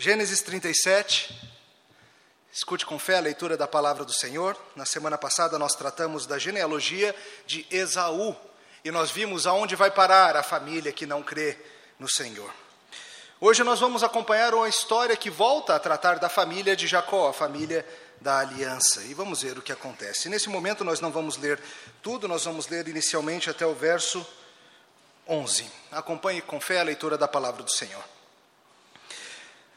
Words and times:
Gênesis 0.00 0.40
37. 0.40 1.38
Escute 2.50 2.86
com 2.86 2.98
fé 2.98 3.18
a 3.18 3.20
leitura 3.20 3.54
da 3.54 3.68
palavra 3.68 4.02
do 4.02 4.14
Senhor. 4.14 4.56
Na 4.74 4.86
semana 4.86 5.18
passada 5.18 5.58
nós 5.58 5.74
tratamos 5.74 6.24
da 6.24 6.38
genealogia 6.38 7.14
de 7.46 7.66
Esaú 7.70 8.34
e 8.82 8.90
nós 8.90 9.10
vimos 9.10 9.46
aonde 9.46 9.76
vai 9.76 9.90
parar 9.90 10.36
a 10.36 10.42
família 10.42 10.90
que 10.90 11.04
não 11.04 11.22
crê 11.22 11.58
no 11.98 12.08
Senhor. 12.08 12.50
Hoje 13.38 13.62
nós 13.62 13.78
vamos 13.78 14.02
acompanhar 14.02 14.54
uma 14.54 14.70
história 14.70 15.14
que 15.18 15.28
volta 15.28 15.74
a 15.74 15.78
tratar 15.78 16.18
da 16.18 16.30
família 16.30 16.74
de 16.74 16.86
Jacó, 16.86 17.28
a 17.28 17.34
família 17.34 17.86
da 18.22 18.38
aliança, 18.38 19.02
e 19.02 19.12
vamos 19.12 19.42
ver 19.42 19.58
o 19.58 19.62
que 19.62 19.70
acontece. 19.70 20.30
Nesse 20.30 20.48
momento 20.48 20.82
nós 20.82 21.02
não 21.02 21.12
vamos 21.12 21.36
ler 21.36 21.60
tudo, 22.00 22.26
nós 22.26 22.46
vamos 22.46 22.68
ler 22.68 22.88
inicialmente 22.88 23.50
até 23.50 23.66
o 23.66 23.74
verso 23.74 24.26
11. 25.28 25.70
Acompanhe 25.92 26.40
com 26.40 26.58
fé 26.58 26.80
a 26.80 26.84
leitura 26.84 27.18
da 27.18 27.28
palavra 27.28 27.62
do 27.62 27.70
Senhor. 27.70 28.02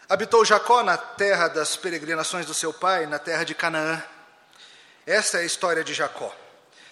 Habitou 0.09 0.43
Jacó 0.43 0.83
na 0.83 0.97
terra 0.97 1.47
das 1.47 1.77
peregrinações 1.77 2.45
do 2.45 2.53
seu 2.53 2.73
pai, 2.73 3.05
na 3.05 3.17
terra 3.17 3.45
de 3.45 3.55
Canaã. 3.55 4.03
Esta 5.05 5.37
é 5.37 5.41
a 5.41 5.45
história 5.45 5.83
de 5.83 5.93
Jacó. 5.93 6.35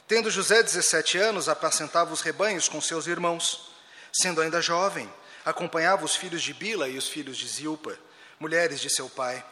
Tendo 0.08 0.32
José 0.32 0.64
17 0.64 1.18
anos, 1.18 1.50
apacentava 1.50 2.14
os 2.14 2.22
rebanhos 2.22 2.70
com 2.70 2.80
seus 2.80 3.08
irmãos. 3.08 3.70
Sendo 4.14 4.42
ainda 4.42 4.62
jovem, 4.62 5.12
acompanhava 5.44 6.05
os 6.05 6.16
filhos 6.16 6.42
de 6.42 6.54
Bila 6.54 6.88
e 6.88 6.98
os 6.98 7.10
filhos 7.10 7.38
de 7.38 7.48
Zilpa, 7.48 7.98
mulheres 8.40 8.80
de 8.80 8.90
seu 8.90 9.10
pai, 9.10 9.44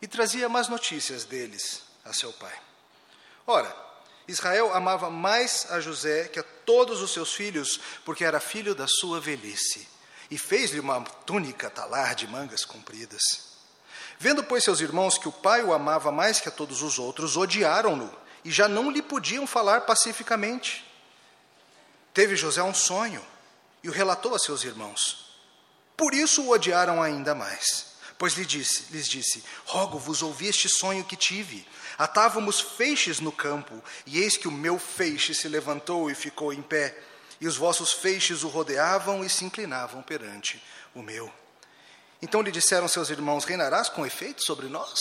e 0.00 0.06
trazia 0.06 0.48
más 0.48 0.68
notícias 0.68 1.24
deles 1.24 1.82
a 2.04 2.12
seu 2.12 2.32
pai. 2.34 2.54
Ora, 3.46 3.74
Israel 4.28 4.74
amava 4.74 5.08
mais 5.08 5.66
a 5.70 5.80
José 5.80 6.28
que 6.28 6.38
a 6.38 6.44
todos 6.66 7.00
os 7.00 7.12
seus 7.12 7.32
filhos, 7.32 7.80
porque 8.04 8.24
era 8.24 8.40
filho 8.40 8.74
da 8.74 8.86
sua 8.86 9.20
velhice 9.20 9.93
e 10.30 10.38
fez-lhe 10.38 10.80
uma 10.80 11.00
túnica 11.26 11.70
talar 11.70 12.14
de 12.14 12.26
mangas 12.26 12.64
compridas. 12.64 13.54
Vendo, 14.18 14.44
pois, 14.44 14.64
seus 14.64 14.80
irmãos 14.80 15.18
que 15.18 15.28
o 15.28 15.32
pai 15.32 15.62
o 15.62 15.72
amava 15.72 16.10
mais 16.12 16.40
que 16.40 16.48
a 16.48 16.52
todos 16.52 16.82
os 16.82 16.98
outros, 16.98 17.36
odiaram-no 17.36 18.10
e 18.44 18.50
já 18.50 18.68
não 18.68 18.90
lhe 18.90 19.02
podiam 19.02 19.46
falar 19.46 19.82
pacificamente. 19.82 20.84
Teve 22.12 22.36
José 22.36 22.62
um 22.62 22.74
sonho 22.74 23.24
e 23.82 23.88
o 23.88 23.92
relatou 23.92 24.34
a 24.34 24.38
seus 24.38 24.64
irmãos. 24.64 25.24
Por 25.96 26.14
isso 26.14 26.42
o 26.42 26.50
odiaram 26.50 27.02
ainda 27.02 27.34
mais. 27.34 27.94
Pois 28.16 28.34
lhe 28.34 28.44
disse, 28.44 28.92
lhes 28.92 29.08
disse: 29.08 29.42
Rogo-vos 29.66 30.22
ouvi 30.22 30.46
este 30.46 30.68
sonho 30.68 31.04
que 31.04 31.16
tive. 31.16 31.66
Atávamos 31.98 32.60
feixes 32.60 33.20
no 33.20 33.30
campo, 33.30 33.82
e 34.06 34.20
eis 34.20 34.36
que 34.36 34.48
o 34.48 34.52
meu 34.52 34.78
feixe 34.78 35.34
se 35.34 35.48
levantou 35.48 36.10
e 36.10 36.14
ficou 36.14 36.52
em 36.52 36.62
pé 36.62 36.96
e 37.40 37.46
os 37.46 37.56
vossos 37.56 37.92
feixes 37.92 38.42
o 38.42 38.48
rodeavam 38.48 39.24
e 39.24 39.28
se 39.28 39.44
inclinavam 39.44 40.02
perante 40.02 40.62
o 40.94 41.02
meu. 41.02 41.32
Então 42.22 42.40
lhe 42.40 42.50
disseram 42.50 42.88
seus 42.88 43.10
irmãos: 43.10 43.44
Reinarás 43.44 43.88
com 43.88 44.06
efeito 44.06 44.44
sobre 44.44 44.66
nós? 44.66 44.98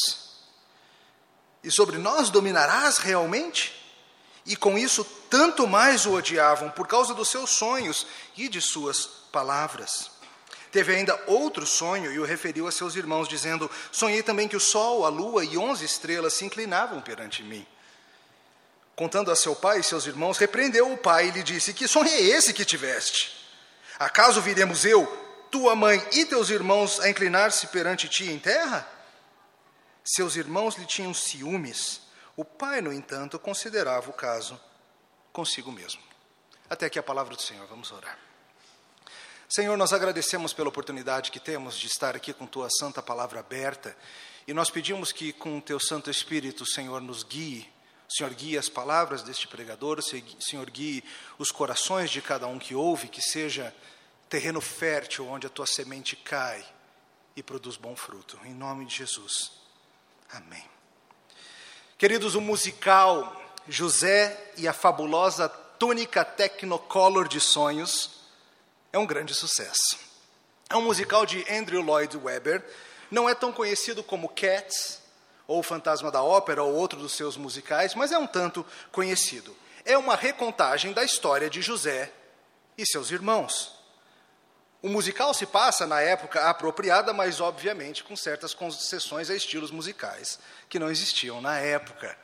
E 1.64 1.72
sobre 1.72 1.98
nós 1.98 2.30
dominarás 2.30 2.98
realmente? 2.98 3.82
E 4.46 4.56
com 4.56 4.78
isso, 4.78 5.06
tanto 5.30 5.66
mais 5.66 6.06
o 6.06 6.14
odiavam, 6.14 6.70
por 6.70 6.86
causa 6.86 7.14
dos 7.14 7.30
seus 7.30 7.52
sonhos 7.52 8.06
e 8.36 8.50
de 8.50 8.62
suas 8.62 9.06
palavras. 9.32 10.12
Teve 10.70 10.96
ainda 10.96 11.18
outro 11.28 11.66
sonho 11.66 12.12
e 12.12 12.20
o 12.20 12.26
referiu 12.26 12.68
a 12.68 12.72
seus 12.72 12.96
irmãos, 12.96 13.30
dizendo: 13.30 13.70
Sonhei 13.92 14.22
também 14.22 14.48
que 14.48 14.58
o 14.58 14.60
sol, 14.60 15.06
a 15.06 15.10
lua 15.10 15.46
e 15.46 15.58
onze 15.58 15.86
estrelas 15.86 16.34
se 16.34 16.46
inclinavam 16.46 17.00
perante 17.00 17.44
mim. 17.44 17.66
Contando 18.96 19.32
a 19.32 19.36
seu 19.36 19.56
pai 19.56 19.80
e 19.80 19.84
seus 19.84 20.06
irmãos, 20.06 20.38
repreendeu 20.38 20.92
o 20.92 20.98
pai 20.98 21.28
e 21.28 21.32
lhe 21.32 21.44
disse: 21.44 21.74
Que 21.74 21.88
sonho 21.88 22.10
é 22.10 22.22
esse 22.22 22.54
que 22.54 22.64
tiveste? 22.64 23.34
Acaso 23.98 24.42
viremos 24.42 24.86
eu, 24.86 25.06
tua 25.50 25.76
mãe 25.76 26.06
e 26.12 26.26
teus 26.26 26.50
irmãos 26.50 27.00
a 27.00 27.10
inclinar-se 27.10 27.68
perante 27.68 28.08
ti 28.08 28.30
em 28.32 28.38
terra? 28.38 28.88
Seus 30.04 30.36
irmãos 30.36 30.76
lhe 30.76 30.86
tinham 30.86 31.14
ciúmes. 31.14 32.02
O 32.36 32.44
pai, 32.44 32.82
no 32.82 32.92
entanto, 32.92 33.40
considerava 33.40 34.10
o 34.10 34.14
caso 34.14 34.60
consigo 35.32 35.72
mesmo. 35.72 36.02
Até 36.70 36.86
aqui 36.86 37.00
a 37.00 37.04
palavra 37.04 37.36
do 37.36 37.42
Senhor, 37.42 37.66
vamos 37.68 37.92
orar. 37.92 38.18
Senhor, 39.50 39.78
nós 39.78 39.94
agradecemos 39.94 40.54
pela 40.54 40.70
oportunidade 40.70 41.32
que 41.32 41.40
temos 41.40 41.78
de 41.78 41.88
estar 41.88 42.16
aqui 42.16 42.34
com 42.34 42.48
tua 42.48 42.70
santa 42.70 43.02
palavra 43.02 43.40
aberta 43.40 43.96
e 44.48 44.54
nós 44.54 44.70
pedimos 44.70 45.12
que 45.12 45.32
com 45.32 45.58
o 45.58 45.62
teu 45.62 45.80
Santo 45.80 46.10
Espírito, 46.10 46.66
Senhor, 46.66 47.02
nos 47.02 47.24
guie 47.24 47.72
Senhor, 48.16 48.32
guie 48.36 48.60
as 48.60 48.70
palavras 48.70 49.24
deste 49.24 49.48
pregador, 49.48 50.00
Senhor, 50.04 50.70
guie 50.70 51.04
os 51.40 51.52
corações 51.52 52.12
de 52.12 52.22
cada 52.22 52.46
um 52.46 52.60
que 52.60 52.76
ouve, 52.76 53.08
que 53.08 53.24
seja 53.24 53.74
terreno 54.30 54.62
fértil 54.62 55.28
onde 55.28 55.48
a 55.48 55.50
tua 55.50 55.66
semente 55.66 56.16
cai 56.16 56.64
e 57.36 57.42
produz 57.42 57.76
bom 57.76 57.96
fruto. 57.96 58.40
Em 58.46 58.54
nome 58.54 58.86
de 58.86 58.98
Jesus. 58.98 59.54
Amém. 60.32 60.64
Queridos, 61.98 62.36
o 62.36 62.42
musical 62.42 63.36
José 63.68 64.52
e 64.58 64.68
a 64.68 64.74
fabulosa 64.74 65.50
túnica 65.50 66.24
Technicolor 66.24 67.28
de 67.28 67.40
sonhos 67.40 68.22
é 68.92 69.00
um 69.00 69.08
grande 69.08 69.34
sucesso. 69.34 69.98
É 70.70 70.76
um 70.76 70.84
musical 70.84 71.26
de 71.26 71.44
Andrew 71.52 71.82
Lloyd 71.82 72.16
Webber, 72.16 72.64
não 73.10 73.28
é 73.28 73.34
tão 73.34 73.52
conhecido 73.52 74.04
como 74.04 74.30
Cats, 74.30 75.02
ou 75.48 75.60
O 75.60 75.64
Fantasma 75.64 76.12
da 76.12 76.24
Ópera, 76.24 76.64
ou 76.64 76.74
outro 76.74 77.00
dos 77.00 77.14
seus 77.14 77.38
musicais, 77.38 77.96
mas 77.96 78.12
é 78.12 78.18
um 78.18 78.28
tanto 78.28 78.66
conhecido. 78.92 79.56
É 79.86 79.98
uma 79.98 80.16
recontagem 80.16 80.94
da 80.94 81.04
história 81.04 81.50
de 81.50 81.62
José 81.62 82.12
e 82.78 82.86
seus 82.86 83.12
irmãos. 83.12 83.74
O 84.82 84.90
musical 84.90 85.34
se 85.34 85.46
passa 85.46 85.88
na 85.88 86.02
época 86.02 86.50
apropriada, 86.50 87.14
mas 87.14 87.40
obviamente 87.40 88.04
com 88.04 88.16
certas 88.16 88.54
concessões 88.54 89.30
a 89.30 89.36
estilos 89.36 89.72
musicais 89.72 90.40
que 90.68 90.78
não 90.78 90.90
existiam 90.90 91.40
na 91.40 91.58
época, 91.58 92.18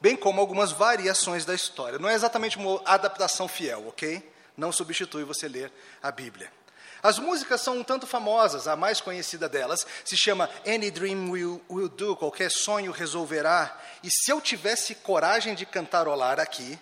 bem 0.00 0.14
como 0.14 0.40
algumas 0.40 0.70
variações 0.70 1.44
da 1.44 1.54
história. 1.54 1.98
Não 1.98 2.08
é 2.08 2.14
exatamente 2.14 2.56
uma 2.56 2.80
adaptação 2.84 3.48
fiel, 3.48 3.88
ok? 3.88 4.32
Não 4.56 4.70
substitui 4.70 5.24
você 5.24 5.48
ler 5.48 5.72
a 6.00 6.12
Bíblia. 6.12 6.57
As 7.02 7.18
músicas 7.18 7.60
são 7.60 7.78
um 7.78 7.84
tanto 7.84 8.06
famosas, 8.06 8.66
a 8.66 8.74
mais 8.74 9.00
conhecida 9.00 9.48
delas 9.48 9.86
se 10.04 10.16
chama 10.16 10.50
Any 10.66 10.90
Dream 10.90 11.30
Will, 11.30 11.62
Will 11.70 11.88
Do, 11.88 12.16
qualquer 12.16 12.50
sonho 12.50 12.90
resolverá. 12.90 13.78
E 14.02 14.08
se 14.10 14.32
eu 14.32 14.40
tivesse 14.40 14.96
coragem 14.96 15.54
de 15.54 15.64
cantarolar 15.64 16.40
aqui, 16.40 16.78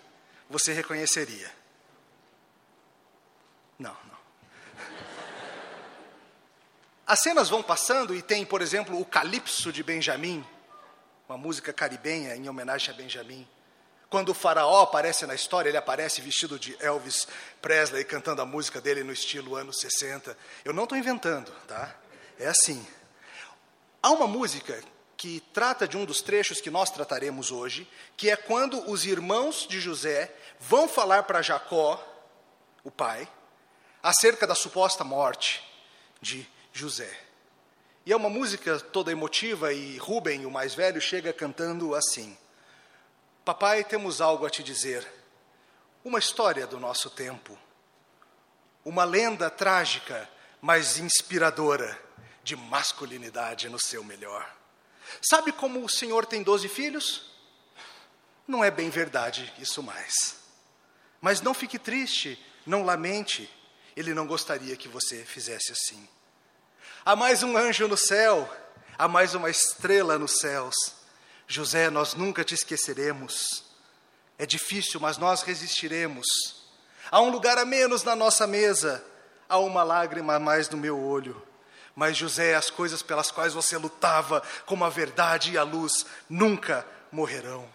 você 0.49 0.73
reconheceria. 0.73 1.51
Não, 3.77 3.91
não. 3.91 4.17
As 7.05 7.21
cenas 7.21 7.49
vão 7.49 7.61
passando 7.61 8.15
e 8.15 8.21
tem, 8.21 8.43
por 8.43 8.61
exemplo, 8.61 8.99
o 8.99 9.05
Calypso 9.05 9.71
de 9.71 9.83
Benjamin, 9.83 10.43
uma 11.29 11.37
música 11.37 11.71
caribenha 11.71 12.35
em 12.35 12.49
homenagem 12.49 12.91
a 12.91 12.97
Benjamin. 12.97 13.47
Quando 14.09 14.29
o 14.29 14.33
faraó 14.33 14.83
aparece 14.83 15.25
na 15.25 15.35
história, 15.35 15.69
ele 15.69 15.77
aparece 15.77 16.21
vestido 16.21 16.57
de 16.57 16.77
Elvis 16.79 17.27
Presley, 17.61 18.05
cantando 18.05 18.41
a 18.41 18.45
música 18.45 18.79
dele 18.79 19.03
no 19.03 19.11
estilo 19.11 19.55
anos 19.55 19.79
60. 19.79 20.37
Eu 20.63 20.73
não 20.73 20.83
estou 20.83 20.97
inventando, 20.97 21.51
tá? 21.67 21.93
É 22.39 22.47
assim. 22.47 22.85
Há 24.01 24.11
uma 24.11 24.27
música 24.27 24.81
que 25.17 25.41
trata 25.51 25.87
de 25.87 25.97
um 25.97 26.05
dos 26.05 26.21
trechos 26.21 26.61
que 26.61 26.69
nós 26.69 26.89
trataremos 26.89 27.51
hoje, 27.51 27.89
que 28.15 28.29
é 28.29 28.35
quando 28.35 28.89
os 28.89 29.05
irmãos 29.05 29.67
de 29.67 29.79
José 29.79 30.31
vão 30.59 30.87
falar 30.87 31.23
para 31.23 31.41
Jacó, 31.41 32.01
o 32.83 32.91
pai, 32.91 33.27
acerca 34.01 34.47
da 34.47 34.55
suposta 34.55 35.03
morte 35.03 35.61
de 36.21 36.47
José. 36.71 37.11
E 38.05 38.13
é 38.13 38.15
uma 38.15 38.29
música 38.29 38.79
toda 38.79 39.11
emotiva 39.11 39.73
e 39.73 39.97
Rubem, 39.97 40.45
o 40.45 40.51
mais 40.51 40.73
velho, 40.73 41.01
chega 41.01 41.33
cantando 41.33 41.93
assim: 41.93 42.37
Papai, 43.47 43.81
temos 43.81 44.19
algo 44.19 44.45
a 44.45 44.49
te 44.49 44.61
dizer. 44.61 45.07
Uma 46.03 46.19
história 46.19 46.67
do 46.67 46.81
nosso 46.81 47.09
tempo. 47.09 47.57
Uma 48.83 49.05
lenda 49.05 49.49
trágica, 49.49 50.29
mas 50.61 50.97
inspiradora, 50.97 51.97
de 52.43 52.57
masculinidade 52.57 53.69
no 53.69 53.79
seu 53.79 54.03
melhor. 54.03 54.53
Sabe 55.21 55.53
como 55.53 55.81
o 55.81 55.87
Senhor 55.87 56.25
tem 56.25 56.43
doze 56.43 56.67
filhos? 56.67 57.31
Não 58.45 58.65
é 58.65 58.69
bem 58.69 58.89
verdade 58.89 59.53
isso 59.57 59.81
mais. 59.81 60.35
Mas 61.21 61.39
não 61.39 61.53
fique 61.53 61.79
triste, 61.79 62.37
não 62.65 62.83
lamente. 62.83 63.49
Ele 63.95 64.13
não 64.13 64.27
gostaria 64.27 64.75
que 64.75 64.89
você 64.89 65.23
fizesse 65.23 65.71
assim. 65.71 66.05
Há 67.05 67.15
mais 67.15 67.43
um 67.43 67.55
anjo 67.55 67.87
no 67.87 67.95
céu, 67.95 68.53
há 68.97 69.07
mais 69.07 69.35
uma 69.35 69.49
estrela 69.49 70.19
nos 70.19 70.37
céus 70.39 70.96
José, 71.47 71.89
nós 71.89 72.13
nunca 72.13 72.43
te 72.43 72.53
esqueceremos. 72.53 73.63
É 74.37 74.45
difícil, 74.45 74.99
mas 74.99 75.17
nós 75.17 75.41
resistiremos. 75.41 76.27
Há 77.09 77.21
um 77.21 77.29
lugar 77.29 77.57
a 77.57 77.65
menos 77.65 78.03
na 78.03 78.15
nossa 78.15 78.45
mesa, 78.45 79.03
há 79.47 79.57
uma 79.57 79.81
lágrima 79.81 80.35
a 80.35 80.39
mais 80.39 80.69
no 80.69 80.77
meu 80.77 80.99
olho. 80.99 81.41
Mas, 81.95 82.17
José, 82.17 82.53
as 82.53 82.69
coisas 82.69 83.01
pelas 83.01 83.31
quais 83.31 83.53
você 83.53 83.77
lutava, 83.77 84.43
como 84.65 84.83
a 84.83 84.89
verdade 84.89 85.53
e 85.53 85.57
a 85.57 85.63
luz, 85.63 86.05
nunca 86.29 86.85
morrerão. 87.11 87.67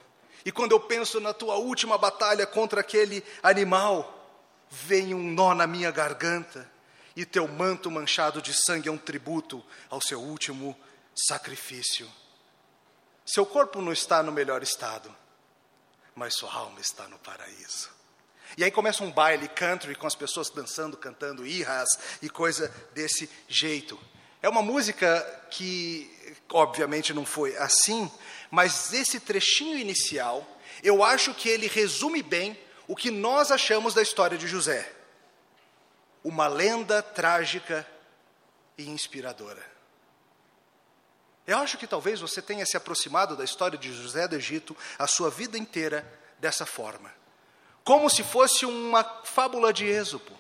E 0.45 0.53
quando 0.53 0.73
eu 0.73 0.81
penso 0.81 1.19
na 1.19 1.33
tua 1.33 1.57
última 1.57 1.97
batalha 1.97 2.47
contra 2.47 2.81
aquele 2.81 3.25
animal, 3.43 4.23
vem 4.71 5.15
um 5.15 5.33
nó 5.33 5.55
na 5.55 5.67
minha 5.67 5.91
garganta. 5.91 6.71
e 7.15 7.27
teu 7.27 7.47
manto 7.47 7.91
manchado 7.91 8.41
de 8.41 8.55
sangue 8.55 8.89
é 8.89 8.93
um 8.93 8.97
tributo 8.97 9.63
ao 9.91 10.01
seu 10.01 10.19
último 10.19 10.75
sacrifício. 11.15 12.11
Seu 13.25 13.47
corpo 13.47 13.81
não 13.81 13.93
está 13.93 14.23
no 14.23 14.33
melhor 14.33 14.63
estado, 14.63 15.15
mas 16.15 16.35
sua 16.35 16.53
alma 16.53 16.81
está 16.81 17.07
no 17.09 17.19
paraíso. 17.19 17.91
E 18.57 18.65
aí 18.65 18.71
começa 18.71 19.03
um 19.03 19.11
baile 19.11 19.49
country 19.49 19.95
com 19.95 20.07
as 20.07 20.15
pessoas 20.15 20.51
dançando, 20.51 20.97
cantando 20.97 21.47
irras 21.47 21.89
e 22.21 22.29
coisa 22.29 22.69
desse 22.93 23.31
jeito. 23.49 23.99
É 24.43 24.49
uma 24.49 24.61
música 24.61 25.47
que, 25.51 26.37
obviamente, 26.51 27.15
não 27.15 27.25
foi 27.25 27.57
assim, 27.57 28.11
mas 28.51 28.93
esse 28.93 29.21
trechinho 29.21 29.79
inicial, 29.79 30.47
eu 30.83 31.03
acho 31.03 31.33
que 31.33 31.49
ele 31.49 31.69
resume 31.69 32.23
bem 32.23 32.59
o 32.89 32.97
que 32.97 33.11
nós 33.11 33.51
achamos 33.51 33.95
da 33.95 34.03
história 34.03 34.37
de 34.37 34.47
José. 34.47 34.93
Uma 36.23 36.49
lenda 36.49 37.03
trágica 37.03 37.87
e 38.77 38.91
inspiradora. 38.91 39.72
Eu 41.47 41.59
acho 41.59 41.77
que 41.77 41.87
talvez 41.87 42.21
você 42.21 42.41
tenha 42.41 42.65
se 42.65 42.77
aproximado 42.77 43.37
da 43.37 43.45
história 43.45 43.77
de 43.77 43.93
José 43.93 44.29
do 44.29 44.37
Egito 44.37 44.77
a 44.99 45.07
sua 45.07 45.29
vida 45.29 45.59
inteira 45.59 46.07
dessa 46.39 46.65
forma. 46.65 47.13
Como 47.83 48.09
se 48.09 48.23
fosse 48.23 48.65
uma 48.65 49.03
fábula 49.25 49.73
de 49.73 49.85
Êxopo. 49.85 50.33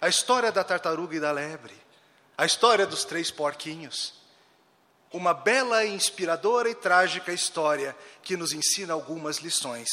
A 0.00 0.08
história 0.08 0.50
da 0.50 0.64
tartaruga 0.64 1.16
e 1.16 1.20
da 1.20 1.30
lebre. 1.30 1.78
A 2.38 2.46
história 2.46 2.86
dos 2.86 3.04
três 3.04 3.30
porquinhos. 3.30 4.14
Uma 5.12 5.34
bela, 5.34 5.84
inspiradora 5.84 6.70
e 6.70 6.74
trágica 6.74 7.32
história 7.32 7.94
que 8.22 8.36
nos 8.36 8.52
ensina 8.52 8.94
algumas 8.94 9.38
lições 9.38 9.88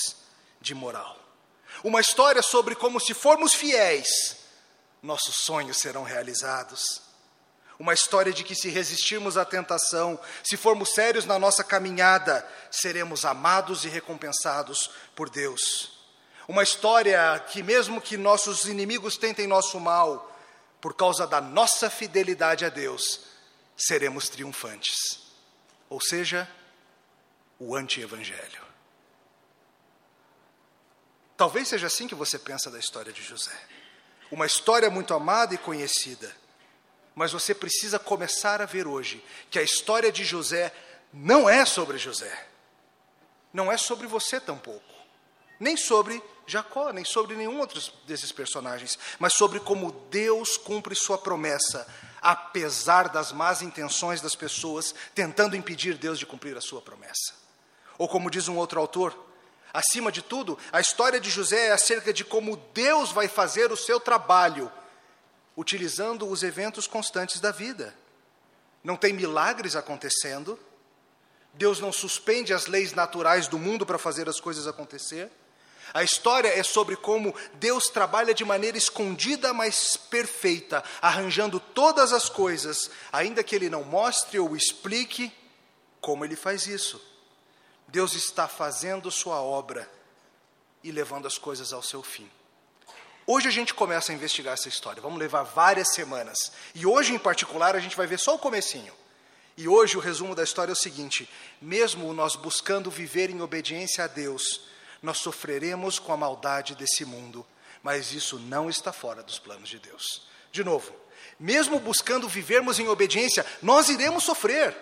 de 0.62 0.74
moral. 0.74 1.18
Uma 1.84 2.00
história 2.00 2.42
sobre 2.42 2.74
como, 2.74 3.00
se 3.02 3.14
formos 3.14 3.54
fiéis, 3.54 4.38
nossos 5.02 5.44
sonhos 5.44 5.78
serão 5.78 6.04
realizados 6.04 7.07
uma 7.80 7.94
história 7.94 8.34
de 8.34 8.44
que, 8.44 8.56
se 8.56 8.70
resistirmos 8.70 9.38
à 9.38 9.46
tentação, 9.46 10.20
se 10.44 10.58
formos 10.58 10.94
sérios 10.94 11.26
na 11.26 11.38
nossa 11.38 11.64
caminhada, 11.64 12.48
seremos 12.72 13.24
amados 13.24 13.86
e 13.86 13.90
recompensados 13.90 14.90
por 15.16 15.30
Deus. 15.30 15.96
Uma 16.48 16.64
história 16.64 17.40
que, 17.52 17.62
mesmo 17.62 18.02
que 18.02 18.18
nossos 18.18 18.66
inimigos 18.66 19.16
tentem 19.16 19.46
nosso 19.46 19.80
mal, 19.80 20.36
por 20.82 20.96
causa 20.96 21.28
da 21.28 21.40
nossa 21.40 21.90
fidelidade 21.90 22.66
a 22.66 22.70
Deus, 22.70 23.22
seremos 23.76 24.28
triunfantes. 24.28 25.20
Ou 25.90 26.02
seja, 26.02 26.50
o 27.60 27.76
anti-evangelho. 27.76 28.66
Talvez 31.36 31.68
seja 31.68 31.86
assim 31.86 32.08
que 32.08 32.16
você 32.16 32.40
pensa 32.40 32.72
da 32.72 32.80
história 32.80 33.14
de 33.14 33.22
José. 33.22 33.56
Uma 34.32 34.48
história 34.48 34.90
muito 34.90 35.14
amada 35.14 35.54
e 35.54 35.58
conhecida 35.60 36.36
mas 37.18 37.32
você 37.32 37.56
precisa 37.56 37.98
começar 37.98 38.62
a 38.62 38.68
ver 38.68 38.86
hoje 38.86 39.26
que 39.50 39.58
a 39.58 39.64
história 39.64 40.12
de 40.12 40.24
José 40.24 40.72
não 41.12 41.50
é 41.50 41.66
sobre 41.66 41.98
José. 41.98 42.48
Não 43.52 43.72
é 43.72 43.76
sobre 43.76 44.06
você 44.06 44.40
tampouco. 44.40 44.94
Nem 45.60 45.76
sobre 45.76 46.22
Jacó, 46.46 46.92
nem 46.92 47.04
sobre 47.04 47.36
nenhum 47.36 47.60
outro 47.60 47.82
desses 48.06 48.32
personagens, 48.32 49.00
mas 49.18 49.34
sobre 49.34 49.60
como 49.60 49.92
Deus 50.12 50.58
cumpre 50.58 50.94
sua 50.94 51.18
promessa, 51.18 51.88
apesar 52.22 53.10
das 53.10 53.32
más 53.32 53.64
intenções 53.64 54.22
das 54.22 54.36
pessoas 54.36 54.94
tentando 55.16 55.56
impedir 55.56 55.98
Deus 55.98 56.20
de 56.20 56.26
cumprir 56.28 56.56
a 56.56 56.62
sua 56.62 56.84
promessa. 56.84 57.34
Ou 57.98 58.08
como 58.08 58.30
diz 58.30 58.48
um 58.48 58.58
outro 58.58 58.80
autor, 58.80 59.18
acima 59.74 60.12
de 60.12 60.22
tudo, 60.22 60.56
a 60.72 60.80
história 60.80 61.20
de 61.20 61.32
José 61.32 61.70
é 61.70 61.72
acerca 61.72 62.14
de 62.14 62.24
como 62.24 62.58
Deus 62.76 63.12
vai 63.12 63.28
fazer 63.28 63.72
o 63.72 63.78
seu 63.78 64.00
trabalho 64.00 64.72
utilizando 65.58 66.30
os 66.30 66.44
eventos 66.44 66.86
constantes 66.86 67.42
da 67.42 67.52
vida. 67.52 67.94
Não 68.84 68.96
tem 68.96 69.12
milagres 69.12 69.76
acontecendo, 69.76 70.58
Deus 71.54 71.80
não 71.80 71.92
suspende 71.92 72.54
as 72.54 72.68
leis 72.68 72.94
naturais 72.94 73.48
do 73.48 73.58
mundo 73.58 73.84
para 73.84 73.98
fazer 73.98 74.30
as 74.30 74.40
coisas 74.40 74.68
acontecer. 74.68 75.32
A 75.94 76.04
história 76.04 76.50
é 76.50 76.62
sobre 76.62 76.96
como 76.96 77.34
Deus 77.56 77.86
trabalha 77.86 78.34
de 78.34 78.46
maneira 78.46 78.78
escondida, 78.78 79.54
mas 79.54 79.98
perfeita, 79.98 80.84
arranjando 81.02 81.60
todas 81.60 82.14
as 82.14 82.30
coisas, 82.30 82.92
ainda 83.12 83.44
que 83.44 83.56
Ele 83.56 83.70
não 83.70 83.84
mostre 83.84 84.38
ou 84.38 84.56
explique 84.56 85.32
como 86.00 86.24
Ele 86.24 86.36
faz 86.36 86.68
isso. 86.68 87.02
Deus 87.88 88.14
está 88.14 88.48
fazendo 88.48 89.10
Sua 89.10 89.42
obra 89.42 89.90
e 90.84 90.92
levando 90.92 91.26
as 91.26 91.38
coisas 91.38 91.74
ao 91.74 91.82
seu 91.82 92.04
fim. 92.04 92.30
Hoje 93.30 93.50
a 93.50 93.52
gente 93.52 93.74
começa 93.74 94.10
a 94.10 94.16
investigar 94.16 94.54
essa 94.54 94.70
história. 94.70 95.02
Vamos 95.02 95.20
levar 95.20 95.44
várias 95.44 95.94
semanas. 95.94 96.50
E 96.74 96.86
hoje, 96.86 97.14
em 97.14 97.20
particular, 97.20 97.76
a 97.76 97.80
gente 97.80 97.98
vai 97.98 98.08
ver 98.08 98.18
só 98.18 98.36
o 98.36 98.40
comecinho. 98.40 98.94
E 99.58 99.68
hoje 99.68 99.98
o 99.98 100.00
resumo 100.00 100.34
da 100.34 100.46
história 100.46 100.72
é 100.72 100.74
o 100.74 100.78
seguinte: 100.78 101.30
mesmo 101.62 102.14
nós 102.14 102.38
buscando 102.38 102.90
viver 102.90 103.30
em 103.30 103.42
obediência 103.42 104.06
a 104.06 104.08
Deus, 104.08 104.62
nós 105.04 105.18
sofreremos 105.18 106.00
com 106.00 106.14
a 106.14 106.18
maldade 106.18 106.74
desse 106.74 107.04
mundo, 107.04 107.46
mas 107.84 108.14
isso 108.14 108.40
não 108.40 108.70
está 108.70 108.94
fora 108.94 109.22
dos 109.22 109.38
planos 109.38 109.68
de 109.68 109.78
Deus. 109.78 110.26
De 110.50 110.64
novo, 110.64 110.96
mesmo 111.38 111.80
buscando 111.80 112.30
vivermos 112.30 112.80
em 112.80 112.88
obediência, 112.88 113.46
nós 113.62 113.90
iremos 113.90 114.24
sofrer 114.24 114.74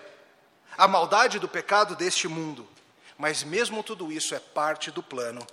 a 0.77 0.87
maldade 0.87 1.39
do 1.39 1.47
pecado 1.47 1.95
deste 1.95 2.27
mundo, 2.27 2.69
mas 3.17 3.43
mesmo 3.43 3.81
tudo 3.81 4.11
isso 4.11 4.35
é 4.35 4.39
parte 4.39 4.91
do 4.91 5.01
plano 5.01 5.43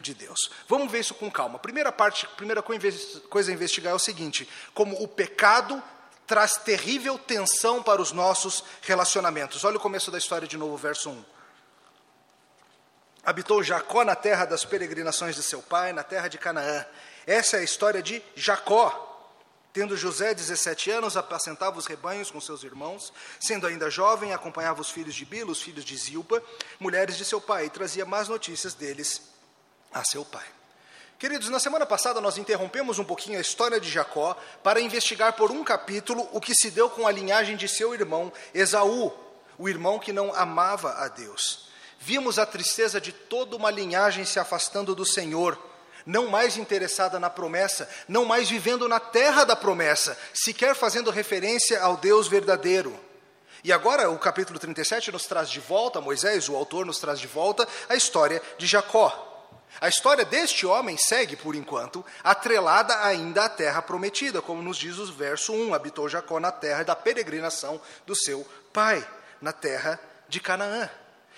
de 0.00 0.14
Deus. 0.14 0.50
Vamos 0.68 0.90
ver 0.90 1.00
isso 1.00 1.14
com 1.14 1.30
calma. 1.30 1.58
Primeira 1.58 1.92
parte, 1.92 2.26
primeira 2.36 2.62
coisa 2.62 3.50
a 3.50 3.54
investigar 3.54 3.92
é 3.92 3.96
o 3.96 3.98
seguinte: 3.98 4.48
como 4.74 5.02
o 5.02 5.08
pecado 5.08 5.82
traz 6.28 6.58
terrível 6.58 7.18
tensão 7.18 7.82
para 7.82 8.02
os 8.02 8.12
nossos 8.12 8.62
relacionamentos. 8.82 9.64
Olha 9.64 9.78
o 9.78 9.80
começo 9.80 10.10
da 10.10 10.18
história 10.18 10.46
de 10.46 10.58
novo, 10.58 10.76
verso 10.76 11.08
1. 11.08 11.24
Habitou 13.24 13.62
Jacó 13.62 14.04
na 14.04 14.14
terra 14.14 14.44
das 14.44 14.62
peregrinações 14.62 15.34
de 15.34 15.42
seu 15.42 15.62
pai, 15.62 15.92
na 15.92 16.02
terra 16.02 16.28
de 16.28 16.36
Canaã. 16.36 16.84
Essa 17.26 17.56
é 17.56 17.60
a 17.60 17.64
história 17.64 18.02
de 18.02 18.22
Jacó. 18.36 19.06
Tendo 19.72 19.96
José 19.96 20.34
17 20.34 20.90
anos, 20.90 21.16
apacentava 21.16 21.78
os 21.78 21.86
rebanhos 21.86 22.30
com 22.30 22.40
seus 22.40 22.62
irmãos. 22.62 23.12
Sendo 23.40 23.66
ainda 23.66 23.90
jovem, 23.90 24.34
acompanhava 24.34 24.82
os 24.82 24.90
filhos 24.90 25.14
de 25.14 25.24
Bila, 25.24 25.50
os 25.50 25.62
filhos 25.62 25.84
de 25.84 25.96
Zilpa, 25.96 26.42
mulheres 26.78 27.16
de 27.16 27.24
seu 27.24 27.40
pai, 27.40 27.66
e 27.66 27.70
trazia 27.70 28.04
más 28.04 28.28
notícias 28.28 28.74
deles 28.74 29.37
a 29.92 30.04
seu 30.04 30.24
pai. 30.24 30.44
Queridos, 31.18 31.48
na 31.48 31.58
semana 31.58 31.84
passada 31.84 32.20
nós 32.20 32.38
interrompemos 32.38 32.98
um 33.00 33.04
pouquinho 33.04 33.38
a 33.38 33.40
história 33.40 33.80
de 33.80 33.90
Jacó 33.90 34.36
para 34.62 34.80
investigar 34.80 35.32
por 35.32 35.50
um 35.50 35.64
capítulo 35.64 36.28
o 36.32 36.40
que 36.40 36.54
se 36.54 36.70
deu 36.70 36.88
com 36.88 37.08
a 37.08 37.10
linhagem 37.10 37.56
de 37.56 37.68
seu 37.68 37.92
irmão 37.92 38.32
Esaú, 38.54 39.12
o 39.58 39.68
irmão 39.68 39.98
que 39.98 40.12
não 40.12 40.32
amava 40.32 40.92
a 40.92 41.08
Deus. 41.08 41.68
Vimos 41.98 42.38
a 42.38 42.46
tristeza 42.46 43.00
de 43.00 43.10
toda 43.10 43.56
uma 43.56 43.70
linhagem 43.70 44.24
se 44.24 44.38
afastando 44.38 44.94
do 44.94 45.04
Senhor, 45.04 45.58
não 46.06 46.28
mais 46.28 46.56
interessada 46.56 47.18
na 47.18 47.28
promessa, 47.28 47.90
não 48.06 48.24
mais 48.24 48.48
vivendo 48.48 48.88
na 48.88 49.00
terra 49.00 49.42
da 49.42 49.56
promessa, 49.56 50.16
sequer 50.32 50.76
fazendo 50.76 51.10
referência 51.10 51.82
ao 51.82 51.96
Deus 51.96 52.28
verdadeiro. 52.28 52.98
E 53.64 53.72
agora 53.72 54.08
o 54.08 54.18
capítulo 54.18 54.58
37 54.58 55.10
nos 55.10 55.26
traz 55.26 55.50
de 55.50 55.58
volta, 55.58 56.00
Moisés, 56.00 56.48
o 56.48 56.54
autor, 56.54 56.86
nos 56.86 57.00
traz 57.00 57.18
de 57.18 57.26
volta 57.26 57.66
a 57.88 57.96
história 57.96 58.40
de 58.56 58.66
Jacó. 58.66 59.37
A 59.80 59.88
história 59.88 60.24
deste 60.24 60.66
homem 60.66 60.96
segue, 60.96 61.36
por 61.36 61.54
enquanto, 61.54 62.04
atrelada 62.24 63.04
ainda 63.04 63.44
à 63.44 63.48
terra 63.48 63.80
prometida, 63.80 64.42
como 64.42 64.62
nos 64.62 64.76
diz 64.76 64.98
o 64.98 65.12
verso 65.12 65.52
1: 65.52 65.74
habitou 65.74 66.08
Jacó 66.08 66.40
na 66.40 66.50
terra 66.50 66.82
da 66.82 66.96
peregrinação 66.96 67.80
do 68.06 68.16
seu 68.16 68.46
pai, 68.72 69.06
na 69.40 69.52
terra 69.52 70.00
de 70.28 70.40
Canaã. 70.40 70.90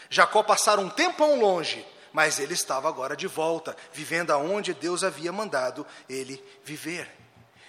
Jacó 0.09 0.43
passara 0.43 0.81
um 0.81 0.89
tempão 0.89 1.39
longe, 1.39 1.87
mas 2.13 2.39
ele 2.39 2.55
estava 2.55 2.89
agora 2.89 3.17
de 3.17 3.27
volta, 3.27 3.77
vivendo 3.93 4.31
aonde 4.31 4.73
Deus 4.73 5.05
havia 5.05 5.33
mandado 5.33 5.87
ele 6.09 6.43
viver. 6.65 7.11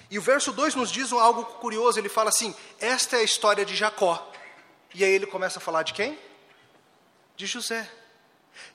E 0.10 0.18
o 0.18 0.22
verso 0.22 0.52
2 0.52 0.76
nos 0.76 0.92
diz 0.92 1.12
algo 1.12 1.44
curioso, 1.44 2.00
ele 2.00 2.10
fala 2.10 2.30
assim: 2.30 2.56
esta 2.80 3.18
é 3.18 3.20
a 3.20 3.24
história 3.24 3.66
de 3.66 3.76
Jacó. 3.76 4.32
E 4.94 5.04
aí 5.04 5.12
ele 5.12 5.26
começa 5.26 5.60
a 5.60 5.62
falar 5.62 5.84
de 5.84 5.94
quem? 5.94 6.20
De 7.36 7.46
José. 7.46 7.90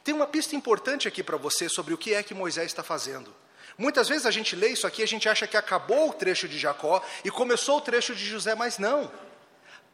Tem 0.03 0.15
uma 0.15 0.27
pista 0.27 0.57
importante 0.57 1.07
aqui 1.09 1.23
para 1.23 1.37
você 1.37 1.69
sobre 1.69 1.95
o 1.95 1.99
que 1.99 2.15
é 2.15 2.23
que 2.23 2.35
Moisés 2.35 2.67
está 2.67 2.83
fazendo. 2.83 3.35
Muitas 3.79 4.09
vezes 4.09 4.27
a 4.27 4.31
gente 4.31 4.57
lê 4.57 4.69
isso 4.69 4.87
aqui, 4.87 5.03
a 5.03 5.07
gente 5.07 5.29
acha 5.29 5.47
que 5.47 5.57
acabou 5.57 6.09
o 6.09 6.13
trecho 6.13 6.49
de 6.49 6.59
Jacó 6.59 7.03
e 7.25 7.31
começou 7.31 7.77
o 7.79 7.81
trecho 7.81 8.15
de 8.15 8.25
José, 8.25 8.55
mas 8.55 8.79
não. 8.79 9.11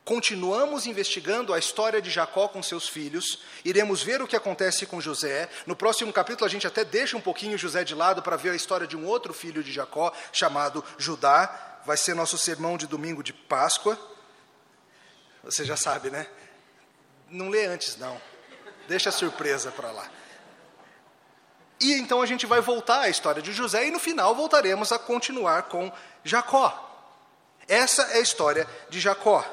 Continuamos 0.04 0.86
investigando 0.86 1.54
a 1.54 1.58
história 1.58 2.02
de 2.02 2.10
Jacó 2.10 2.48
com 2.48 2.60
seus 2.60 2.88
filhos, 2.88 3.40
iremos 3.64 4.02
ver 4.02 4.20
o 4.20 4.26
que 4.26 4.34
acontece 4.34 4.84
com 4.84 5.00
José. 5.00 5.48
No 5.64 5.76
próximo 5.76 6.12
capítulo, 6.12 6.44
a 6.44 6.48
gente 6.48 6.66
até 6.66 6.84
deixa 6.84 7.16
um 7.16 7.20
pouquinho 7.20 7.56
José 7.56 7.84
de 7.84 7.94
lado 7.94 8.20
para 8.20 8.36
ver 8.36 8.50
a 8.50 8.56
história 8.56 8.86
de 8.86 8.96
um 8.96 9.06
outro 9.06 9.32
filho 9.32 9.62
de 9.62 9.72
Jacó, 9.72 10.12
chamado 10.32 10.84
Judá. 10.98 11.80
Vai 11.84 11.96
ser 11.96 12.14
nosso 12.14 12.36
sermão 12.36 12.76
de 12.76 12.86
domingo 12.86 13.22
de 13.22 13.32
Páscoa. 13.32 13.96
Você 15.44 15.64
já 15.64 15.76
sabe, 15.76 16.10
né? 16.10 16.26
Não 17.28 17.48
lê 17.48 17.66
antes, 17.66 17.96
não. 17.96 18.20
Deixa 18.88 19.10
a 19.10 19.12
surpresa 19.12 19.70
para 19.70 19.90
lá. 19.90 20.08
E 21.80 21.94
então 21.94 22.22
a 22.22 22.26
gente 22.26 22.46
vai 22.46 22.60
voltar 22.60 23.00
à 23.00 23.08
história 23.08 23.42
de 23.42 23.52
José 23.52 23.88
e 23.88 23.90
no 23.90 23.98
final 23.98 24.34
voltaremos 24.34 24.92
a 24.92 24.98
continuar 24.98 25.64
com 25.64 25.92
Jacó. 26.22 26.90
Essa 27.66 28.02
é 28.02 28.18
a 28.18 28.20
história 28.20 28.68
de 28.88 29.00
Jacó. 29.00 29.44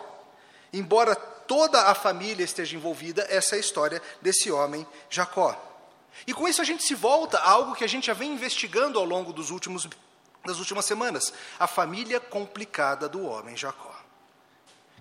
Embora 0.72 1.16
toda 1.16 1.84
a 1.88 1.96
família 1.96 2.44
esteja 2.44 2.76
envolvida, 2.76 3.26
essa 3.30 3.56
é 3.56 3.58
a 3.58 3.60
história 3.60 4.02
desse 4.22 4.52
homem, 4.52 4.86
Jacó. 5.10 5.60
E 6.28 6.34
com 6.34 6.48
isso 6.48 6.62
a 6.62 6.66
gente 6.66 6.84
se 6.84 6.94
volta 6.94 7.40
a 7.40 7.50
algo 7.50 7.74
que 7.74 7.84
a 7.84 7.88
gente 7.88 8.08
já 8.08 8.14
vem 8.14 8.34
investigando 8.34 9.00
ao 9.00 9.06
longo 9.06 9.34
dos 9.34 9.50
últimos, 9.50 9.88
das 10.46 10.60
últimas 10.60 10.86
semanas: 10.86 11.34
a 11.58 11.66
família 11.66 12.20
complicada 12.20 13.10
do 13.10 13.26
homem 13.26 13.58
Jacó. 13.58 13.98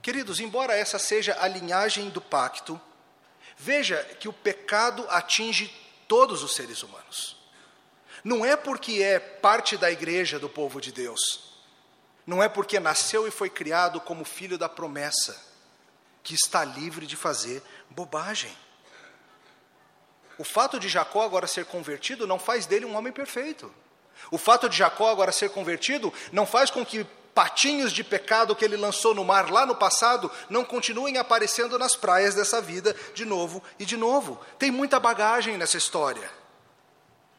Queridos, 0.01 0.41
embora 0.41 0.75
essa 0.75 0.99
seja 0.99 1.37
a 1.41 1.47
linhagem 1.47 2.09
do 2.09 2.21
pacto, 2.21 2.81
veja 3.59 4.03
que 4.21 4.29
o 4.29 4.33
pecado 4.33 5.05
atinge 5.11 5.73
todos 6.07 6.43
os 6.43 6.55
seres 6.55 6.83
humanos. 6.83 7.37
Não 8.25 8.45
é 8.45 8.57
porque 8.57 9.03
é 9.03 9.19
parte 9.19 9.77
da 9.77 9.91
igreja 9.91 10.39
do 10.39 10.49
povo 10.49 10.81
de 10.81 10.93
Deus, 10.93 11.53
não 12.27 12.43
é 12.43 12.49
porque 12.49 12.79
nasceu 12.81 13.27
e 13.27 13.31
foi 13.31 13.49
criado 13.51 14.01
como 14.01 14.25
filho 14.25 14.59
da 14.59 14.69
promessa, 14.69 15.39
que 16.23 16.35
está 16.35 16.65
livre 16.65 17.07
de 17.07 17.17
fazer 17.17 17.63
bobagem. 17.91 18.55
O 20.37 20.45
fato 20.45 20.79
de 20.79 20.89
Jacó 20.89 21.23
agora 21.23 21.47
ser 21.47 21.65
convertido 21.67 22.27
não 22.27 22.39
faz 22.39 22.67
dele 22.67 22.85
um 22.85 22.97
homem 22.97 23.13
perfeito. 23.13 23.75
O 24.31 24.39
fato 24.39 24.69
de 24.69 24.77
Jacó 24.77 25.09
agora 25.09 25.33
ser 25.33 25.51
convertido 25.51 26.13
não 26.33 26.47
faz 26.47 26.71
com 26.71 26.85
que 26.85 27.07
patinhos 27.39 27.93
de 27.93 28.03
pecado 28.03 28.57
que 28.57 28.65
ele 28.65 28.77
lançou 28.77 29.15
no 29.15 29.25
mar 29.25 29.49
lá 29.49 29.65
no 29.65 29.77
passado 29.77 30.29
não 30.51 30.65
continuem 30.65 31.19
aparecendo 31.19 31.79
nas 31.79 31.95
praias 31.95 32.35
dessa 32.35 32.61
vida 32.61 32.97
de 33.15 33.25
novo 33.25 33.63
e 33.79 33.85
de 33.85 33.97
novo. 33.97 34.41
Tem 34.59 34.73
muita 34.73 34.99
bagagem 34.99 35.57
nessa 35.57 35.77
história. 35.77 36.29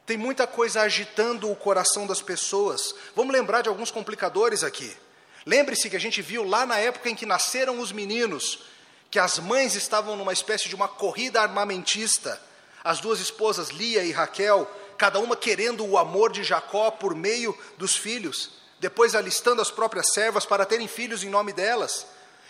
Tem 0.05 0.15
muita 0.15 0.47
coisa 0.47 0.83
agitando 0.83 1.51
o 1.51 1.55
coração 1.55 2.07
das 2.07 2.21
pessoas. 2.21 2.95
Vamos 3.13 3.33
lembrar 3.33 3.61
de 3.61 3.67
alguns 3.67 3.91
complicadores 3.91 4.63
aqui. 4.63 4.95
Lembre-se 5.45 5.89
que 5.89 5.97
a 5.97 5.99
gente 5.99 6.21
viu 6.21 6.45
lá 6.45 6.65
na 6.65 6.77
época 6.77 7.09
em 7.09 7.15
que 7.15 7.25
nasceram 7.25 7.77
os 7.81 7.91
meninos, 7.91 8.59
que 9.11 9.19
as 9.19 9.37
mães 9.37 9.75
estavam 9.75 10.15
numa 10.15 10.31
espécie 10.31 10.69
de 10.69 10.75
uma 10.75 10.87
corrida 10.87 11.41
armamentista. 11.41 12.41
As 12.81 13.01
duas 13.01 13.19
esposas, 13.19 13.67
Lia 13.67 14.01
e 14.05 14.13
Raquel, 14.13 14.65
cada 14.97 15.19
uma 15.19 15.35
querendo 15.35 15.85
o 15.85 15.97
amor 15.97 16.31
de 16.31 16.41
Jacó 16.41 16.89
por 16.89 17.13
meio 17.13 17.53
dos 17.77 17.97
filhos 17.97 18.59
depois 18.79 19.15
alistando 19.15 19.61
as 19.61 19.71
próprias 19.71 20.13
servas 20.13 20.45
para 20.45 20.65
terem 20.65 20.87
filhos 20.87 21.23
em 21.23 21.29
nome 21.29 21.53
delas. 21.53 22.05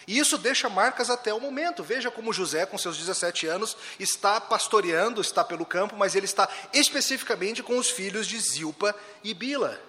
E 0.07 0.17
isso 0.17 0.37
deixa 0.37 0.69
marcas 0.69 1.09
até 1.09 1.33
o 1.33 1.39
momento. 1.39 1.83
Veja 1.83 2.09
como 2.09 2.33
José, 2.33 2.65
com 2.65 2.77
seus 2.77 2.97
17 2.97 3.45
anos, 3.45 3.77
está 3.99 4.41
pastoreando, 4.41 5.21
está 5.21 5.43
pelo 5.43 5.65
campo, 5.65 5.95
mas 5.95 6.15
ele 6.15 6.25
está 6.25 6.49
especificamente 6.73 7.61
com 7.61 7.77
os 7.77 7.91
filhos 7.91 8.25
de 8.25 8.39
Zilpa 8.39 8.95
e 9.23 9.33
Bila. 9.33 9.79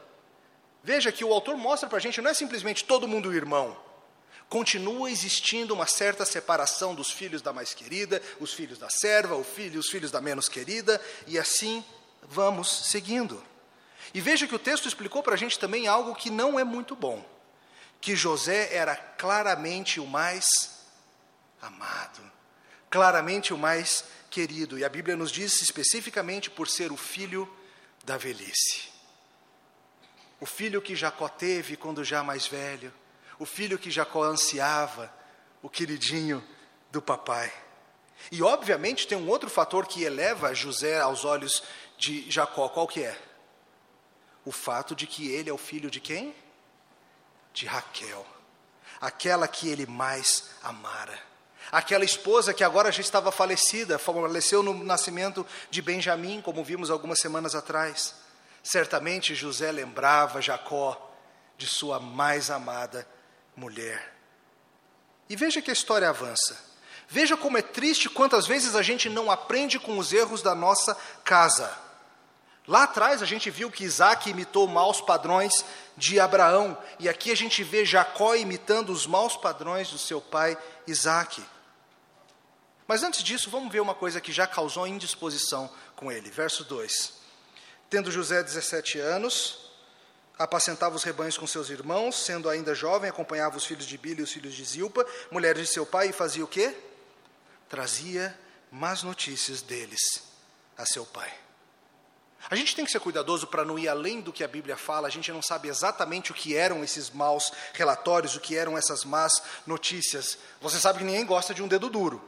Veja 0.83 1.13
que 1.13 1.25
o 1.25 1.33
autor 1.33 1.57
mostra 1.57 1.89
para 1.89 1.99
a 1.99 2.01
gente, 2.01 2.21
não 2.21 2.31
é 2.31 2.35
simplesmente 2.35 2.85
todo 2.85 3.09
mundo 3.09 3.35
irmão. 3.35 3.77
Continua 4.49 5.11
existindo 5.11 5.73
uma 5.73 5.87
certa 5.87 6.25
separação 6.25 6.95
dos 6.95 7.11
filhos 7.11 7.41
da 7.41 7.53
mais 7.53 7.73
querida, 7.73 8.21
os 8.41 8.53
filhos 8.53 8.79
da 8.79 8.91
serva, 8.91 9.37
os 9.37 9.47
filhos, 9.47 9.87
os 9.87 9.91
filhos 9.91 10.11
da 10.11 10.21
menos 10.21 10.49
querida, 10.49 11.01
e 11.27 11.39
assim 11.39 11.85
vamos 12.23 12.69
seguindo. 12.69 13.43
E 14.13 14.21
veja 14.21 14.47
que 14.47 14.55
o 14.55 14.59
texto 14.59 14.89
explicou 14.89 15.23
para 15.23 15.35
a 15.35 15.39
gente 15.39 15.59
também 15.59 15.87
algo 15.87 16.15
que 16.15 16.31
não 16.31 16.59
é 16.59 16.65
muito 16.65 16.97
bom: 16.97 17.25
que 18.01 18.17
José 18.17 18.75
era 18.75 18.97
claramente 18.97 20.01
o 20.01 20.07
mais 20.07 20.47
amado, 21.61 22.21
claramente 22.89 23.55
o 23.55 23.59
mais 23.59 24.05
querido. 24.31 24.79
E 24.79 24.85
a 24.85 24.89
Bíblia 24.89 25.17
nos 25.17 25.31
diz 25.31 25.61
especificamente 25.63 26.51
por 26.51 26.69
ser 26.69 26.91
o 26.91 26.97
filho 26.97 27.49
da 28.05 28.17
velhice. 28.17 28.89
O 30.41 30.47
filho 30.47 30.81
que 30.81 30.97
Jacó 30.97 31.29
teve 31.29 31.77
quando 31.77 32.03
já 32.03 32.23
mais 32.23 32.47
velho, 32.47 32.93
o 33.39 33.45
filho 33.45 33.79
que 33.79 33.91
Jacó 33.91 34.25
ansiava, 34.25 35.13
o 35.63 35.69
queridinho 35.69 36.43
do 36.91 37.03
papai. 37.03 37.53
E 38.33 38.43
obviamente 38.43 39.07
tem 39.07 39.17
um 39.17 39.29
outro 39.29 39.49
fator 39.49 39.87
que 39.87 40.03
eleva 40.03 40.55
José 40.55 40.99
aos 41.01 41.25
olhos 41.25 41.63
de 41.99 42.31
Jacó, 42.31 42.69
qual 42.69 42.87
que 42.87 43.03
é? 43.03 43.30
O 44.45 44.53
fato 44.53 44.95
de 44.95 45.07
que 45.07 45.31
ele 45.31 45.51
é 45.51 45.53
o 45.53 45.59
filho 45.59 45.91
de 45.91 46.01
quem? 46.01 46.35
De 47.53 47.67
Raquel, 47.67 48.27
aquela 49.01 49.47
que 49.49 49.69
ele 49.69 49.87
mais 49.87 50.51
amara. 50.63 51.19
Aquela 51.71 52.05
esposa 52.05 52.53
que 52.53 52.65
agora 52.65 52.91
já 52.91 53.01
estava 53.01 53.31
falecida, 53.31 53.99
faleceu 53.99 54.63
no 54.63 54.75
nascimento 54.83 55.47
de 55.71 55.81
Benjamim, 55.81 56.41
como 56.41 56.65
vimos 56.65 56.91
algumas 56.91 57.21
semanas 57.21 57.55
atrás. 57.55 58.15
Certamente 58.63 59.35
José 59.35 59.71
lembrava 59.71 60.43
Jacó 60.43 61.11
de 61.57 61.67
sua 61.67 62.01
mais 62.01 62.51
amada 62.51 63.07
mulher. 63.55 64.15
E 65.29 65.37
veja 65.37 65.63
que 65.63 65.71
a 65.71 65.73
história 65.73 66.09
avança. 66.09 66.59
Veja 67.09 67.37
como 67.37 67.59
é 67.59 67.63
triste 67.63 68.09
quantas 68.09 68.47
vezes 68.47 68.75
a 68.75 68.83
gente 68.83 69.09
não 69.09 69.31
aprende 69.31 69.79
com 69.79 69.99
os 69.99 70.13
erros 70.13 70.43
da 70.43 70.55
nossa 70.55 70.97
casa. 71.25 71.73
Lá 72.71 72.85
atrás 72.85 73.21
a 73.21 73.27
gente 73.27 73.51
viu 73.51 73.69
que 73.69 73.83
Isaac 73.83 74.31
imitou 74.31 74.69
maus 74.69 75.01
padrões 75.01 75.65
de 75.97 76.21
Abraão, 76.21 76.79
e 77.01 77.09
aqui 77.09 77.33
a 77.33 77.35
gente 77.35 77.65
vê 77.65 77.85
Jacó 77.85 78.37
imitando 78.37 78.91
os 78.91 79.09
maus 79.09 79.37
padrões 79.37 79.91
do 79.91 79.99
seu 79.99 80.21
pai 80.21 80.57
Isaac. 80.87 81.45
Mas 82.87 83.03
antes 83.03 83.25
disso, 83.25 83.51
vamos 83.51 83.73
ver 83.73 83.81
uma 83.81 83.93
coisa 83.93 84.21
que 84.21 84.31
já 84.31 84.47
causou 84.47 84.87
indisposição 84.87 85.69
com 85.97 86.13
ele. 86.13 86.31
Verso 86.31 86.63
2: 86.63 87.13
Tendo 87.91 88.09
José 88.09 88.41
17 88.41 89.01
anos, 89.01 89.73
apacentava 90.39 90.95
os 90.95 91.03
rebanhos 91.03 91.37
com 91.37 91.49
seus 91.49 91.71
irmãos, 91.71 92.25
sendo 92.25 92.49
ainda 92.49 92.73
jovem, 92.73 93.11
acompanhava 93.11 93.57
os 93.57 93.65
filhos 93.65 93.85
de 93.85 93.99
Bila 93.99 94.21
e 94.21 94.23
os 94.23 94.31
filhos 94.31 94.55
de 94.55 94.65
Zilpa, 94.65 95.05
mulheres 95.29 95.67
de 95.67 95.75
seu 95.75 95.85
pai, 95.85 96.11
e 96.11 96.13
fazia 96.13 96.45
o 96.45 96.49
quê? 96.49 96.73
Trazia 97.69 98.39
más 98.71 99.03
notícias 99.03 99.61
deles 99.61 100.23
a 100.79 100.87
seu 100.87 101.05
pai. 101.05 101.50
A 102.49 102.57
gente 102.57 102.75
tem 102.75 102.85
que 102.85 102.91
ser 102.91 103.01
cuidadoso 103.01 103.47
para 103.47 103.65
não 103.65 103.79
ir 103.79 103.89
além 103.89 104.21
do 104.21 104.33
que 104.33 104.43
a 104.43 104.49
Bíblia 104.49 104.77
fala, 104.77 105.09
a 105.09 105.11
gente 105.11 105.31
não 105.31 105.43
sabe 105.43 105.69
exatamente 105.69 106.31
o 106.31 106.35
que 106.35 106.57
eram 106.57 106.83
esses 106.83 107.11
maus 107.11 107.53
relatórios, 107.75 108.35
o 108.35 108.41
que 108.41 108.57
eram 108.57 108.79
essas 108.79 109.05
más 109.05 109.43
notícias. 109.67 110.39
Você 110.61 110.81
sabe 110.81 111.01
que 111.01 111.05
ninguém 111.05 111.27
gosta 111.27 111.53
de 111.53 111.63
um 111.63 111.69
dedo 111.69 111.91
duro. 111.91 112.23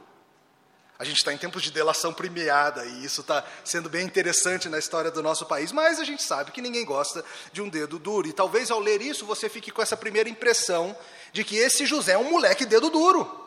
A 0.99 1.03
gente 1.03 1.17
está 1.17 1.33
em 1.33 1.37
tempos 1.37 1.63
de 1.63 1.71
delação 1.71 2.13
premiada 2.13 2.85
e 2.85 3.03
isso 3.03 3.21
está 3.21 3.43
sendo 3.65 3.89
bem 3.89 4.05
interessante 4.05 4.69
na 4.69 4.77
história 4.77 5.09
do 5.09 5.23
nosso 5.23 5.45
país, 5.45 5.71
mas 5.71 5.99
a 5.99 6.03
gente 6.03 6.21
sabe 6.21 6.51
que 6.51 6.61
ninguém 6.61 6.85
gosta 6.85 7.25
de 7.51 7.61
um 7.61 7.67
dedo 7.67 7.97
duro. 7.97 8.27
E 8.27 8.33
talvez 8.33 8.69
ao 8.69 8.79
ler 8.79 9.01
isso 9.01 9.25
você 9.25 9.49
fique 9.49 9.71
com 9.71 9.81
essa 9.81 9.97
primeira 9.97 10.29
impressão 10.29 10.95
de 11.33 11.43
que 11.43 11.57
esse 11.57 11.85
José 11.85 12.13
é 12.13 12.17
um 12.17 12.29
moleque 12.29 12.65
dedo 12.65 12.89
duro. 12.91 13.43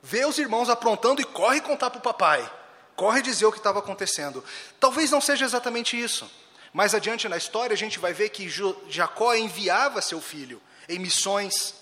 Vê 0.00 0.24
os 0.24 0.38
irmãos 0.38 0.70
aprontando 0.70 1.20
e 1.20 1.24
corre 1.24 1.60
contar 1.60 1.90
para 1.90 1.98
o 1.98 2.02
papai 2.02 2.48
corre 2.96 3.22
dizer 3.22 3.46
o 3.46 3.52
que 3.52 3.58
estava 3.58 3.78
acontecendo. 3.78 4.42
Talvez 4.80 5.10
não 5.10 5.20
seja 5.20 5.44
exatamente 5.44 6.00
isso. 6.00 6.28
Mais 6.72 6.94
adiante 6.94 7.28
na 7.28 7.36
história, 7.36 7.74
a 7.74 7.76
gente 7.76 7.98
vai 7.98 8.12
ver 8.12 8.30
que 8.30 8.48
Jacó 8.88 9.34
enviava 9.34 10.02
seu 10.02 10.20
filho 10.20 10.60
em 10.88 10.98
missões 10.98 11.74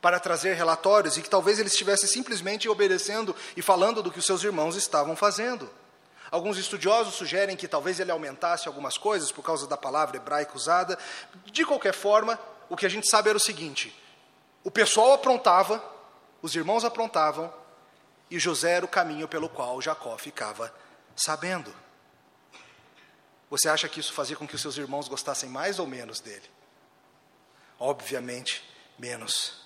para 0.00 0.20
trazer 0.20 0.54
relatórios 0.54 1.16
e 1.16 1.22
que 1.22 1.30
talvez 1.30 1.58
ele 1.58 1.68
estivesse 1.68 2.06
simplesmente 2.06 2.68
obedecendo 2.68 3.34
e 3.56 3.62
falando 3.62 4.02
do 4.02 4.10
que 4.10 4.18
os 4.18 4.26
seus 4.26 4.44
irmãos 4.44 4.76
estavam 4.76 5.16
fazendo. 5.16 5.68
Alguns 6.30 6.58
estudiosos 6.58 7.14
sugerem 7.14 7.56
que 7.56 7.68
talvez 7.68 8.00
ele 8.00 8.10
aumentasse 8.10 8.68
algumas 8.68 8.98
coisas 8.98 9.30
por 9.32 9.42
causa 9.42 9.66
da 9.66 9.76
palavra 9.76 10.16
hebraica 10.16 10.56
usada. 10.56 10.98
De 11.46 11.64
qualquer 11.64 11.94
forma, 11.94 12.38
o 12.68 12.76
que 12.76 12.86
a 12.86 12.88
gente 12.88 13.08
sabe 13.08 13.28
era 13.28 13.36
o 13.36 13.40
seguinte: 13.40 13.96
o 14.62 14.70
pessoal 14.70 15.12
aprontava, 15.12 15.82
os 16.42 16.54
irmãos 16.54 16.84
aprontavam, 16.84 17.52
e 18.30 18.38
José 18.38 18.72
era 18.72 18.84
o 18.84 18.88
caminho 18.88 19.28
pelo 19.28 19.48
qual 19.48 19.80
Jacó 19.80 20.16
ficava 20.18 20.74
sabendo. 21.14 21.74
Você 23.48 23.68
acha 23.68 23.88
que 23.88 24.00
isso 24.00 24.12
fazia 24.12 24.36
com 24.36 24.46
que 24.46 24.56
os 24.56 24.60
seus 24.60 24.76
irmãos 24.76 25.08
gostassem 25.08 25.48
mais 25.48 25.78
ou 25.78 25.86
menos 25.86 26.20
dele? 26.20 26.50
Obviamente, 27.78 28.64
menos. 28.98 29.60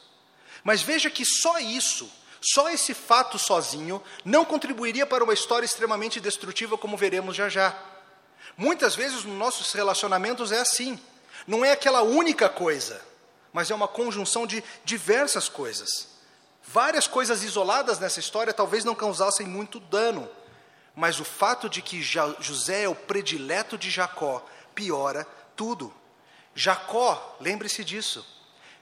Mas 0.63 0.83
veja 0.83 1.09
que 1.09 1.25
só 1.25 1.59
isso, 1.59 2.11
só 2.41 2.69
esse 2.69 2.93
fato 2.93 3.39
sozinho, 3.39 4.03
não 4.25 4.45
contribuiria 4.45 5.07
para 5.07 5.25
uma 5.25 5.33
história 5.33 5.65
extremamente 5.65 6.21
destrutiva, 6.21 6.77
como 6.77 6.97
veremos 6.97 7.35
já 7.35 7.49
já. 7.49 7.77
Muitas 8.57 8.95
vezes 8.95 9.25
nos 9.25 9.39
nossos 9.39 9.73
relacionamentos 9.73 10.53
é 10.53 10.59
assim. 10.59 11.01
Não 11.47 11.65
é 11.65 11.73
aquela 11.73 12.03
única 12.03 12.49
coisa, 12.49 13.01
mas 13.53 13.71
é 13.71 13.75
uma 13.75 13.89
conjunção 13.89 14.47
de 14.47 14.63
diversas 14.85 15.49
coisas. 15.49 16.20
Várias 16.73 17.09
coisas 17.09 17.43
isoladas 17.43 17.99
nessa 17.99 18.21
história 18.21 18.55
talvez 18.55 18.85
não 18.85 18.95
causassem 18.95 19.45
muito 19.45 19.81
dano, 19.81 20.31
mas 20.95 21.19
o 21.19 21.25
fato 21.25 21.69
de 21.69 21.83
que 21.83 22.01
José 22.01 22.85
é 22.85 22.89
o 22.89 22.95
predileto 22.95 23.77
de 23.77 23.91
Jacó 23.91 24.47
piora 24.73 25.27
tudo. 25.57 25.93
Jacó, 26.55 27.37
lembre-se 27.41 27.85
disso, 27.85 28.25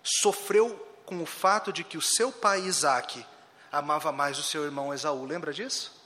sofreu 0.03 0.77
com 1.07 1.23
o 1.23 1.25
fato 1.25 1.73
de 1.73 1.83
que 1.83 1.97
o 1.97 2.03
seu 2.03 2.31
pai 2.31 2.61
Isaac 2.61 3.25
amava 3.73 4.13
mais 4.13 4.39
o 4.39 4.43
seu 4.43 4.67
irmão 4.67 4.93
Esaú. 4.93 5.25
Lembra 5.25 5.55
disso? 5.55 5.99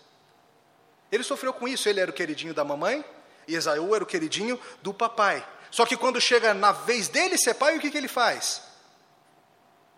Ele 1.11 1.25
sofreu 1.25 1.53
com 1.53 1.67
isso. 1.67 1.89
Ele 1.89 1.99
era 1.99 2.13
o 2.13 2.15
queridinho 2.15 2.55
da 2.55 2.63
mamãe 2.63 3.05
e 3.49 3.57
Esaú 3.57 3.93
era 3.93 4.05
o 4.05 4.07
queridinho 4.07 4.59
do 4.83 4.95
papai. 4.95 5.45
Só 5.69 5.85
que 5.85 5.97
quando 5.97 6.21
chega 6.21 6.55
na 6.55 6.71
vez 6.71 7.09
dele 7.09 7.37
ser 7.37 7.55
pai, 7.55 7.77
o 7.77 7.81
que, 7.81 7.91
que 7.91 7.99
ele 7.99 8.07
faz? 8.07 8.63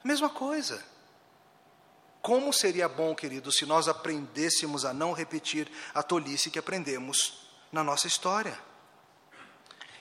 Mesma 0.03 0.31
coisa. 0.31 0.94
Como 2.25 2.55
seria 2.55 2.89
bom, 2.89 3.15
querido, 3.15 3.53
se 3.53 3.67
nós 3.67 3.87
aprendêssemos 3.87 4.87
a 4.87 4.95
não 4.95 5.13
repetir 5.13 5.71
a 5.95 6.03
tolice 6.03 6.51
que 6.51 6.59
aprendemos 6.59 7.35
na 7.71 7.85
nossa 7.85 8.07
história? 8.07 8.59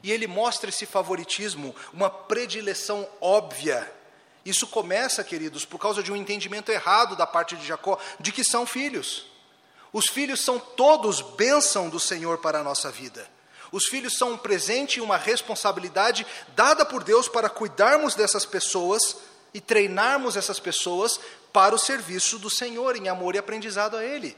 E 0.01 0.09
ele 0.09 0.25
mostra 0.25 0.69
esse 0.69 0.85
favoritismo, 0.85 1.75
uma 1.91 2.09
predileção 2.09 3.05
óbvia. 3.19 3.93
Isso 4.45 4.65
começa, 4.67 5.21
queridos, 5.21 5.65
por 5.65 5.77
causa 5.77 6.01
de 6.01 6.13
um 6.13 6.15
entendimento 6.15 6.71
errado 6.71 7.17
da 7.17 7.27
parte 7.27 7.57
de 7.57 7.67
Jacó, 7.67 7.99
de 8.21 8.31
que 8.31 8.45
são 8.45 8.65
filhos. 8.65 9.25
Os 9.91 10.05
filhos 10.05 10.39
são 10.39 10.57
todos 10.57 11.19
bênção 11.19 11.89
do 11.89 11.99
Senhor 11.99 12.37
para 12.37 12.59
a 12.59 12.63
nossa 12.63 12.89
vida. 12.89 13.29
Os 13.69 13.87
filhos 13.87 14.17
são 14.17 14.31
um 14.31 14.37
presente 14.37 14.99
e 14.99 15.01
uma 15.01 15.17
responsabilidade 15.17 16.25
dada 16.55 16.85
por 16.85 17.03
Deus 17.03 17.27
para 17.27 17.49
cuidarmos 17.49 18.15
dessas 18.15 18.45
pessoas 18.45 19.17
e 19.53 19.59
treinarmos 19.59 20.37
essas 20.37 20.59
pessoas 20.59 21.19
para 21.53 21.75
o 21.75 21.79
serviço 21.79 22.39
do 22.39 22.49
Senhor, 22.49 22.97
em 22.97 23.07
amor 23.07 23.35
e 23.35 23.37
aprendizado 23.37 23.95
a 23.95 24.03
Ele. 24.03 24.35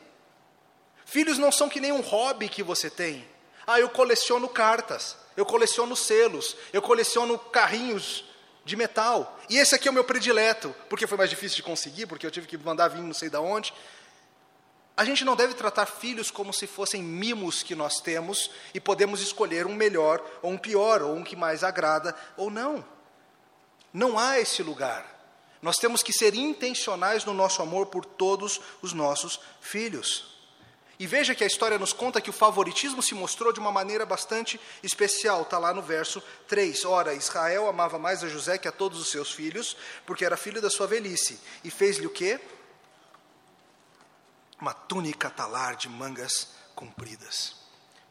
Filhos 1.05 1.37
não 1.37 1.51
são 1.51 1.69
que 1.69 1.79
nem 1.79 1.93
um 1.93 2.01
hobby 2.01 2.49
que 2.49 2.61
você 2.61 2.89
tem. 2.89 3.25
Ah, 3.65 3.79
eu 3.79 3.89
coleciono 3.89 4.49
cartas, 4.49 5.15
eu 5.37 5.45
coleciono 5.45 5.95
selos, 5.95 6.57
eu 6.73 6.81
coleciono 6.81 7.39
carrinhos 7.39 8.25
de 8.65 8.75
metal. 8.75 9.39
E 9.49 9.57
esse 9.57 9.73
aqui 9.73 9.87
é 9.87 9.91
o 9.91 9.93
meu 9.93 10.03
predileto, 10.03 10.75
porque 10.89 11.07
foi 11.07 11.17
mais 11.17 11.29
difícil 11.29 11.55
de 11.55 11.63
conseguir, 11.63 12.05
porque 12.05 12.25
eu 12.25 12.31
tive 12.31 12.47
que 12.47 12.57
mandar 12.57 12.89
vir 12.89 13.01
não 13.01 13.13
sei 13.13 13.29
de 13.29 13.37
onde. 13.37 13.73
A 14.97 15.05
gente 15.05 15.23
não 15.23 15.35
deve 15.35 15.53
tratar 15.53 15.85
filhos 15.85 16.31
como 16.31 16.53
se 16.53 16.67
fossem 16.67 17.03
mimos 17.03 17.63
que 17.63 17.75
nós 17.75 17.99
temos 17.99 18.49
e 18.73 18.79
podemos 18.79 19.21
escolher 19.21 19.65
um 19.65 19.75
melhor 19.75 20.23
ou 20.41 20.51
um 20.51 20.57
pior, 20.57 21.01
ou 21.01 21.15
um 21.15 21.23
que 21.23 21.35
mais 21.35 21.63
agrada 21.63 22.15
ou 22.35 22.49
não. 22.49 22.83
Não 23.93 24.17
há 24.17 24.39
esse 24.39 24.63
lugar. 24.63 25.14
Nós 25.65 25.77
temos 25.77 26.03
que 26.03 26.13
ser 26.13 26.35
intencionais 26.35 27.25
no 27.25 27.33
nosso 27.33 27.61
amor 27.63 27.87
por 27.87 28.05
todos 28.05 28.61
os 28.83 28.93
nossos 28.93 29.39
filhos. 29.59 30.35
E 30.99 31.07
veja 31.07 31.33
que 31.33 31.43
a 31.43 31.47
história 31.47 31.79
nos 31.79 31.91
conta 31.91 32.21
que 32.21 32.29
o 32.29 32.33
favoritismo 32.33 33.01
se 33.01 33.15
mostrou 33.15 33.51
de 33.51 33.59
uma 33.59 33.71
maneira 33.71 34.05
bastante 34.05 34.61
especial, 34.83 35.41
está 35.41 35.57
lá 35.57 35.73
no 35.73 35.81
verso 35.81 36.21
3. 36.47 36.85
Ora, 36.85 37.15
Israel 37.15 37.67
amava 37.67 37.97
mais 37.97 38.23
a 38.23 38.29
José 38.29 38.59
que 38.59 38.67
a 38.67 38.71
todos 38.71 38.99
os 38.99 39.09
seus 39.09 39.31
filhos, 39.31 39.75
porque 40.05 40.23
era 40.23 40.37
filho 40.37 40.61
da 40.61 40.69
sua 40.69 40.85
velhice, 40.85 41.39
e 41.63 41.71
fez-lhe 41.71 42.05
o 42.05 42.11
quê? 42.11 42.39
uma 44.61 44.73
túnica 44.73 45.29
talar 45.29 45.75
de 45.75 45.89
mangas 45.89 46.49
compridas. 46.73 47.64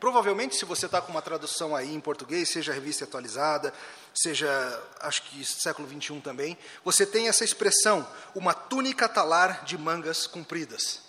Provavelmente, 0.04 0.54
se 0.54 0.66
você 0.66 0.84
está 0.84 1.00
com 1.00 1.11
uma 1.11 1.23
tradução 1.23 1.75
aí 1.75 1.94
em 1.94 1.99
português, 1.99 2.50
seja 2.50 2.75
revista 2.75 3.04
atualizada, 3.04 3.73
seja, 4.12 4.46
acho 5.00 5.23
que 5.23 5.42
século 5.42 5.88
21 5.88 6.20
também, 6.20 6.58
você 6.84 7.06
tem 7.06 7.26
essa 7.26 7.42
expressão, 7.42 8.06
uma 8.34 8.52
túnica 8.52 9.08
talar 9.08 9.64
de 9.64 9.78
mangas 9.78 10.26
compridas. 10.26 11.00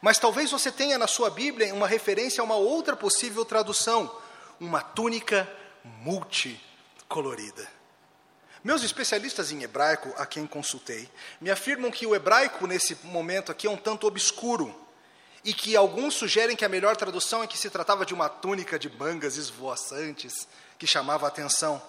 Mas 0.00 0.18
talvez 0.20 0.52
você 0.52 0.70
tenha 0.70 0.96
na 0.96 1.08
sua 1.08 1.30
Bíblia 1.30 1.74
uma 1.74 1.88
referência 1.88 2.42
a 2.42 2.44
uma 2.44 2.54
outra 2.54 2.94
possível 2.94 3.44
tradução, 3.44 4.08
uma 4.60 4.80
túnica 4.80 5.52
multicolorida. 5.82 7.68
Meus 8.62 8.84
especialistas 8.84 9.50
em 9.50 9.64
hebraico, 9.64 10.14
a 10.16 10.24
quem 10.24 10.46
consultei, 10.46 11.10
me 11.40 11.50
afirmam 11.50 11.90
que 11.90 12.06
o 12.06 12.14
hebraico 12.14 12.68
nesse 12.68 12.96
momento 13.02 13.50
aqui 13.50 13.66
é 13.66 13.70
um 13.70 13.76
tanto 13.76 14.06
obscuro 14.06 14.83
e 15.44 15.52
que 15.52 15.76
alguns 15.76 16.14
sugerem 16.14 16.56
que 16.56 16.64
a 16.64 16.68
melhor 16.68 16.96
tradução 16.96 17.42
é 17.42 17.46
que 17.46 17.58
se 17.58 17.68
tratava 17.68 18.06
de 18.06 18.14
uma 18.14 18.30
túnica 18.30 18.78
de 18.78 18.88
mangas 18.88 19.36
esvoaçantes 19.36 20.48
que 20.78 20.86
chamava 20.86 21.26
a 21.26 21.28
atenção. 21.28 21.82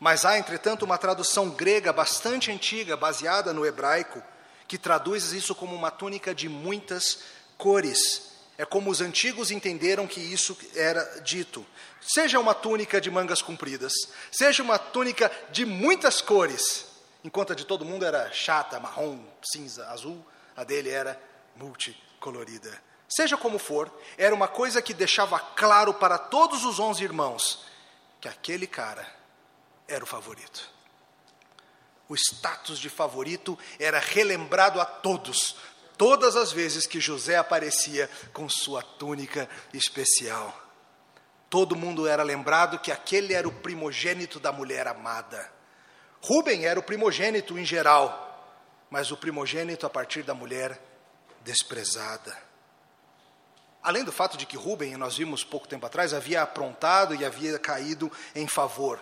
Mas 0.00 0.24
há, 0.24 0.36
entretanto, 0.36 0.84
uma 0.84 0.98
tradução 0.98 1.48
grega 1.48 1.92
bastante 1.92 2.50
antiga, 2.50 2.96
baseada 2.96 3.52
no 3.52 3.64
hebraico, 3.64 4.20
que 4.66 4.76
traduz 4.76 5.32
isso 5.32 5.54
como 5.54 5.76
uma 5.76 5.92
túnica 5.92 6.34
de 6.34 6.48
muitas 6.48 7.20
cores. 7.56 8.32
É 8.58 8.64
como 8.64 8.90
os 8.90 9.00
antigos 9.00 9.52
entenderam 9.52 10.06
que 10.06 10.20
isso 10.20 10.58
era 10.74 11.20
dito. 11.20 11.64
Seja 12.00 12.40
uma 12.40 12.54
túnica 12.54 13.00
de 13.00 13.10
mangas 13.10 13.40
compridas, 13.40 13.92
seja 14.30 14.62
uma 14.62 14.78
túnica 14.78 15.30
de 15.52 15.64
muitas 15.64 16.20
cores. 16.20 16.86
Enquanto 17.22 17.52
a 17.52 17.56
de 17.56 17.64
todo 17.64 17.84
mundo 17.84 18.04
era 18.04 18.30
chata, 18.32 18.80
marrom, 18.80 19.20
cinza, 19.42 19.88
azul, 19.88 20.24
a 20.56 20.64
dele 20.64 20.90
era 20.90 21.20
multi 21.56 22.05
colorida. 22.26 22.82
Seja 23.08 23.36
como 23.36 23.56
for, 23.56 23.88
era 24.18 24.34
uma 24.34 24.48
coisa 24.48 24.82
que 24.82 24.92
deixava 24.92 25.38
claro 25.38 25.94
para 25.94 26.18
todos 26.18 26.64
os 26.64 26.80
onze 26.80 27.04
irmãos 27.04 27.64
que 28.20 28.26
aquele 28.26 28.66
cara 28.66 29.06
era 29.86 30.02
o 30.02 30.06
favorito. 30.08 30.68
O 32.08 32.16
status 32.16 32.80
de 32.80 32.88
favorito 32.88 33.56
era 33.78 34.00
relembrado 34.00 34.80
a 34.80 34.84
todos, 34.84 35.54
todas 35.96 36.34
as 36.34 36.50
vezes 36.50 36.84
que 36.84 36.98
José 36.98 37.36
aparecia 37.36 38.10
com 38.32 38.48
sua 38.48 38.82
túnica 38.82 39.48
especial. 39.72 40.52
Todo 41.48 41.76
mundo 41.76 42.08
era 42.08 42.24
lembrado 42.24 42.80
que 42.80 42.90
aquele 42.90 43.34
era 43.34 43.46
o 43.46 43.52
primogênito 43.52 44.40
da 44.40 44.50
mulher 44.50 44.88
amada. 44.88 45.48
Rubem 46.20 46.66
era 46.66 46.80
o 46.80 46.82
primogênito 46.82 47.56
em 47.56 47.64
geral, 47.64 48.58
mas 48.90 49.12
o 49.12 49.16
primogênito 49.16 49.86
a 49.86 49.90
partir 49.90 50.24
da 50.24 50.34
mulher 50.34 50.95
desprezada. 51.46 52.36
Além 53.80 54.02
do 54.02 54.10
fato 54.10 54.36
de 54.36 54.44
que 54.44 54.56
Rubem, 54.56 54.96
nós 54.96 55.16
vimos 55.16 55.44
pouco 55.44 55.68
tempo 55.68 55.86
atrás, 55.86 56.12
havia 56.12 56.42
aprontado 56.42 57.14
e 57.14 57.24
havia 57.24 57.56
caído 57.56 58.10
em 58.34 58.48
favor. 58.48 59.00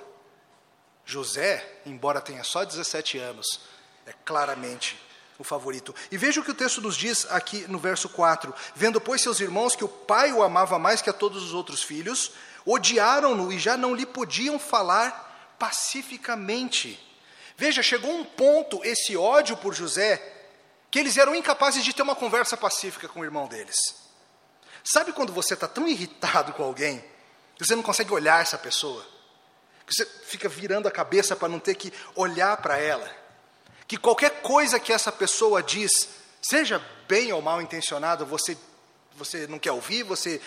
José, 1.06 1.80
embora 1.86 2.20
tenha 2.20 2.44
só 2.44 2.64
17 2.64 3.18
anos, 3.18 3.62
é 4.06 4.12
claramente 4.26 5.00
o 5.38 5.44
favorito. 5.44 5.94
E 6.12 6.18
veja 6.18 6.40
o 6.40 6.44
que 6.44 6.50
o 6.50 6.54
texto 6.54 6.82
nos 6.82 6.96
diz 6.96 7.26
aqui 7.30 7.66
no 7.66 7.78
verso 7.78 8.10
4: 8.10 8.54
Vendo, 8.74 9.00
pois, 9.00 9.22
seus 9.22 9.40
irmãos 9.40 9.74
que 9.74 9.84
o 9.84 9.88
pai 9.88 10.32
o 10.34 10.42
amava 10.42 10.78
mais 10.78 11.00
que 11.00 11.08
a 11.08 11.14
todos 11.14 11.42
os 11.42 11.54
outros 11.54 11.82
filhos, 11.82 12.32
odiaram-no 12.66 13.50
e 13.50 13.58
já 13.58 13.78
não 13.78 13.94
lhe 13.94 14.04
podiam 14.04 14.58
falar 14.58 15.56
pacificamente. 15.58 17.00
Veja, 17.56 17.82
chegou 17.82 18.12
um 18.12 18.24
ponto 18.24 18.84
esse 18.84 19.16
ódio 19.16 19.56
por 19.56 19.74
José 19.74 20.33
que 20.94 21.00
eles 21.00 21.16
eram 21.16 21.34
incapazes 21.34 21.82
de 21.82 21.92
ter 21.92 22.02
uma 22.02 22.14
conversa 22.14 22.56
pacífica 22.56 23.08
com 23.08 23.18
o 23.18 23.24
irmão 23.24 23.48
deles. 23.48 23.74
Sabe 24.84 25.12
quando 25.12 25.32
você 25.32 25.54
está 25.54 25.66
tão 25.66 25.88
irritado 25.88 26.52
com 26.52 26.62
alguém 26.62 27.04
que 27.56 27.66
você 27.66 27.74
não 27.74 27.82
consegue 27.82 28.12
olhar 28.12 28.40
essa 28.40 28.56
pessoa? 28.56 29.04
Que 29.84 29.92
você 29.92 30.06
fica 30.06 30.48
virando 30.48 30.86
a 30.86 30.92
cabeça 30.92 31.34
para 31.34 31.48
não 31.48 31.58
ter 31.58 31.74
que 31.74 31.92
olhar 32.14 32.56
para 32.58 32.78
ela? 32.78 33.10
Que 33.88 33.96
qualquer 33.96 34.40
coisa 34.40 34.78
que 34.78 34.92
essa 34.92 35.10
pessoa 35.10 35.60
diz, 35.64 35.90
seja 36.40 36.80
bem 37.08 37.32
ou 37.32 37.42
mal 37.42 37.60
intencionada, 37.60 38.24
você, 38.24 38.56
você 39.16 39.48
não 39.48 39.58
quer 39.58 39.72
ouvir, 39.72 40.04
você 40.04 40.40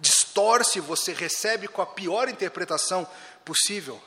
distorce, 0.00 0.80
você 0.80 1.12
recebe 1.12 1.68
com 1.68 1.80
a 1.80 1.86
pior 1.86 2.28
interpretação 2.28 3.06
possível. 3.44 4.02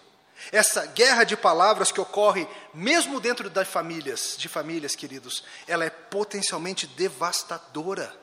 Essa 0.51 0.85
guerra 0.85 1.23
de 1.23 1.35
palavras 1.35 1.91
que 1.91 2.01
ocorre 2.01 2.47
mesmo 2.73 3.19
dentro 3.19 3.49
das 3.49 3.67
famílias, 3.67 4.35
de 4.37 4.47
famílias, 4.47 4.95
queridos, 4.95 5.43
ela 5.67 5.85
é 5.85 5.89
potencialmente 5.89 6.85
devastadora. 6.87 8.13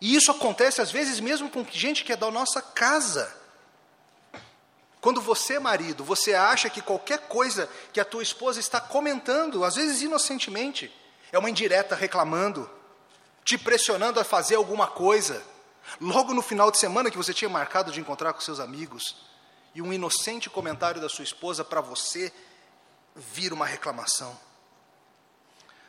E 0.00 0.16
isso 0.16 0.30
acontece 0.30 0.80
às 0.80 0.90
vezes 0.90 1.20
mesmo 1.20 1.50
com 1.50 1.64
gente 1.70 2.02
que 2.04 2.12
é 2.12 2.16
da 2.16 2.30
nossa 2.30 2.62
casa. 2.62 3.40
Quando 5.00 5.20
você, 5.20 5.58
marido, 5.58 6.04
você 6.04 6.34
acha 6.34 6.68
que 6.68 6.82
qualquer 6.82 7.20
coisa 7.20 7.68
que 7.92 8.00
a 8.00 8.04
tua 8.04 8.22
esposa 8.22 8.60
está 8.60 8.80
comentando, 8.80 9.64
às 9.64 9.76
vezes 9.76 10.02
inocentemente, 10.02 10.92
é 11.32 11.38
uma 11.38 11.48
indireta 11.48 11.94
reclamando, 11.94 12.68
te 13.44 13.56
pressionando 13.56 14.20
a 14.20 14.24
fazer 14.24 14.56
alguma 14.56 14.86
coisa, 14.86 15.42
logo 16.00 16.34
no 16.34 16.42
final 16.42 16.70
de 16.70 16.78
semana 16.78 17.10
que 17.10 17.16
você 17.16 17.32
tinha 17.32 17.48
marcado 17.48 17.92
de 17.92 18.00
encontrar 18.00 18.32
com 18.32 18.40
seus 18.40 18.60
amigos, 18.60 19.16
e 19.74 19.80
um 19.82 19.92
inocente 19.92 20.50
comentário 20.50 21.00
da 21.00 21.08
sua 21.08 21.24
esposa 21.24 21.64
para 21.64 21.80
você 21.80 22.32
vira 23.14 23.54
uma 23.54 23.66
reclamação. 23.66 24.38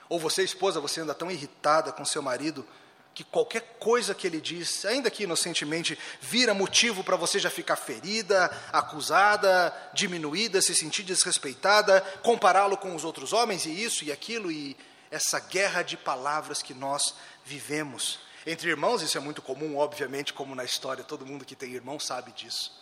Ou 0.09 0.19
você, 0.19 0.43
esposa, 0.43 0.79
você 0.79 1.01
anda 1.01 1.13
tão 1.13 1.31
irritada 1.31 1.91
com 1.91 2.03
seu 2.03 2.21
marido 2.21 2.67
que 3.13 3.23
qualquer 3.23 3.77
coisa 3.79 4.15
que 4.15 4.25
ele 4.25 4.39
diz, 4.39 4.85
ainda 4.85 5.11
que 5.11 5.23
inocentemente, 5.23 5.97
vira 6.21 6.53
motivo 6.53 7.03
para 7.03 7.17
você 7.17 7.39
já 7.39 7.49
ficar 7.49 7.75
ferida, 7.75 8.49
acusada, 8.71 9.73
diminuída, 9.93 10.61
se 10.61 10.73
sentir 10.73 11.03
desrespeitada, 11.03 12.01
compará-lo 12.23 12.77
com 12.77 12.95
os 12.95 13.03
outros 13.03 13.33
homens 13.33 13.65
e 13.65 13.69
isso 13.69 14.03
e 14.05 14.11
aquilo 14.11 14.51
e 14.51 14.77
essa 15.09 15.39
guerra 15.39 15.81
de 15.81 15.97
palavras 15.97 16.61
que 16.61 16.73
nós 16.73 17.15
vivemos. 17.43 18.19
Entre 18.45 18.69
irmãos, 18.69 19.01
isso 19.01 19.17
é 19.17 19.21
muito 19.21 19.41
comum, 19.41 19.77
obviamente, 19.77 20.33
como 20.33 20.55
na 20.55 20.63
história, 20.63 21.03
todo 21.03 21.25
mundo 21.25 21.45
que 21.45 21.55
tem 21.55 21.73
irmão 21.73 21.99
sabe 21.99 22.31
disso. 22.31 22.80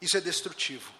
Isso 0.00 0.16
é 0.16 0.20
destrutivo. 0.20 0.92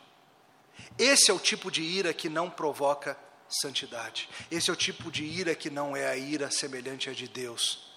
Esse 0.98 1.30
é 1.30 1.34
o 1.34 1.38
tipo 1.38 1.70
de 1.70 1.82
ira 1.82 2.12
que 2.12 2.28
não 2.28 2.50
provoca 2.50 3.16
santidade. 3.48 4.28
Esse 4.50 4.70
é 4.70 4.72
o 4.72 4.76
tipo 4.76 5.10
de 5.10 5.24
ira 5.24 5.54
que 5.54 5.70
não 5.70 5.96
é 5.96 6.06
a 6.06 6.16
ira 6.16 6.50
semelhante 6.50 7.10
à 7.10 7.12
de 7.12 7.26
Deus. 7.26 7.90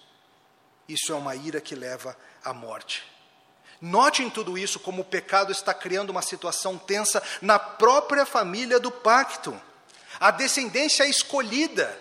Isso 0.88 1.12
é 1.12 1.16
uma 1.16 1.36
ira 1.36 1.62
que 1.62 1.76
leva 1.76 2.18
à 2.44 2.54
morte. 2.54 3.04
Note 3.80 4.24
em 4.24 4.30
tudo 4.30 4.58
isso 4.58 4.80
como 4.80 5.02
o 5.02 5.06
pecado 5.06 5.52
está 5.52 5.74
criando 5.74 6.10
uma 6.10 6.22
situação 6.22 6.78
tensa 6.78 7.22
na 7.42 7.60
própria 7.60 8.26
família 8.26 8.80
do 8.80 8.92
pacto. 8.92 9.60
a 10.20 10.32
descendência 10.32 11.06
escolhida, 11.06 12.00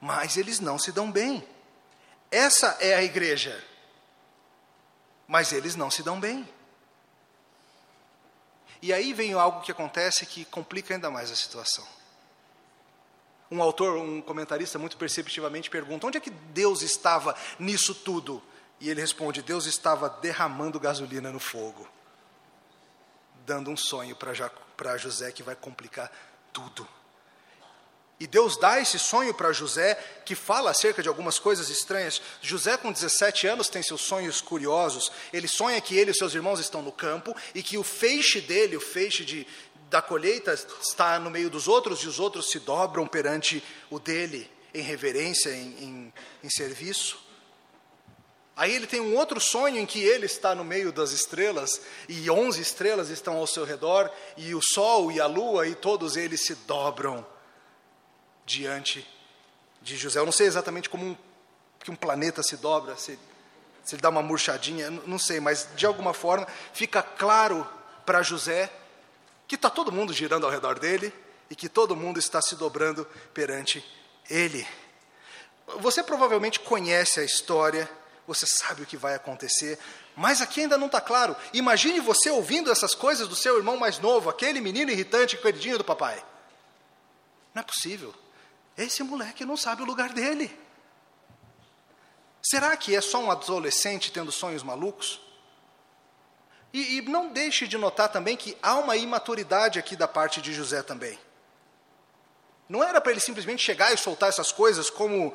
mas 0.00 0.36
eles 0.36 0.58
não 0.58 0.78
se 0.78 0.90
dão 0.90 1.10
bem. 1.10 1.46
Essa 2.30 2.78
é 2.80 2.94
a 2.94 3.02
igreja. 3.02 3.62
Mas 5.28 5.52
eles 5.52 5.76
não 5.76 5.90
se 5.90 6.02
dão 6.02 6.18
bem. 6.18 6.48
E 8.82 8.92
aí 8.92 9.12
vem 9.12 9.32
algo 9.32 9.62
que 9.62 9.70
acontece 9.70 10.26
que 10.26 10.44
complica 10.44 10.92
ainda 10.92 11.08
mais 11.08 11.30
a 11.30 11.36
situação. 11.36 11.86
Um 13.48 13.62
autor, 13.62 13.96
um 13.96 14.20
comentarista 14.20 14.76
muito 14.76 14.96
perceptivamente 14.96 15.70
pergunta: 15.70 16.06
onde 16.06 16.18
é 16.18 16.20
que 16.20 16.30
Deus 16.30 16.82
estava 16.82 17.36
nisso 17.60 17.94
tudo? 17.94 18.42
E 18.80 18.90
ele 18.90 19.00
responde: 19.00 19.40
Deus 19.40 19.66
estava 19.66 20.10
derramando 20.10 20.80
gasolina 20.80 21.30
no 21.30 21.38
fogo, 21.38 21.88
dando 23.46 23.70
um 23.70 23.76
sonho 23.76 24.16
para 24.16 24.96
José 24.98 25.30
que 25.30 25.44
vai 25.44 25.54
complicar 25.54 26.10
tudo. 26.52 26.88
E 28.22 28.26
Deus 28.28 28.56
dá 28.56 28.80
esse 28.80 29.00
sonho 29.00 29.34
para 29.34 29.52
José, 29.52 29.98
que 30.24 30.36
fala 30.36 30.70
acerca 30.70 31.02
de 31.02 31.08
algumas 31.08 31.40
coisas 31.40 31.68
estranhas. 31.70 32.22
José, 32.40 32.76
com 32.76 32.92
17 32.92 33.48
anos, 33.48 33.68
tem 33.68 33.82
seus 33.82 34.02
sonhos 34.02 34.40
curiosos. 34.40 35.10
Ele 35.32 35.48
sonha 35.48 35.80
que 35.80 35.98
ele 35.98 36.12
e 36.12 36.14
seus 36.14 36.32
irmãos 36.32 36.60
estão 36.60 36.82
no 36.82 36.92
campo 36.92 37.34
e 37.52 37.64
que 37.64 37.76
o 37.76 37.82
feixe 37.82 38.40
dele, 38.40 38.76
o 38.76 38.80
feixe 38.80 39.24
de, 39.24 39.44
da 39.90 40.00
colheita, 40.00 40.54
está 40.80 41.18
no 41.18 41.30
meio 41.30 41.50
dos 41.50 41.66
outros 41.66 41.98
e 42.04 42.06
os 42.06 42.20
outros 42.20 42.48
se 42.48 42.60
dobram 42.60 43.08
perante 43.08 43.60
o 43.90 43.98
dele, 43.98 44.48
em 44.72 44.82
reverência, 44.82 45.50
em, 45.50 45.74
em, 45.82 46.14
em 46.44 46.48
serviço. 46.48 47.18
Aí 48.54 48.72
ele 48.72 48.86
tem 48.86 49.00
um 49.00 49.16
outro 49.16 49.40
sonho 49.40 49.78
em 49.78 49.84
que 49.84 50.00
ele 50.00 50.26
está 50.26 50.54
no 50.54 50.62
meio 50.62 50.92
das 50.92 51.10
estrelas 51.10 51.80
e 52.08 52.30
onze 52.30 52.62
estrelas 52.62 53.10
estão 53.10 53.38
ao 53.38 53.48
seu 53.48 53.64
redor 53.64 54.08
e 54.36 54.54
o 54.54 54.60
sol 54.62 55.10
e 55.10 55.20
a 55.20 55.26
lua 55.26 55.66
e 55.66 55.74
todos 55.74 56.16
eles 56.16 56.46
se 56.46 56.54
dobram 56.54 57.26
diante 58.44 59.06
de 59.80 59.96
José. 59.96 60.18
Eu 60.18 60.24
não 60.24 60.32
sei 60.32 60.46
exatamente 60.46 60.88
como 60.88 61.04
um, 61.04 61.16
que 61.80 61.90
um 61.90 61.96
planeta 61.96 62.42
se 62.42 62.56
dobra, 62.56 62.96
se, 62.96 63.18
se 63.84 63.94
ele 63.94 64.02
dá 64.02 64.08
uma 64.08 64.22
murchadinha, 64.22 64.90
não 64.90 65.18
sei, 65.18 65.40
mas 65.40 65.68
de 65.74 65.86
alguma 65.86 66.14
forma 66.14 66.46
fica 66.72 67.02
claro 67.02 67.66
para 68.04 68.22
José 68.22 68.70
que 69.46 69.56
está 69.56 69.68
todo 69.68 69.92
mundo 69.92 70.12
girando 70.12 70.46
ao 70.46 70.52
redor 70.52 70.78
dele 70.78 71.12
e 71.50 71.54
que 71.54 71.68
todo 71.68 71.94
mundo 71.94 72.18
está 72.18 72.40
se 72.40 72.56
dobrando 72.56 73.06
perante 73.34 73.84
ele. 74.30 74.66
Você 75.78 76.02
provavelmente 76.02 76.60
conhece 76.60 77.20
a 77.20 77.24
história, 77.24 77.90
você 78.26 78.46
sabe 78.46 78.82
o 78.82 78.86
que 78.86 78.96
vai 78.96 79.14
acontecer, 79.14 79.78
mas 80.16 80.40
aqui 80.40 80.62
ainda 80.62 80.78
não 80.78 80.86
está 80.86 81.00
claro. 81.00 81.36
Imagine 81.52 82.00
você 82.00 82.30
ouvindo 82.30 82.70
essas 82.70 82.94
coisas 82.94 83.28
do 83.28 83.36
seu 83.36 83.56
irmão 83.56 83.76
mais 83.76 83.98
novo, 83.98 84.30
aquele 84.30 84.60
menino 84.60 84.90
irritante, 84.90 85.36
queridinho 85.36 85.78
do 85.78 85.84
papai. 85.84 86.22
Não 87.54 87.60
é 87.60 87.64
possível. 87.64 88.14
Esse 88.76 89.02
moleque 89.02 89.44
não 89.44 89.56
sabe 89.56 89.82
o 89.82 89.86
lugar 89.86 90.12
dele. 90.12 90.56
Será 92.42 92.76
que 92.76 92.94
é 92.96 93.00
só 93.00 93.18
um 93.18 93.30
adolescente 93.30 94.10
tendo 94.10 94.32
sonhos 94.32 94.62
malucos? 94.62 95.20
E, 96.72 96.98
e, 96.98 97.02
não 97.02 97.28
deixe 97.28 97.68
de 97.68 97.76
notar 97.76 98.08
também 98.08 98.36
que 98.36 98.56
há 98.62 98.76
uma 98.76 98.96
imaturidade 98.96 99.78
aqui 99.78 99.94
da 99.94 100.08
parte 100.08 100.40
de 100.40 100.52
José 100.54 100.82
também. 100.82 101.18
Não 102.68 102.82
era 102.82 103.00
para 103.00 103.12
ele 103.12 103.20
simplesmente 103.20 103.62
chegar 103.62 103.92
e 103.92 103.98
soltar 103.98 104.30
essas 104.30 104.50
coisas 104.50 104.88
como, 104.88 105.34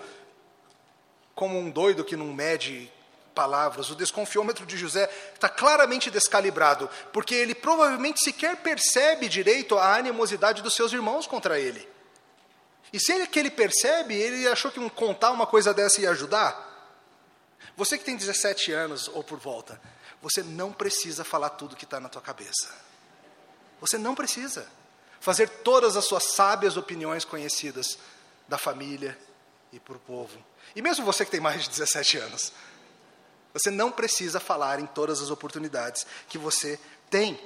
como 1.36 1.60
um 1.60 1.70
doido 1.70 2.04
que 2.04 2.16
não 2.16 2.34
mede 2.34 2.92
palavras. 3.36 3.92
O 3.92 3.96
desconfiômetro 3.96 4.66
de 4.66 4.76
José 4.76 5.08
está 5.32 5.48
claramente 5.48 6.10
descalibrado, 6.10 6.90
porque 7.14 7.36
ele 7.36 7.54
provavelmente 7.54 8.24
sequer 8.24 8.58
percebe 8.58 9.30
direito 9.30 9.78
a 9.78 9.96
animosidade 9.96 10.64
dos 10.64 10.74
seus 10.74 10.92
irmãos 10.92 11.28
contra 11.28 11.60
ele. 11.60 11.88
E 12.92 13.00
se 13.00 13.12
ele 13.12 13.28
que 13.28 13.38
ele 13.38 13.52
percebe, 13.52 14.16
ele 14.16 14.48
achou 14.48 14.72
que 14.72 14.90
contar 14.92 15.32
uma 15.32 15.46
coisa 15.46 15.74
dessa 15.74 16.02
ia 16.02 16.12
ajudar? 16.12 16.66
Você 17.76 17.98
que 17.98 18.04
tem 18.04 18.16
17 18.16 18.72
anos 18.72 19.08
ou 19.10 19.24
por 19.24 19.38
volta, 19.38 19.80
você 20.22 20.42
não 20.42 20.72
precisa 20.72 21.24
falar 21.24 21.52
tudo 21.52 21.76
que 21.76 21.84
está 21.84 22.00
na 22.00 22.10
tua 22.10 22.22
cabeça. 22.22 22.74
Você 23.80 23.98
não 23.98 24.16
precisa 24.16 24.68
fazer 25.20 25.50
todas 25.50 25.96
as 25.98 26.06
suas 26.06 26.24
sábias 26.24 26.78
opiniões 26.78 27.26
conhecidas 27.26 27.98
da 28.48 28.58
família 28.58 29.18
e 29.72 29.80
para 29.80 29.96
o 29.96 30.00
povo. 30.00 30.44
E 30.76 30.82
mesmo 30.82 31.06
você 31.06 31.26
que 31.26 31.32
tem 31.32 31.40
mais 31.40 31.64
de 31.64 31.70
17 31.70 32.18
anos, 32.18 32.54
você 33.54 33.70
não 33.70 33.92
precisa 33.92 34.40
falar 34.40 34.80
em 34.80 34.86
todas 34.86 35.22
as 35.22 35.30
oportunidades 35.30 36.06
que 36.28 36.38
você 36.38 36.80
tem. 37.10 37.40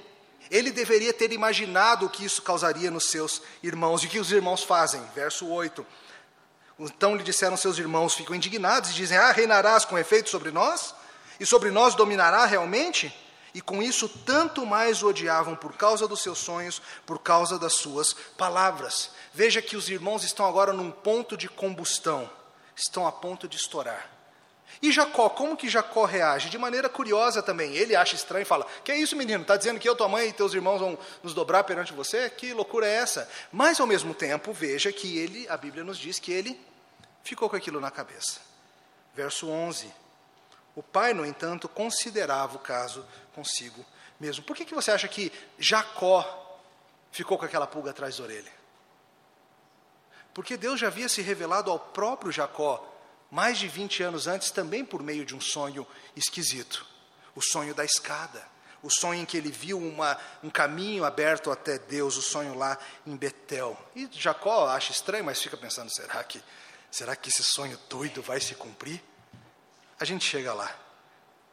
Ele 0.51 0.69
deveria 0.69 1.13
ter 1.13 1.31
imaginado 1.31 2.05
o 2.05 2.09
que 2.09 2.25
isso 2.25 2.41
causaria 2.41 2.91
nos 2.91 3.09
seus 3.09 3.41
irmãos. 3.63 4.03
E 4.03 4.07
o 4.07 4.09
que 4.09 4.19
os 4.19 4.33
irmãos 4.33 4.61
fazem? 4.61 5.01
Verso 5.15 5.47
8. 5.47 5.87
Então 6.77 7.15
lhe 7.15 7.23
disseram 7.23 7.55
seus 7.55 7.77
irmãos, 7.77 8.15
ficam 8.15 8.35
indignados 8.35 8.89
e 8.89 8.93
dizem: 8.93 9.17
Ah, 9.17 9.31
reinarás 9.31 9.85
com 9.85 9.97
efeito 9.97 10.29
sobre 10.29 10.51
nós? 10.51 10.93
E 11.39 11.45
sobre 11.45 11.71
nós 11.71 11.95
dominará 11.95 12.45
realmente? 12.45 13.15
E 13.53 13.61
com 13.61 13.81
isso, 13.81 14.09
tanto 14.09 14.65
mais 14.65 15.01
o 15.01 15.07
odiavam 15.07 15.55
por 15.55 15.73
causa 15.77 16.07
dos 16.07 16.21
seus 16.21 16.39
sonhos, 16.39 16.81
por 17.05 17.19
causa 17.19 17.57
das 17.57 17.73
suas 17.75 18.13
palavras. 18.37 19.11
Veja 19.33 19.61
que 19.61 19.77
os 19.77 19.89
irmãos 19.89 20.23
estão 20.23 20.45
agora 20.45 20.73
num 20.73 20.91
ponto 20.91 21.37
de 21.37 21.47
combustão, 21.47 22.29
estão 22.75 23.07
a 23.07 23.11
ponto 23.11 23.47
de 23.47 23.55
estourar. 23.55 24.20
E 24.82 24.91
Jacó, 24.91 25.30
como 25.30 25.56
que 25.56 25.70
Jacó 25.70 26.06
reage? 26.06 26.50
De 26.50 26.58
maneira 26.58 26.89
curiosa 26.89 27.44
também. 27.44 27.76
Ele 27.76 27.96
acha 27.96 28.15
estranho 28.15 28.41
e 28.41 28.46
fala: 28.46 28.65
Que 28.84 28.91
é 28.91 28.98
isso, 28.98 29.15
menino? 29.15 29.44
Está 29.44 29.56
dizendo 29.56 29.80
que 29.80 29.88
eu, 29.88 29.96
tua 29.96 30.10
mãe 30.10 30.30
e 30.30 30.34
teus 30.34 30.54
irmãos 30.54 30.80
vão 30.80 30.98
nos 31.22 31.36
dobrar 31.36 31.63
perante 31.63 31.94
você? 31.94 32.30
Que 32.30 32.52
loucura 32.52 32.88
é 32.88 32.96
essa? 32.96 33.30
Mas, 33.52 33.80
ao 33.80 33.86
mesmo 33.86 34.15
tempo, 34.15 34.52
veja 34.52 34.91
que 34.91 35.20
ele, 35.20 35.48
a 35.50 35.56
Bíblia 35.56 35.84
nos 35.84 36.00
diz 36.00 36.17
que 36.17 36.32
ele 36.32 36.60
ficou 37.24 37.48
com 37.48 37.56
aquilo 37.56 37.80
na 37.80 37.91
cabeça. 37.91 38.39
Verso 39.13 39.48
11. 39.48 39.94
O 40.76 40.82
pai, 40.82 41.13
no 41.13 41.26
entanto, 41.26 41.70
considerava 41.70 42.56
o 42.56 42.60
caso 42.60 43.06
consigo 43.36 43.86
mesmo. 44.20 44.44
Por 44.44 44.56
que, 44.56 44.65
que 44.65 44.74
você 44.76 44.91
acha 44.91 45.08
que 45.08 45.32
Jacó 45.60 46.60
ficou 47.12 47.38
com 47.38 47.46
aquela 47.46 47.67
pulga 47.67 47.91
atrás 47.91 48.17
da 48.17 48.24
orelha? 48.24 48.52
Porque 50.34 50.56
Deus 50.56 50.80
já 50.80 50.88
havia 50.88 51.10
se 51.10 51.22
revelado 51.22 51.70
ao 51.70 51.78
próprio 51.78 52.32
Jacó 52.32 52.90
mais 53.32 53.58
de 53.58 53.67
20 53.67 54.04
anos 54.04 54.28
antes, 54.28 54.52
também 54.52 54.86
por 54.86 55.02
meio 55.02 55.26
de 55.26 55.34
um 55.36 55.41
sonho 55.41 55.88
esquisito 56.15 56.86
o 57.36 57.41
sonho 57.41 57.74
da 57.74 57.84
escada. 57.84 58.44
O 58.84 58.89
sonho 58.89 59.22
em 59.22 59.26
que 59.26 59.38
ele 59.38 59.52
viu 59.52 59.78
uma, 59.78 60.17
um 60.44 60.50
caminho 60.50 61.06
aberto 61.06 61.52
até 61.52 61.78
Deus, 61.78 62.17
o 62.17 62.22
sonho 62.22 62.56
lá 62.56 62.78
em 63.06 63.15
Betel. 63.15 63.78
E 63.96 64.10
Jacó 64.12 64.67
acha 64.67 64.91
estranho, 64.91 65.24
mas 65.24 65.41
fica 65.41 65.56
pensando: 65.56 65.94
será 65.94 66.24
que, 66.24 66.44
será 66.89 67.15
que 67.15 67.30
esse 67.30 67.44
sonho 67.44 67.78
doido 67.88 68.24
vai 68.24 68.39
se 68.39 68.56
cumprir? 68.56 69.02
A 70.00 70.06
gente 70.06 70.26
chega 70.26 70.52
lá. 70.54 70.76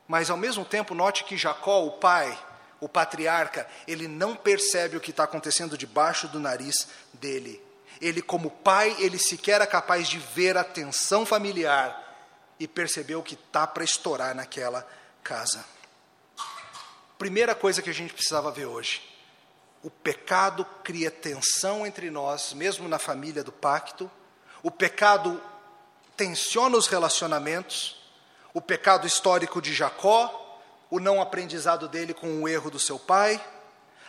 Mas 0.07 0.31
ao 0.31 0.39
mesmo 0.39 0.65
tempo, 0.65 0.95
note 0.95 1.25
que 1.25 1.37
Jacó, 1.37 1.85
o 1.85 1.93
pai, 1.93 2.37
o 2.81 2.89
patriarca, 2.89 3.69
ele 3.87 4.09
não 4.09 4.35
percebe 4.35 4.97
o 4.97 5.01
que 5.01 5.11
está 5.11 5.25
acontecendo 5.25 5.77
debaixo 5.77 6.29
do 6.29 6.41
nariz 6.41 6.89
dele 7.13 7.63
ele, 8.01 8.23
como 8.23 8.51
pai, 8.51 8.97
ele 8.99 9.19
sequer 9.19 9.61
é 9.61 9.67
capaz 9.67 10.09
de 10.09 10.19
ver 10.19 10.57
a 10.57 10.65
tensão 10.65 11.27
familiar 11.27 12.05
e 12.59 12.67
perceber 12.67 13.17
o 13.17 13.23
que 13.23 13.35
está 13.35 13.67
para 13.67 13.85
estourar 13.85 14.35
naquela 14.35 14.87
casa. 15.23 15.65
Primeira 17.19 17.55
coisa 17.55 17.83
que 17.83 17.91
a 17.91 17.95
gente 17.95 18.15
precisava 18.15 18.51
ver 18.51 18.67
hoje: 18.67 19.03
o 19.83 19.91
pecado 19.91 20.65
cria 20.83 21.11
tensão 21.11 21.87
entre 21.87 22.11
nós, 22.11 22.53
mesmo 22.53 22.89
na 22.89 22.99
família 22.99 23.43
do 23.43 23.53
pacto. 23.53 24.11
O 24.63 24.71
pecado 24.71 25.41
tensiona 26.17 26.77
os 26.77 26.87
relacionamentos. 26.87 27.97
O 28.55 28.61
pecado 28.61 29.07
histórico 29.07 29.63
de 29.63 29.73
Jacó, 29.73 30.61
o 30.91 30.99
não 30.99 31.21
aprendizado 31.21 31.87
dele 31.87 32.15
com 32.15 32.43
o 32.43 32.49
erro 32.49 32.71
do 32.71 32.79
seu 32.79 32.99
pai, 32.99 33.41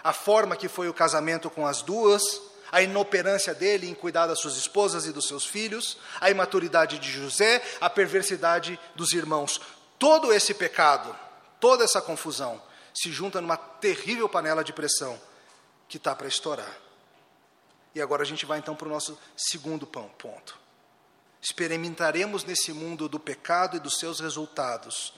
a 0.04 0.14
forma 0.14 0.56
que 0.56 0.68
foi 0.68 0.88
o 0.88 0.94
casamento 0.94 1.50
com 1.50 1.68
as 1.68 1.82
duas, 1.82 2.42
a 2.72 2.82
inoperância 2.82 3.54
dele 3.54 3.90
em 3.90 3.94
cuidar 3.94 4.28
das 4.28 4.40
suas 4.40 4.56
esposas 4.56 5.06
e 5.06 5.12
dos 5.12 5.28
seus 5.28 5.46
filhos, 5.46 5.98
a 6.20 6.30
imaturidade 6.30 7.00
de 7.00 7.12
José, 7.12 7.64
a 7.80 7.90
perversidade 7.90 8.80
dos 8.96 9.14
irmãos. 9.14 9.60
Todo 9.98 10.32
esse 10.32 10.54
pecado, 10.54 11.16
toda 11.60 11.84
essa 11.84 12.02
confusão, 12.02 12.62
se 12.94 13.12
junta 13.12 13.42
numa 13.42 13.58
terrível 13.58 14.28
panela 14.28 14.64
de 14.64 14.74
pressão 14.74 15.20
que 15.88 15.98
está 15.98 16.16
para 16.16 16.28
estourar. 16.28 16.78
E 17.94 18.02
agora 18.02 18.24
a 18.24 18.26
gente 18.26 18.46
vai 18.46 18.60
então 18.60 18.76
para 18.76 18.88
o 18.88 18.92
nosso 18.92 19.18
segundo 19.36 19.88
ponto. 19.88 20.58
Experimentaremos 21.42 22.44
nesse 22.44 22.72
mundo 22.74 23.08
do 23.08 23.20
pecado 23.20 23.78
e 23.78 23.80
dos 23.80 23.98
seus 23.98 24.20
resultados, 24.20 25.14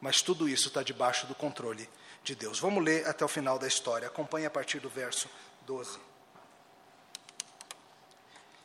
mas 0.00 0.22
tudo 0.22 0.48
isso 0.48 0.68
está 0.68 0.82
debaixo 0.82 1.26
do 1.26 1.34
controle 1.34 1.88
de 2.24 2.34
Deus. 2.34 2.58
Vamos 2.58 2.82
ler 2.82 3.06
até 3.06 3.24
o 3.24 3.28
final 3.28 3.58
da 3.58 3.68
história. 3.68 4.08
Acompanhe 4.08 4.46
a 4.46 4.50
partir 4.50 4.80
do 4.80 4.88
verso 4.88 5.28
12. 5.66 6.11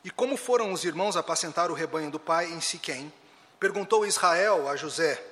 E 0.04 0.10
como 0.10 0.36
foram 0.36 0.72
os 0.72 0.84
irmãos 0.84 1.16
apacentar 1.16 1.70
o 1.70 1.74
rebanho 1.74 2.10
do 2.10 2.18
pai 2.18 2.46
em 2.46 2.60
Siquém? 2.60 3.12
Perguntou 3.58 4.06
Israel 4.06 4.68
a 4.68 4.76
José: 4.76 5.22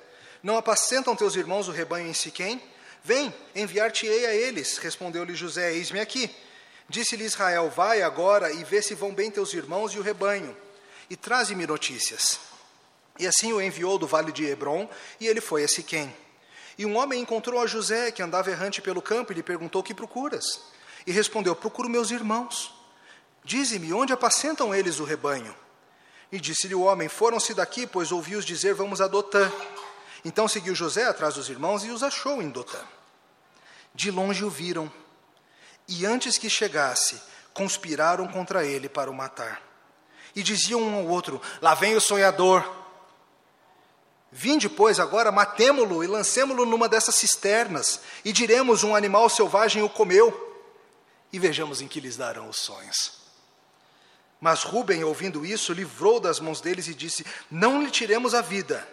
Não 0.43 0.57
apacentam 0.57 1.15
teus 1.15 1.35
irmãos 1.35 1.67
o 1.67 1.71
rebanho 1.71 2.07
em 2.07 2.13
Siquém? 2.13 2.61
Vem, 3.03 3.33
enviar-te-ei 3.55 4.25
a 4.25 4.33
eles. 4.33 4.77
Respondeu-lhe 4.77 5.35
José: 5.35 5.71
Eis-me 5.73 5.99
aqui. 5.99 6.29
Disse-lhe 6.89 7.23
Israel: 7.23 7.69
Vai 7.69 8.01
agora 8.01 8.51
e 8.51 8.63
vê 8.63 8.81
se 8.81 8.93
vão 8.93 9.13
bem 9.13 9.31
teus 9.31 9.53
irmãos 9.53 9.93
e 9.93 9.99
o 9.99 10.01
rebanho, 10.01 10.55
e 11.09 11.15
traze-me 11.15 11.65
notícias. 11.65 12.39
E 13.19 13.25
assim 13.25 13.51
o 13.53 13.61
enviou 13.61 13.97
do 13.97 14.05
vale 14.05 14.31
de 14.31 14.45
Hebron, 14.45 14.89
e 15.19 15.27
ele 15.27 15.41
foi 15.41 15.63
a 15.63 15.67
Siquém. 15.67 16.13
E 16.77 16.85
um 16.85 16.95
homem 16.97 17.21
encontrou 17.21 17.59
a 17.59 17.65
José, 17.65 18.11
que 18.11 18.21
andava 18.21 18.51
errante 18.51 18.81
pelo 18.81 19.01
campo, 19.01 19.31
e 19.31 19.35
lhe 19.35 19.43
perguntou: 19.43 19.81
Que 19.81 19.93
procuras? 19.93 20.61
E 21.05 21.11
respondeu: 21.11 21.55
Procuro 21.55 21.89
meus 21.89 22.11
irmãos. 22.11 22.76
Dize-me, 23.47 23.93
onde 23.93 24.11
apacentam 24.11 24.75
eles 24.75 24.99
o 24.99 25.05
rebanho? 25.05 25.55
E 26.29 26.37
disse-lhe 26.37 26.75
o 26.75 26.81
homem: 26.81 27.07
Foram-se 27.07 27.53
daqui, 27.53 27.87
pois 27.87 28.11
ouvi-os 28.11 28.43
dizer: 28.43 28.73
Vamos 28.73 28.99
a 28.99 29.07
Dotã. 29.07 29.49
Então 30.25 30.49
seguiu 30.49 30.75
José 30.75 31.05
atrás 31.05 31.35
dos 31.35 31.47
irmãos 31.47 31.85
e 31.85 31.89
os 31.89 32.03
achou 32.03 32.41
em 32.41 32.49
Dotã. 32.49 32.81
De 33.95 34.11
longe 34.11 34.43
o 34.43 34.49
viram, 34.49 34.91
e 35.87 36.05
antes 36.05 36.37
que 36.37 36.49
chegasse, 36.49 37.21
conspiraram 37.53 38.27
contra 38.27 38.65
ele 38.65 38.89
para 38.89 39.09
o 39.09 39.13
matar. 39.13 39.61
E 40.35 40.43
diziam 40.43 40.81
um 40.81 40.95
ao 40.95 41.05
outro: 41.05 41.41
Lá 41.61 41.73
vem 41.73 41.95
o 41.95 42.01
sonhador. 42.01 42.69
Vinde, 44.29 44.67
pois, 44.67 44.99
agora, 44.99 45.31
matemo-lo 45.31 46.03
e 46.03 46.07
lancemo-lo 46.07 46.65
numa 46.65 46.89
dessas 46.89 47.15
cisternas, 47.15 48.01
e 48.25 48.33
diremos: 48.33 48.83
Um 48.83 48.93
animal 48.93 49.29
selvagem 49.29 49.83
o 49.83 49.89
comeu, 49.89 50.67
e 51.31 51.39
vejamos 51.39 51.79
em 51.79 51.87
que 51.87 52.01
lhes 52.01 52.17
darão 52.17 52.49
os 52.49 52.57
sonhos. 52.57 53.25
Mas 54.39 54.63
Ruben, 54.63 55.03
ouvindo 55.03 55.45
isso, 55.45 55.73
livrou 55.73 56.19
das 56.19 56.39
mãos 56.39 56.61
deles 56.61 56.87
e 56.87 56.93
disse: 56.93 57.25
Não 57.49 57.81
lhe 57.81 57.89
tiremos 57.89 58.35
a 58.35 58.41
vida. 58.41 58.87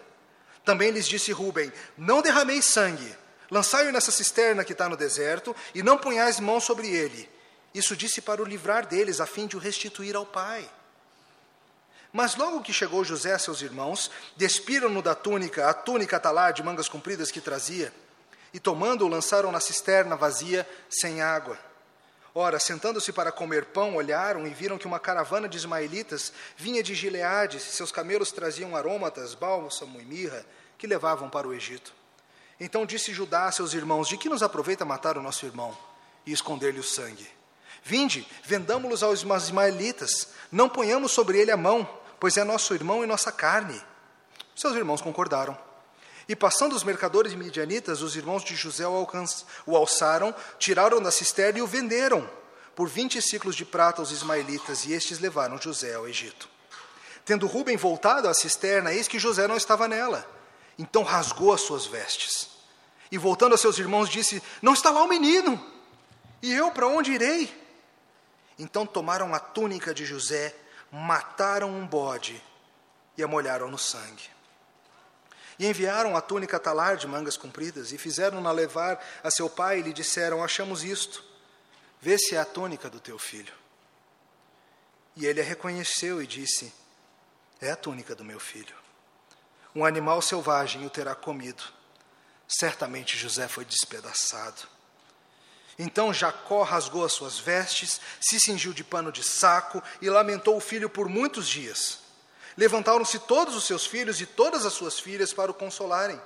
Também 0.63 0.89
lhes 0.91 1.07
disse 1.07 1.31
Ruben: 1.31 1.71
Não 1.97 2.21
derrameis 2.21 2.65
sangue, 2.65 3.15
lançai-o 3.51 3.91
nessa 3.91 4.11
cisterna 4.11 4.63
que 4.63 4.71
está 4.71 4.89
no 4.89 4.97
deserto, 4.97 5.55
e 5.73 5.83
não 5.83 5.97
ponhais 5.97 6.39
mão 6.39 6.59
sobre 6.59 6.89
ele. 6.89 7.29
Isso 7.73 7.95
disse 7.95 8.21
para 8.21 8.41
o 8.41 8.45
livrar 8.45 8.87
deles, 8.87 9.19
a 9.19 9.25
fim 9.25 9.45
de 9.45 9.55
o 9.55 9.59
restituir 9.59 10.15
ao 10.15 10.25
pai. 10.25 10.67
Mas 12.11 12.35
logo 12.35 12.61
que 12.61 12.71
chegou 12.71 13.03
José 13.03 13.33
a 13.33 13.39
seus 13.39 13.61
irmãos, 13.61 14.09
despiram-no 14.37 15.01
da 15.01 15.13
túnica, 15.13 15.69
a 15.69 15.73
túnica 15.73 16.17
talar 16.17 16.53
de 16.53 16.63
mangas 16.63 16.87
compridas 16.87 17.29
que 17.29 17.41
trazia, 17.41 17.93
e 18.53 18.59
tomando-o 18.59 19.09
lançaram 19.09 19.51
na 19.51 19.59
cisterna 19.59 20.15
vazia, 20.15 20.67
sem 20.89 21.21
água. 21.21 21.59
Ora, 22.37 22.59
sentando-se 22.59 23.13
para 23.13 23.31
comer 23.31 23.63
pão, 23.67 23.95
olharam 23.95 24.45
e 24.45 24.49
viram 24.49 24.77
que 24.77 24.85
uma 24.85 24.99
caravana 24.99 25.47
de 25.47 25.55
ismaelitas 25.55 26.33
vinha 26.57 26.83
de 26.83 26.93
Gileade, 26.93 27.61
seus 27.61 27.93
camelos 27.93 28.29
traziam 28.29 28.75
aromatas, 28.75 29.33
bálsamo 29.33 30.01
e 30.01 30.03
mirra, 30.03 30.45
que 30.77 30.85
levavam 30.85 31.29
para 31.29 31.47
o 31.47 31.53
Egito. 31.53 31.93
Então 32.59 32.85
disse 32.85 33.13
Judá 33.13 33.45
a 33.45 33.53
seus 33.53 33.73
irmãos: 33.73 34.09
De 34.09 34.17
que 34.17 34.27
nos 34.27 34.43
aproveita 34.43 34.83
matar 34.83 35.17
o 35.17 35.21
nosso 35.21 35.45
irmão 35.45 35.77
e 36.25 36.33
esconder-lhe 36.33 36.79
o 36.79 36.83
sangue? 36.83 37.25
Vinde, 37.81 38.27
vendamo-los 38.43 39.01
aos 39.01 39.23
ismaelitas, 39.23 40.27
não 40.51 40.67
ponhamos 40.67 41.13
sobre 41.13 41.39
ele 41.39 41.51
a 41.51 41.57
mão, 41.57 41.87
pois 42.19 42.35
é 42.35 42.43
nosso 42.43 42.73
irmão 42.73 43.01
e 43.01 43.07
nossa 43.07 43.31
carne. 43.31 43.81
Seus 44.53 44.75
irmãos 44.75 45.01
concordaram. 45.01 45.57
E 46.27 46.35
passando 46.35 46.75
os 46.75 46.83
mercadores 46.83 47.33
midianitas, 47.33 48.01
os 48.01 48.15
irmãos 48.15 48.43
de 48.43 48.55
José 48.55 48.85
o 48.87 49.75
alçaram, 49.75 50.33
tiraram 50.57 51.01
da 51.01 51.11
cisterna 51.11 51.59
e 51.59 51.61
o 51.61 51.67
venderam 51.67 52.27
por 52.75 52.89
vinte 52.89 53.21
ciclos 53.21 53.55
de 53.55 53.63
prata 53.63 54.01
aos 54.01 54.11
ismaelitas, 54.11 54.85
e 54.85 54.93
estes 54.93 55.19
levaram 55.19 55.61
José 55.61 55.95
ao 55.95 56.07
Egito. 56.07 56.49
Tendo 57.23 57.47
Rubem 57.47 57.77
voltado 57.77 58.27
à 58.27 58.33
cisterna, 58.33 58.93
eis 58.93 59.07
que 59.07 59.17
José 59.17 59.47
não 59.47 59.55
estava 59.55 59.87
nela. 59.87 60.29
Então 60.77 61.03
rasgou 61.03 61.53
as 61.53 61.61
suas 61.61 61.85
vestes. 61.85 62.49
E 63.09 63.17
voltando 63.17 63.55
a 63.55 63.57
seus 63.57 63.79
irmãos, 63.79 64.09
disse: 64.09 64.43
Não 64.61 64.73
está 64.73 64.91
lá 64.91 65.03
o 65.03 65.07
menino. 65.07 65.63
E 66.41 66.51
eu 66.53 66.69
para 66.69 66.87
onde 66.87 67.13
irei? 67.13 67.65
Então 68.59 68.85
tomaram 68.85 69.33
a 69.33 69.39
túnica 69.39 69.93
de 69.93 70.05
José, 70.05 70.53
mataram 70.91 71.69
um 71.69 71.87
bode 71.87 72.41
e 73.17 73.23
a 73.23 73.27
molharam 73.27 73.71
no 73.71 73.77
sangue. 73.77 74.34
E 75.57 75.67
enviaram 75.67 76.15
a 76.15 76.21
túnica 76.21 76.59
talar 76.59 76.97
de 76.97 77.07
mangas 77.07 77.37
compridas 77.37 77.91
e 77.91 77.97
fizeram-na 77.97 78.51
levar 78.51 79.03
a 79.23 79.31
seu 79.31 79.49
pai 79.49 79.79
e 79.79 79.81
lhe 79.83 79.93
disseram: 79.93 80.43
Achamos 80.43 80.83
isto, 80.83 81.23
vê 82.01 82.17
se 82.17 82.35
é 82.35 82.39
a 82.39 82.45
túnica 82.45 82.89
do 82.89 82.99
teu 82.99 83.17
filho. 83.17 83.53
E 85.15 85.25
ele 85.25 85.41
a 85.41 85.43
reconheceu 85.43 86.21
e 86.21 86.27
disse: 86.27 86.73
É 87.61 87.71
a 87.71 87.75
túnica 87.75 88.13
do 88.13 88.23
meu 88.23 88.39
filho. 88.39 88.75
Um 89.73 89.85
animal 89.85 90.21
selvagem 90.21 90.85
o 90.85 90.89
terá 90.89 91.15
comido. 91.15 91.63
Certamente 92.47 93.17
José 93.17 93.47
foi 93.47 93.65
despedaçado. 93.65 94.67
Então 95.77 96.13
Jacó 96.13 96.63
rasgou 96.63 97.03
as 97.03 97.11
suas 97.11 97.37
vestes, 97.37 97.99
se 98.21 98.39
cingiu 98.39 98.71
de 98.71 98.83
pano 98.83 99.11
de 99.11 99.23
saco 99.23 99.83
e 100.01 100.09
lamentou 100.09 100.55
o 100.55 100.61
filho 100.61 100.89
por 100.89 101.09
muitos 101.09 101.47
dias. 101.47 102.04
Levantaram-se 102.57 103.19
todos 103.19 103.55
os 103.55 103.65
seus 103.65 103.85
filhos 103.85 104.21
e 104.21 104.25
todas 104.25 104.65
as 104.65 104.73
suas 104.73 104.99
filhas 104.99 105.33
para 105.33 105.51
o 105.51 105.53
consolarem. 105.53 106.19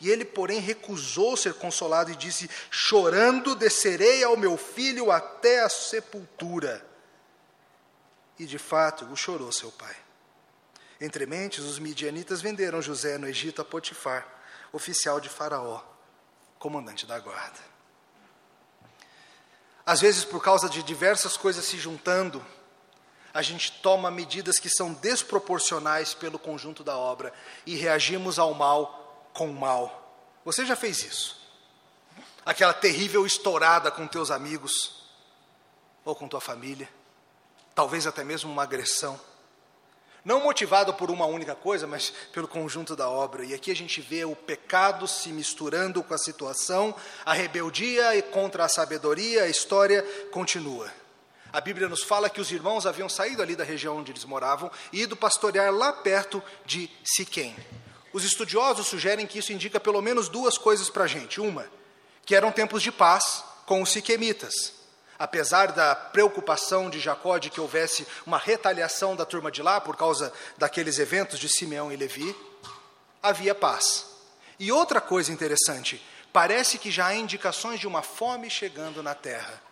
E 0.00 0.10
ele, 0.10 0.24
porém, 0.24 0.60
recusou 0.60 1.36
ser 1.36 1.54
consolado 1.54 2.10
e 2.10 2.16
disse: 2.16 2.48
Chorando, 2.70 3.54
descerei 3.54 4.22
ao 4.24 4.36
meu 4.36 4.56
filho 4.56 5.10
até 5.10 5.60
a 5.60 5.68
sepultura. 5.68 6.84
E 8.38 8.46
de 8.46 8.58
fato 8.58 9.04
o 9.06 9.16
chorou 9.16 9.52
seu 9.52 9.70
pai. 9.70 9.94
Entre 11.00 11.26
mentes, 11.26 11.64
os 11.64 11.78
midianitas 11.78 12.40
venderam 12.40 12.80
José 12.80 13.18
no 13.18 13.28
Egito 13.28 13.60
a 13.60 13.64
Potifar, 13.64 14.26
oficial 14.72 15.20
de 15.20 15.28
Faraó, 15.28 15.82
comandante 16.58 17.06
da 17.06 17.18
guarda. 17.18 17.58
Às 19.84 20.00
vezes, 20.00 20.24
por 20.24 20.42
causa 20.42 20.68
de 20.68 20.82
diversas 20.82 21.36
coisas 21.36 21.64
se 21.64 21.76
juntando, 21.76 22.44
a 23.34 23.40
gente 23.40 23.72
toma 23.80 24.10
medidas 24.10 24.58
que 24.58 24.68
são 24.68 24.92
desproporcionais 24.92 26.14
pelo 26.14 26.38
conjunto 26.38 26.84
da 26.84 26.96
obra 26.96 27.32
e 27.64 27.74
reagimos 27.74 28.38
ao 28.38 28.52
mal 28.52 29.30
com 29.32 29.50
o 29.50 29.54
mal. 29.54 30.00
Você 30.44 30.66
já 30.66 30.76
fez 30.76 31.02
isso? 31.02 31.40
Aquela 32.44 32.74
terrível 32.74 33.24
estourada 33.24 33.90
com 33.90 34.06
teus 34.06 34.30
amigos 34.30 35.02
ou 36.04 36.14
com 36.14 36.28
tua 36.28 36.40
família, 36.40 36.88
talvez 37.74 38.06
até 38.06 38.24
mesmo 38.24 38.50
uma 38.50 38.64
agressão. 38.64 39.18
Não 40.24 40.40
motivado 40.40 40.94
por 40.94 41.10
uma 41.10 41.26
única 41.26 41.54
coisa, 41.54 41.86
mas 41.86 42.12
pelo 42.32 42.46
conjunto 42.46 42.94
da 42.94 43.08
obra. 43.08 43.44
E 43.44 43.54
aqui 43.54 43.70
a 43.72 43.76
gente 43.76 44.00
vê 44.00 44.24
o 44.24 44.36
pecado 44.36 45.08
se 45.08 45.30
misturando 45.30 46.02
com 46.02 46.14
a 46.14 46.18
situação, 46.18 46.94
a 47.24 47.32
rebeldia 47.32 48.14
e 48.14 48.22
contra 48.22 48.64
a 48.64 48.68
sabedoria, 48.68 49.44
a 49.44 49.48
história 49.48 50.02
continua. 50.30 51.01
A 51.52 51.60
Bíblia 51.60 51.86
nos 51.86 52.02
fala 52.02 52.30
que 52.30 52.40
os 52.40 52.50
irmãos 52.50 52.86
haviam 52.86 53.10
saído 53.10 53.42
ali 53.42 53.54
da 53.54 53.62
região 53.62 53.98
onde 53.98 54.10
eles 54.10 54.24
moravam 54.24 54.70
e 54.90 55.02
ido 55.02 55.14
pastorear 55.14 55.70
lá 55.70 55.92
perto 55.92 56.42
de 56.64 56.90
Siquém. 57.04 57.54
Os 58.10 58.24
estudiosos 58.24 58.86
sugerem 58.86 59.26
que 59.26 59.38
isso 59.38 59.52
indica 59.52 59.78
pelo 59.78 60.00
menos 60.00 60.30
duas 60.30 60.56
coisas 60.56 60.88
para 60.88 61.04
a 61.04 61.06
gente. 61.06 61.40
Uma, 61.42 61.66
que 62.24 62.34
eram 62.34 62.50
tempos 62.50 62.82
de 62.82 62.90
paz 62.90 63.44
com 63.66 63.82
os 63.82 63.90
siquemitas. 63.90 64.72
Apesar 65.18 65.72
da 65.72 65.94
preocupação 65.94 66.88
de 66.88 66.98
Jacó 66.98 67.36
de 67.36 67.50
que 67.50 67.60
houvesse 67.60 68.06
uma 68.26 68.38
retaliação 68.38 69.14
da 69.14 69.26
turma 69.26 69.50
de 69.50 69.62
lá 69.62 69.78
por 69.78 69.94
causa 69.94 70.32
daqueles 70.56 70.98
eventos 70.98 71.38
de 71.38 71.50
Simeão 71.50 71.92
e 71.92 71.96
Levi, 71.96 72.34
havia 73.22 73.54
paz. 73.54 74.06
E 74.58 74.72
outra 74.72 75.02
coisa 75.02 75.30
interessante, 75.30 76.02
parece 76.32 76.78
que 76.78 76.90
já 76.90 77.08
há 77.08 77.14
indicações 77.14 77.78
de 77.78 77.86
uma 77.86 78.02
fome 78.02 78.48
chegando 78.48 79.02
na 79.02 79.14
terra 79.14 79.71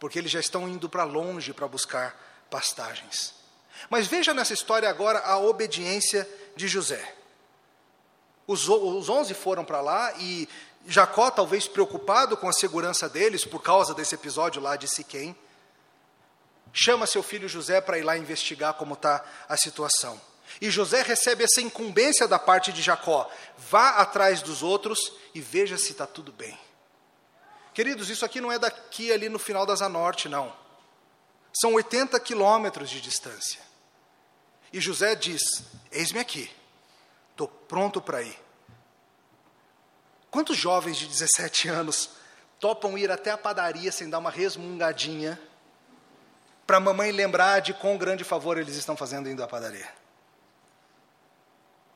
porque 0.00 0.18
eles 0.18 0.32
já 0.32 0.40
estão 0.40 0.66
indo 0.66 0.88
para 0.88 1.04
longe 1.04 1.52
para 1.52 1.68
buscar 1.68 2.18
pastagens. 2.50 3.34
Mas 3.88 4.06
veja 4.06 4.34
nessa 4.34 4.54
história 4.54 4.88
agora 4.88 5.20
a 5.20 5.38
obediência 5.38 6.28
de 6.56 6.66
José. 6.66 7.14
Os, 8.46 8.68
os 8.68 9.08
onze 9.08 9.34
foram 9.34 9.64
para 9.64 9.80
lá 9.80 10.12
e 10.18 10.48
Jacó, 10.86 11.30
talvez 11.30 11.68
preocupado 11.68 12.36
com 12.36 12.48
a 12.48 12.52
segurança 12.52 13.08
deles 13.08 13.44
por 13.44 13.62
causa 13.62 13.94
desse 13.94 14.14
episódio 14.14 14.60
lá 14.60 14.74
de 14.74 14.88
Siquém, 14.88 15.36
chama 16.72 17.06
seu 17.06 17.22
filho 17.22 17.48
José 17.48 17.80
para 17.80 17.98
ir 17.98 18.02
lá 18.02 18.16
investigar 18.16 18.74
como 18.74 18.94
está 18.94 19.22
a 19.48 19.56
situação. 19.56 20.20
E 20.60 20.70
José 20.70 21.02
recebe 21.02 21.44
essa 21.44 21.60
incumbência 21.60 22.26
da 22.26 22.38
parte 22.38 22.72
de 22.72 22.82
Jacó: 22.82 23.30
vá 23.70 23.90
atrás 23.90 24.40
dos 24.42 24.62
outros 24.62 24.98
e 25.34 25.40
veja 25.40 25.76
se 25.76 25.92
está 25.92 26.06
tudo 26.06 26.32
bem. 26.32 26.58
Queridos, 27.72 28.10
isso 28.10 28.24
aqui 28.24 28.40
não 28.40 28.50
é 28.50 28.58
daqui 28.58 29.12
ali 29.12 29.28
no 29.28 29.38
final 29.38 29.64
da 29.64 29.74
Zanorte, 29.74 30.28
não. 30.28 30.54
São 31.52 31.74
80 31.74 32.18
quilômetros 32.20 32.90
de 32.90 33.00
distância. 33.00 33.60
E 34.72 34.80
José 34.80 35.14
diz: 35.14 35.40
Eis-me 35.90 36.20
aqui, 36.20 36.50
estou 37.30 37.48
pronto 37.48 38.00
para 38.00 38.22
ir. 38.22 38.38
Quantos 40.30 40.56
jovens 40.56 40.96
de 40.96 41.06
17 41.06 41.68
anos 41.68 42.10
topam 42.60 42.96
ir 42.96 43.10
até 43.10 43.30
a 43.30 43.38
padaria 43.38 43.90
sem 43.90 44.08
dar 44.08 44.18
uma 44.18 44.30
resmungadinha 44.30 45.40
para 46.66 46.76
a 46.76 46.80
mamãe 46.80 47.10
lembrar 47.10 47.60
de 47.60 47.74
quão 47.74 47.98
grande 47.98 48.22
favor 48.22 48.56
eles 48.56 48.76
estão 48.76 48.96
fazendo 48.96 49.28
indo 49.28 49.42
à 49.42 49.48
padaria? 49.48 49.88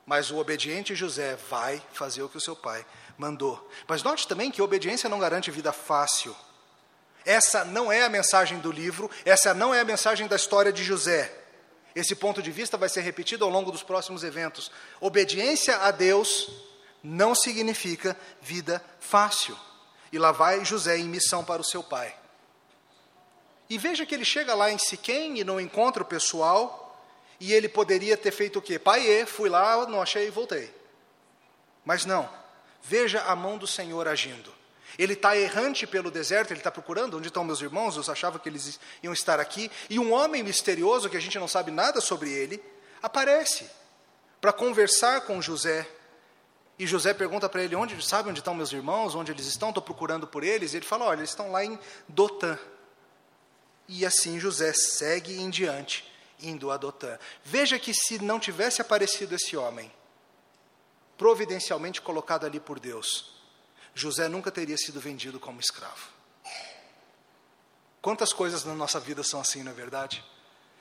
Mas 0.05 0.31
o 0.31 0.37
obediente 0.37 0.95
José 0.95 1.37
vai 1.49 1.81
fazer 1.93 2.23
o 2.23 2.29
que 2.29 2.37
o 2.37 2.41
seu 2.41 2.57
pai 2.57 2.85
mandou. 3.17 3.71
Mas 3.87 4.03
note 4.03 4.27
também 4.27 4.51
que 4.51 4.63
obediência 4.63 5.09
não 5.09 5.19
garante 5.19 5.51
vida 5.51 5.73
fácil. 5.73 6.35
Essa 7.25 7.65
não 7.65 7.91
é 7.91 8.03
a 8.03 8.09
mensagem 8.09 8.59
do 8.59 8.71
livro, 8.71 9.11
essa 9.25 9.55
não 9.55 9.75
é 9.75 9.81
a 9.81 9.85
mensagem 9.85 10.27
da 10.27 10.37
história 10.37 10.73
de 10.73 10.85
José. 10.85 11.33
Esse 11.95 12.15
ponto 12.15 12.43
de 12.43 12.51
vista 12.51 12.77
vai 12.77 12.89
ser 12.89 13.01
repetido 13.01 13.45
ao 13.45 13.51
longo 13.51 13.71
dos 13.71 13.83
próximos 13.83 14.25
eventos. 14.25 14.71
Obediência 15.01 15.79
a 15.79 15.91
Deus 15.91 16.51
não 17.03 17.35
significa 17.35 18.17
vida 18.43 18.85
fácil. 18.99 19.57
E 20.13 20.19
lá 20.19 20.33
vai 20.33 20.65
José 20.65 20.99
em 20.99 21.09
missão 21.09 21.45
para 21.45 21.63
o 21.63 21.65
seu 21.65 21.83
pai. 21.83 22.15
E 23.71 23.79
veja 23.79 24.05
que 24.05 24.15
ele 24.15 24.25
chega 24.25 24.55
lá 24.55 24.71
em 24.71 24.79
Siquém 24.79 25.39
e 25.39 25.45
não 25.45 25.61
encontra 25.61 26.03
o 26.03 26.07
pessoal, 26.07 26.85
e 27.41 27.53
ele 27.53 27.69
poderia 27.69 28.17
ter 28.17 28.31
feito 28.31 28.59
o 28.59 28.63
quê? 28.63 28.79
Pai, 28.79 29.25
fui 29.27 29.49
lá, 29.49 29.87
não 29.87 30.03
achei 30.03 30.27
e 30.27 30.31
voltei. 30.31 30.73
Mas 31.85 32.05
não. 32.05 32.29
Veja 32.85 33.23
a 33.23 33.35
mão 33.35 33.57
do 33.57 33.67
Senhor 33.67 34.07
agindo. 34.07 34.53
Ele 34.99 35.15
está 35.15 35.37
errante 35.37 35.87
pelo 35.87 36.11
deserto, 36.11 36.53
ele 36.53 36.61
está 36.61 36.71
procurando 36.71 37.17
onde 37.17 37.29
estão 37.29 37.43
meus 37.43 37.61
irmãos, 37.61 37.97
eu 37.97 38.13
achava 38.13 38.39
que 38.39 38.49
eles 38.49 38.79
iam 39.03 39.13
estar 39.13 39.41
aqui, 39.41 39.71
e 39.91 39.99
um 39.99 40.13
homem 40.13 40.43
misterioso, 40.43 41.11
que 41.11 41.17
a 41.17 41.21
gente 41.21 41.39
não 41.39 41.49
sabe 41.49 41.71
nada 41.71 42.01
sobre 42.01 42.31
ele, 42.31 42.63
aparece 43.03 43.69
para 44.41 44.53
conversar 44.53 45.23
com 45.23 45.41
José. 45.41 45.89
E 46.79 46.87
José 46.87 47.15
pergunta 47.15 47.49
para 47.49 47.63
ele: 47.63 47.75
onde 47.75 48.01
sabe 48.05 48.29
onde 48.29 48.41
estão 48.41 48.55
meus 48.55 48.73
irmãos, 48.73 49.15
onde 49.15 49.33
eles 49.33 49.47
estão? 49.47 49.71
Estou 49.71 49.83
procurando 49.83 50.27
por 50.27 50.45
eles. 50.45 50.75
E 50.75 50.77
ele 50.77 50.87
fala: 50.87 51.07
olha, 51.07 51.21
eles 51.21 51.31
estão 51.31 51.51
lá 51.51 51.65
em 51.65 51.79
Dotã. 52.09 52.59
E 53.89 54.05
assim 54.05 54.39
José 54.39 54.73
segue 54.73 55.41
em 55.41 55.51
diante, 55.51 56.05
indo 56.41 56.71
a 56.71 56.77
Dotã. 56.77 57.19
Veja 57.45 57.79
que 57.79 57.95
se 57.95 58.19
não 58.23 58.39
tivesse 58.39 58.83
aparecido 58.83 59.35
esse 59.35 59.57
homem, 59.57 59.91
providencialmente 61.17 62.01
colocado 62.01 62.45
ali 62.47 62.61
por 62.61 62.79
Deus, 62.79 63.33
José 63.95 64.29
nunca 64.29 64.51
teria 64.51 64.77
sido 64.77 65.01
vendido 65.01 65.39
como 65.39 65.61
escravo. 65.61 66.09
Quantas 68.03 68.33
coisas 68.33 68.65
na 68.65 68.75
nossa 68.75 69.01
vida 69.01 69.23
são 69.23 69.41
assim, 69.41 69.63
não 69.63 69.73
é 69.73 69.75
verdade? 69.75 70.23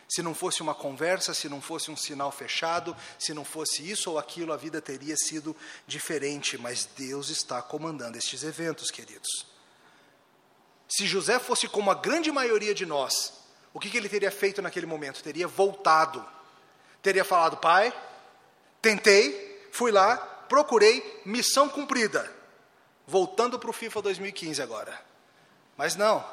Se 0.10 0.22
não 0.22 0.36
fosse 0.36 0.62
uma 0.62 0.76
conversa, 0.76 1.34
se 1.34 1.48
não 1.48 1.62
fosse 1.62 1.90
um 1.90 1.96
sinal 1.96 2.32
fechado, 2.32 2.96
se 3.18 3.34
não 3.34 3.46
fosse 3.46 3.90
isso 3.90 4.12
ou 4.12 4.20
aquilo, 4.20 4.52
a 4.52 4.58
vida 4.58 4.82
teria 4.82 5.16
sido 5.16 5.56
diferente, 5.88 6.58
mas 6.58 6.86
Deus 6.98 7.30
está 7.30 7.62
comandando 7.62 8.18
estes 8.18 8.44
eventos, 8.44 8.92
queridos. 8.92 9.46
Se 10.88 11.08
José 11.08 11.40
fosse 11.40 11.68
como 11.68 11.90
a 11.90 11.96
grande 11.96 12.32
maioria 12.32 12.76
de 12.76 12.86
nós, 12.86 13.34
o 13.74 13.80
que, 13.80 13.90
que 13.90 13.98
ele 13.98 14.10
teria 14.10 14.30
feito 14.30 14.62
naquele 14.62 14.86
momento? 14.86 15.24
Teria 15.24 15.48
voltado, 15.48 16.24
teria 17.02 17.26
falado: 17.26 17.58
Pai, 17.58 17.92
tentei, 18.82 19.53
fui 19.74 19.92
lá, 19.92 20.16
procurei, 20.48 21.22
missão 21.26 21.68
cumprida 21.68 22.32
voltando 23.08 23.60
para 23.60 23.70
o 23.70 23.74
FIFA 23.74 24.04
2015 24.04 24.62
agora. 24.62 25.00
Mas 25.76 25.96
não. 25.96 26.24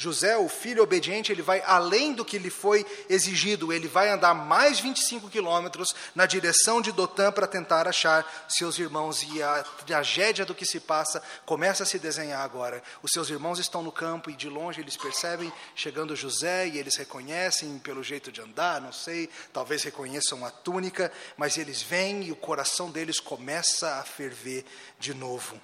José, 0.00 0.36
o 0.38 0.48
filho 0.48 0.84
obediente, 0.84 1.32
ele 1.32 1.42
vai 1.42 1.60
além 1.66 2.12
do 2.12 2.24
que 2.24 2.38
lhe 2.38 2.50
foi 2.50 2.86
exigido, 3.10 3.72
ele 3.72 3.88
vai 3.88 4.08
andar 4.08 4.32
mais 4.32 4.78
25 4.78 5.28
quilômetros 5.28 5.92
na 6.14 6.24
direção 6.24 6.80
de 6.80 6.92
Dotã 6.92 7.32
para 7.32 7.48
tentar 7.48 7.88
achar 7.88 8.24
seus 8.48 8.78
irmãos. 8.78 9.24
E 9.24 9.42
a 9.42 9.64
tragédia 9.84 10.44
do 10.44 10.54
que 10.54 10.64
se 10.64 10.78
passa 10.78 11.20
começa 11.44 11.82
a 11.82 11.86
se 11.86 11.98
desenhar 11.98 12.42
agora. 12.42 12.80
Os 13.02 13.10
seus 13.10 13.28
irmãos 13.28 13.58
estão 13.58 13.82
no 13.82 13.90
campo 13.90 14.30
e 14.30 14.36
de 14.36 14.48
longe 14.48 14.80
eles 14.80 14.96
percebem 14.96 15.52
chegando 15.74 16.14
José 16.14 16.68
e 16.68 16.78
eles 16.78 16.94
reconhecem 16.94 17.76
pelo 17.80 18.04
jeito 18.04 18.30
de 18.30 18.40
andar, 18.40 18.80
não 18.80 18.92
sei, 18.92 19.28
talvez 19.52 19.82
reconheçam 19.82 20.46
a 20.46 20.50
túnica, 20.52 21.10
mas 21.36 21.58
eles 21.58 21.82
vêm 21.82 22.22
e 22.22 22.30
o 22.30 22.36
coração 22.36 22.88
deles 22.88 23.18
começa 23.18 23.96
a 23.96 24.04
ferver 24.04 24.64
de 24.96 25.12
novo 25.12 25.60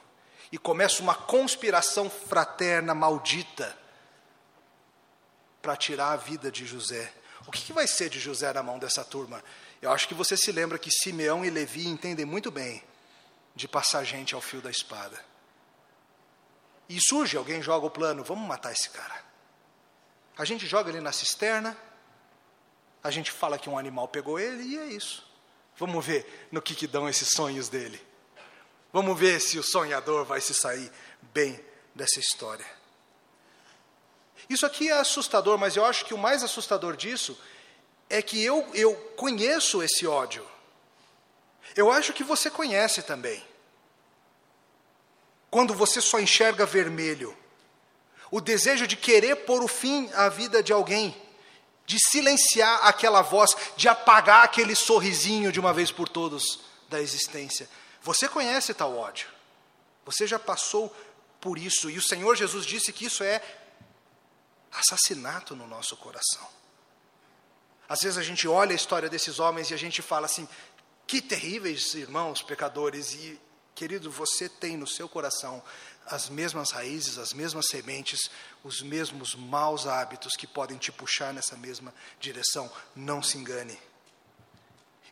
e 0.51 0.59
começa 0.59 1.01
uma 1.01 1.15
conspiração 1.15 2.11
fraterna 2.11 2.97
maldita 2.97 3.84
para 5.65 5.77
tirar 5.77 6.13
a 6.13 6.17
vida 6.17 6.53
de 6.53 6.67
José. 6.67 7.11
O 7.47 7.51
que, 7.51 7.63
que 7.63 7.73
vai 7.73 7.87
ser 7.87 8.11
de 8.11 8.21
José 8.21 8.53
na 8.53 8.63
mão 8.63 8.79
dessa 8.79 9.03
turma? 9.03 9.43
Eu 9.81 9.91
acho 9.91 10.07
que 10.07 10.13
você 10.13 10.37
se 10.37 10.53
lembra 10.53 10.79
que 10.79 10.91
Simeão 10.91 11.43
e 11.43 11.49
Levi 11.49 11.89
entendem 11.89 12.27
muito 12.27 12.51
bem 12.51 12.85
de 13.55 13.67
passar 13.67 14.05
gente 14.05 14.35
ao 14.35 14.43
fio 14.43 14.61
da 14.61 14.71
espada. 14.71 15.19
E 16.87 17.01
surge, 17.01 17.39
alguém 17.39 17.63
joga 17.63 17.87
o 17.87 17.91
plano, 17.91 18.23
vamos 18.23 18.47
matar 18.47 18.73
esse 18.73 18.91
cara. 18.91 19.25
A 20.37 20.45
gente 20.45 20.67
joga 20.67 20.91
ele 20.91 21.01
na 21.01 21.13
cisterna, 21.13 21.75
a 23.03 23.11
gente 23.11 23.31
fala 23.31 23.59
que 23.59 23.71
um 23.71 23.79
animal 23.79 24.07
pegou 24.07 24.39
ele 24.39 24.65
e 24.65 24.79
é 24.79 24.85
isso. 24.89 25.27
Vamos 25.79 26.05
ver 26.05 26.47
no 26.53 26.61
que, 26.61 26.75
que 26.75 26.87
dão 26.87 27.09
esses 27.09 27.31
sonhos 27.31 27.71
dele. 27.71 28.07
Vamos 28.93 29.19
ver 29.19 29.41
se 29.41 29.59
o 29.59 29.63
sonhador 29.63 30.27
vai 30.27 30.43
se 30.43 30.53
sair 30.53 30.93
bem 31.33 31.59
dessa 31.95 32.21
história. 32.21 32.84
Isso 34.49 34.67
aqui 34.67 34.89
é 34.89 34.93
assustador, 34.93 35.59
mas 35.59 35.77
eu 35.77 35.85
acho 35.85 36.05
que 36.05 36.15
o 36.15 36.19
mais 36.19 36.43
assustador 36.43 36.97
disso 36.97 37.39
é 38.09 38.21
que 38.21 38.43
eu, 38.43 38.69
eu 38.75 38.95
conheço 39.17 39.83
esse 39.83 40.07
ódio. 40.07 40.47
Eu 41.75 41.91
acho 41.91 42.13
que 42.13 42.23
você 42.23 42.51
conhece 42.51 43.03
também. 43.03 43.43
Quando 45.51 45.73
você 45.73 46.01
só 46.01 46.21
enxerga 46.21 46.67
vermelho, 46.67 47.37
o 48.31 48.41
desejo 48.41 48.87
de 48.87 48.97
querer 48.97 49.37
pôr 49.45 49.63
o 49.63 49.69
fim 49.69 50.11
à 50.15 50.29
vida 50.29 50.63
de 50.63 50.73
alguém, 50.73 51.17
de 51.87 51.99
silenciar 52.11 52.87
aquela 52.87 53.23
voz, 53.23 53.57
de 53.77 53.89
apagar 53.89 54.45
aquele 54.45 54.75
sorrisinho 54.75 55.53
de 55.53 55.61
uma 55.61 55.73
vez 55.73 55.91
por 55.91 56.09
todos 56.09 56.61
da 56.89 57.01
existência. 57.01 57.69
Você 58.03 58.29
conhece 58.29 58.75
tal 58.75 58.97
ódio. 58.97 59.29
Você 60.05 60.27
já 60.27 60.39
passou 60.39 60.95
por 61.41 61.59
isso. 61.59 61.89
E 61.89 61.99
o 61.99 62.03
Senhor 62.03 62.35
Jesus 62.35 62.67
disse 62.67 62.93
que 62.93 63.07
isso 63.07 63.23
é 63.23 63.41
assassinato 64.75 65.55
no 65.55 65.67
nosso 65.67 65.97
coração. 65.97 66.47
Às 67.89 68.01
vezes 68.01 68.19
a 68.19 68.23
gente 68.23 68.49
olha 68.49 68.73
a 68.73 68.75
história 68.75 69.09
desses 69.09 69.39
homens 69.39 69.71
e 69.71 69.75
a 69.75 69.77
gente 69.77 70.03
fala 70.03 70.27
assim: 70.27 70.49
que 71.07 71.21
terríveis 71.21 71.95
irmãos 71.95 72.43
pecadores. 72.43 73.13
E, 73.13 73.41
querido, 73.75 74.11
você 74.11 74.49
tem 74.49 74.77
no 74.77 74.87
seu 74.87 75.09
coração 75.09 75.63
as 76.07 76.29
mesmas 76.29 76.71
raízes, 76.71 77.19
as 77.19 77.33
mesmas 77.33 77.67
sementes, 77.67 78.31
os 78.63 78.83
mesmos 78.83 79.35
maus 79.35 79.87
hábitos 79.87 80.37
que 80.37 80.47
podem 80.47 80.77
te 80.79 80.93
puxar 80.93 81.33
nessa 81.33 81.57
mesma 81.57 81.95
direção. 82.21 82.71
Não 82.95 83.23
se 83.23 83.39
engane. 83.39 83.79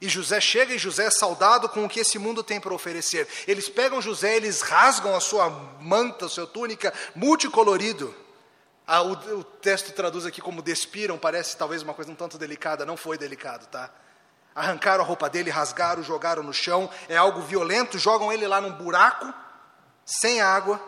E 0.00 0.08
José 0.08 0.40
chega 0.40 0.74
e 0.74 0.78
José 0.78 1.06
é 1.06 1.10
saudado 1.10 1.68
com 1.68 1.84
o 1.84 1.88
que 1.88 2.00
esse 2.00 2.18
mundo 2.18 2.42
tem 2.42 2.60
para 2.60 2.74
oferecer. 2.74 3.28
Eles 3.46 3.68
pegam 3.68 4.02
José, 4.02 4.36
eles 4.36 4.60
rasgam 4.60 5.14
a 5.14 5.20
sua 5.20 5.48
manta, 5.48 6.26
a 6.26 6.28
sua 6.28 6.46
túnica, 6.46 6.92
multicolorido. 7.14 8.12
Ah, 8.86 9.02
o, 9.02 9.12
o, 9.12 9.44
texto 9.44 9.92
traduz 9.92 10.26
aqui 10.26 10.40
como 10.40 10.60
despiram, 10.60 11.16
parece 11.16 11.56
talvez 11.56 11.82
uma 11.82 11.94
coisa 11.94 12.10
um 12.10 12.14
tanto 12.14 12.36
delicada, 12.36 12.84
não 12.84 12.96
foi 12.96 13.16
delicado, 13.16 13.66
tá? 13.66 13.90
Arrancaram 14.54 15.02
a 15.02 15.06
roupa 15.06 15.30
dele, 15.30 15.50
rasgaram, 15.50 16.02
jogaram 16.02 16.42
no 16.42 16.52
chão, 16.52 16.90
é 17.08 17.16
algo 17.16 17.40
violento, 17.40 17.98
jogam 17.98 18.32
ele 18.32 18.46
lá 18.46 18.60
num 18.60 18.72
buraco, 18.72 19.32
sem 20.04 20.40
água, 20.40 20.80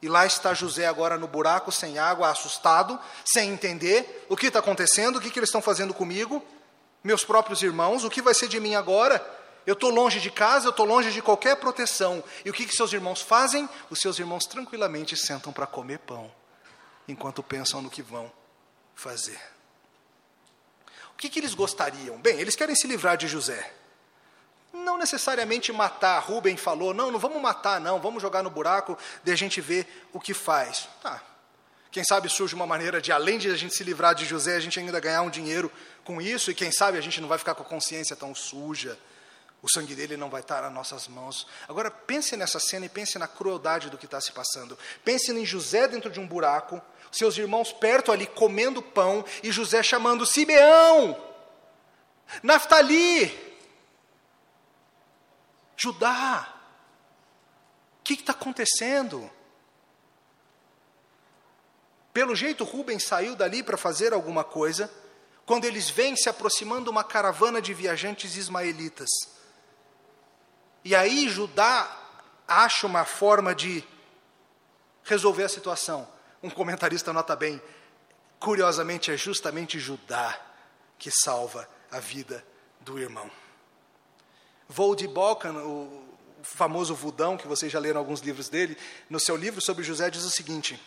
e 0.00 0.08
lá 0.08 0.26
está 0.26 0.52
José 0.52 0.86
agora 0.86 1.16
no 1.16 1.26
buraco, 1.26 1.72
sem 1.72 1.98
água, 1.98 2.28
assustado, 2.28 2.98
sem 3.24 3.50
entender 3.50 4.26
o 4.28 4.36
que 4.36 4.46
está 4.46 4.58
acontecendo, 4.58 5.16
o 5.16 5.20
que, 5.20 5.30
que 5.30 5.38
eles 5.38 5.48
estão 5.48 5.62
fazendo 5.62 5.94
comigo 5.94 6.44
meus 7.02 7.24
próprios 7.24 7.62
irmãos, 7.62 8.04
o 8.04 8.10
que 8.10 8.22
vai 8.22 8.34
ser 8.34 8.48
de 8.48 8.60
mim 8.60 8.74
agora? 8.74 9.24
Eu 9.66 9.74
estou 9.74 9.90
longe 9.90 10.20
de 10.20 10.30
casa, 10.30 10.66
eu 10.66 10.70
estou 10.70 10.86
longe 10.86 11.12
de 11.12 11.22
qualquer 11.22 11.56
proteção. 11.56 12.22
E 12.44 12.50
o 12.50 12.52
que, 12.52 12.66
que 12.66 12.74
seus 12.74 12.92
irmãos 12.92 13.20
fazem? 13.20 13.68
Os 13.90 14.00
seus 14.00 14.18
irmãos 14.18 14.44
tranquilamente 14.44 15.16
sentam 15.16 15.52
para 15.52 15.66
comer 15.66 16.00
pão, 16.00 16.30
enquanto 17.06 17.42
pensam 17.42 17.82
no 17.82 17.90
que 17.90 18.02
vão 18.02 18.30
fazer. 18.94 19.40
O 21.14 21.16
que, 21.16 21.28
que 21.28 21.38
eles 21.38 21.54
gostariam? 21.54 22.18
Bem, 22.18 22.40
eles 22.40 22.56
querem 22.56 22.74
se 22.74 22.86
livrar 22.86 23.16
de 23.16 23.28
José. 23.28 23.72
Não 24.72 24.96
necessariamente 24.96 25.72
matar. 25.72 26.18
Rubem 26.20 26.56
falou: 26.56 26.94
não, 26.94 27.10
não 27.10 27.18
vamos 27.18 27.40
matar, 27.40 27.80
não, 27.80 28.00
vamos 28.00 28.22
jogar 28.22 28.42
no 28.42 28.50
buraco, 28.50 28.98
de 29.22 29.30
a 29.30 29.36
gente 29.36 29.60
ver 29.60 30.08
o 30.12 30.20
que 30.20 30.34
faz. 30.34 30.88
Tá. 31.02 31.22
Quem 31.90 32.02
sabe 32.02 32.28
surge 32.30 32.54
uma 32.54 32.66
maneira 32.66 33.02
de, 33.02 33.12
além 33.12 33.38
de 33.38 33.50
a 33.50 33.54
gente 33.54 33.74
se 33.74 33.84
livrar 33.84 34.14
de 34.14 34.24
José, 34.24 34.56
a 34.56 34.60
gente 34.60 34.80
ainda 34.80 34.98
ganhar 34.98 35.20
um 35.20 35.28
dinheiro 35.28 35.70
com 36.04 36.22
isso, 36.22 36.50
e 36.50 36.54
quem 36.54 36.72
sabe 36.72 36.96
a 36.96 37.02
gente 37.02 37.20
não 37.20 37.28
vai 37.28 37.36
ficar 37.36 37.54
com 37.54 37.62
a 37.62 37.66
consciência 37.66 38.16
tão 38.16 38.34
suja, 38.34 38.98
o 39.62 39.68
sangue 39.68 39.94
dele 39.94 40.16
não 40.16 40.28
vai 40.28 40.40
estar 40.40 40.60
nas 40.60 40.72
nossas 40.72 41.06
mãos. 41.06 41.46
Agora 41.68 41.88
pense 41.88 42.36
nessa 42.36 42.58
cena 42.58 42.86
e 42.86 42.88
pense 42.88 43.16
na 43.16 43.28
crueldade 43.28 43.88
do 43.88 43.96
que 43.96 44.06
está 44.06 44.20
se 44.20 44.32
passando. 44.32 44.76
Pense 45.04 45.30
em 45.30 45.46
José 45.46 45.86
dentro 45.86 46.10
de 46.10 46.18
um 46.18 46.26
buraco, 46.26 46.82
seus 47.12 47.38
irmãos 47.38 47.72
perto 47.72 48.10
ali 48.10 48.26
comendo 48.26 48.82
pão, 48.82 49.24
e 49.40 49.52
José 49.52 49.80
chamando 49.82 50.26
Simeão, 50.26 51.16
Naftali, 52.42 53.30
Judá. 55.76 56.52
O 58.00 58.02
que 58.02 58.14
está 58.14 58.32
acontecendo? 58.32 59.30
Pelo 62.12 62.34
jeito, 62.34 62.64
Rubens 62.64 63.04
saiu 63.04 63.36
dali 63.36 63.62
para 63.62 63.76
fazer 63.76 64.12
alguma 64.12 64.42
coisa, 64.42 64.92
quando 65.46 65.66
eles 65.66 65.88
vêm 65.88 66.16
se 66.16 66.28
aproximando 66.28 66.90
uma 66.90 67.04
caravana 67.04 67.62
de 67.62 67.72
viajantes 67.72 68.36
ismaelitas. 68.36 69.08
E 70.84 70.94
aí 70.94 71.28
Judá 71.28 71.98
acha 72.46 72.86
uma 72.86 73.04
forma 73.04 73.54
de 73.54 73.84
resolver 75.04 75.44
a 75.44 75.48
situação. 75.48 76.08
Um 76.42 76.50
comentarista 76.50 77.12
nota 77.12 77.36
bem, 77.36 77.62
curiosamente 78.40 79.10
é 79.10 79.16
justamente 79.16 79.78
Judá 79.78 80.38
que 80.98 81.10
salva 81.10 81.68
a 81.90 82.00
vida 82.00 82.44
do 82.80 82.98
irmão. 82.98 83.30
Vold 84.68 85.06
Balkan, 85.08 85.54
o 85.54 86.02
famoso 86.42 86.94
Vudão, 86.94 87.36
que 87.36 87.46
vocês 87.46 87.70
já 87.70 87.78
leram 87.78 88.00
alguns 88.00 88.20
livros 88.20 88.48
dele, 88.48 88.76
no 89.08 89.20
seu 89.20 89.36
livro 89.36 89.60
sobre 89.60 89.84
José 89.84 90.10
diz 90.10 90.24
o 90.24 90.30
seguinte: 90.30 90.80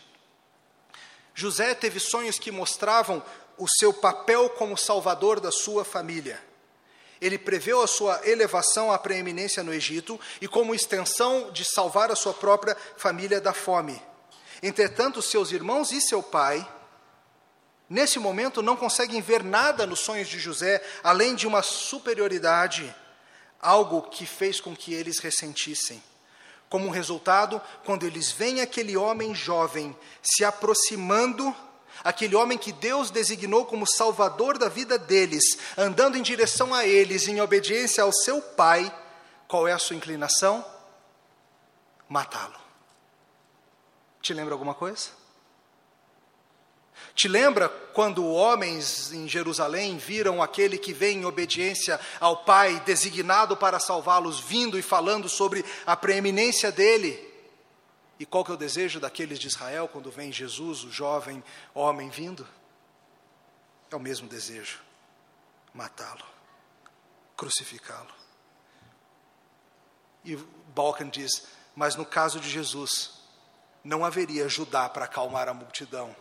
José 1.34 1.74
teve 1.74 2.00
sonhos 2.00 2.38
que 2.38 2.50
mostravam 2.50 3.22
o 3.58 3.66
seu 3.68 3.92
papel 3.92 4.50
como 4.50 4.76
salvador 4.76 5.40
da 5.40 5.50
sua 5.50 5.84
família. 5.84 6.42
Ele 7.20 7.38
preveu 7.38 7.82
a 7.82 7.86
sua 7.86 8.20
elevação 8.24 8.92
à 8.92 8.98
preeminência 8.98 9.62
no 9.62 9.72
Egito 9.72 10.20
e 10.40 10.46
como 10.46 10.74
extensão 10.74 11.50
de 11.50 11.64
salvar 11.64 12.10
a 12.10 12.16
sua 12.16 12.34
própria 12.34 12.76
família 12.96 13.40
da 13.40 13.52
fome. 13.52 14.00
Entretanto, 14.62 15.22
seus 15.22 15.50
irmãos 15.50 15.92
e 15.92 16.00
seu 16.00 16.22
pai, 16.22 16.66
nesse 17.88 18.18
momento, 18.18 18.62
não 18.62 18.76
conseguem 18.76 19.20
ver 19.20 19.42
nada 19.42 19.86
nos 19.86 20.00
sonhos 20.00 20.28
de 20.28 20.38
José 20.38 20.82
além 21.02 21.34
de 21.34 21.46
uma 21.46 21.62
superioridade, 21.62 22.94
algo 23.60 24.02
que 24.02 24.26
fez 24.26 24.60
com 24.60 24.74
que 24.74 24.92
eles 24.92 25.18
ressentissem. 25.18 26.02
Como 26.68 26.90
resultado, 26.90 27.62
quando 27.84 28.04
eles 28.04 28.32
veem 28.32 28.60
aquele 28.60 28.96
homem 28.96 29.34
jovem 29.34 29.96
se 30.20 30.44
aproximando 30.44 31.54
aquele 32.02 32.34
homem 32.34 32.58
que 32.58 32.72
Deus 32.72 33.10
designou 33.10 33.66
como 33.66 33.86
salvador 33.86 34.58
da 34.58 34.68
vida 34.68 34.98
deles, 34.98 35.58
andando 35.76 36.16
em 36.16 36.22
direção 36.22 36.74
a 36.74 36.86
eles, 36.86 37.28
em 37.28 37.40
obediência 37.40 38.02
ao 38.02 38.12
seu 38.12 38.40
pai, 38.40 38.92
qual 39.48 39.66
é 39.66 39.72
a 39.72 39.78
sua 39.78 39.96
inclinação? 39.96 40.64
Matá-lo. 42.08 42.58
Te 44.20 44.34
lembra 44.34 44.54
alguma 44.54 44.74
coisa? 44.74 45.10
Te 47.14 47.28
lembra 47.28 47.68
quando 47.68 48.26
homens 48.26 49.12
em 49.12 49.26
Jerusalém 49.26 49.96
viram 49.96 50.42
aquele 50.42 50.76
que 50.76 50.92
vem 50.92 51.18
em 51.18 51.24
obediência 51.24 51.98
ao 52.20 52.44
Pai, 52.44 52.82
designado 52.84 53.56
para 53.56 53.78
salvá-los, 53.78 54.40
vindo 54.40 54.78
e 54.78 54.82
falando 54.82 55.28
sobre 55.28 55.64
a 55.86 55.96
preeminência 55.96 56.70
dele? 56.70 57.25
E 58.18 58.24
qual 58.24 58.44
que 58.44 58.50
é 58.50 58.54
o 58.54 58.58
desejo 58.58 58.98
daqueles 58.98 59.38
de 59.38 59.46
Israel 59.46 59.88
quando 59.88 60.10
vem 60.10 60.32
Jesus, 60.32 60.84
o 60.84 60.90
jovem 60.90 61.42
homem 61.74 62.08
vindo? 62.08 62.46
É 63.90 63.96
o 63.96 64.00
mesmo 64.00 64.28
desejo: 64.28 64.80
matá-lo, 65.74 66.24
crucificá-lo. 67.36 68.14
E 70.24 70.36
Balkan 70.74 71.08
diz: 71.08 71.46
mas 71.74 71.94
no 71.94 72.06
caso 72.06 72.40
de 72.40 72.48
Jesus, 72.48 73.12
não 73.84 74.02
haveria 74.02 74.48
Judá 74.48 74.88
para 74.88 75.04
acalmar 75.04 75.46
a 75.46 75.54
multidão 75.54 76.16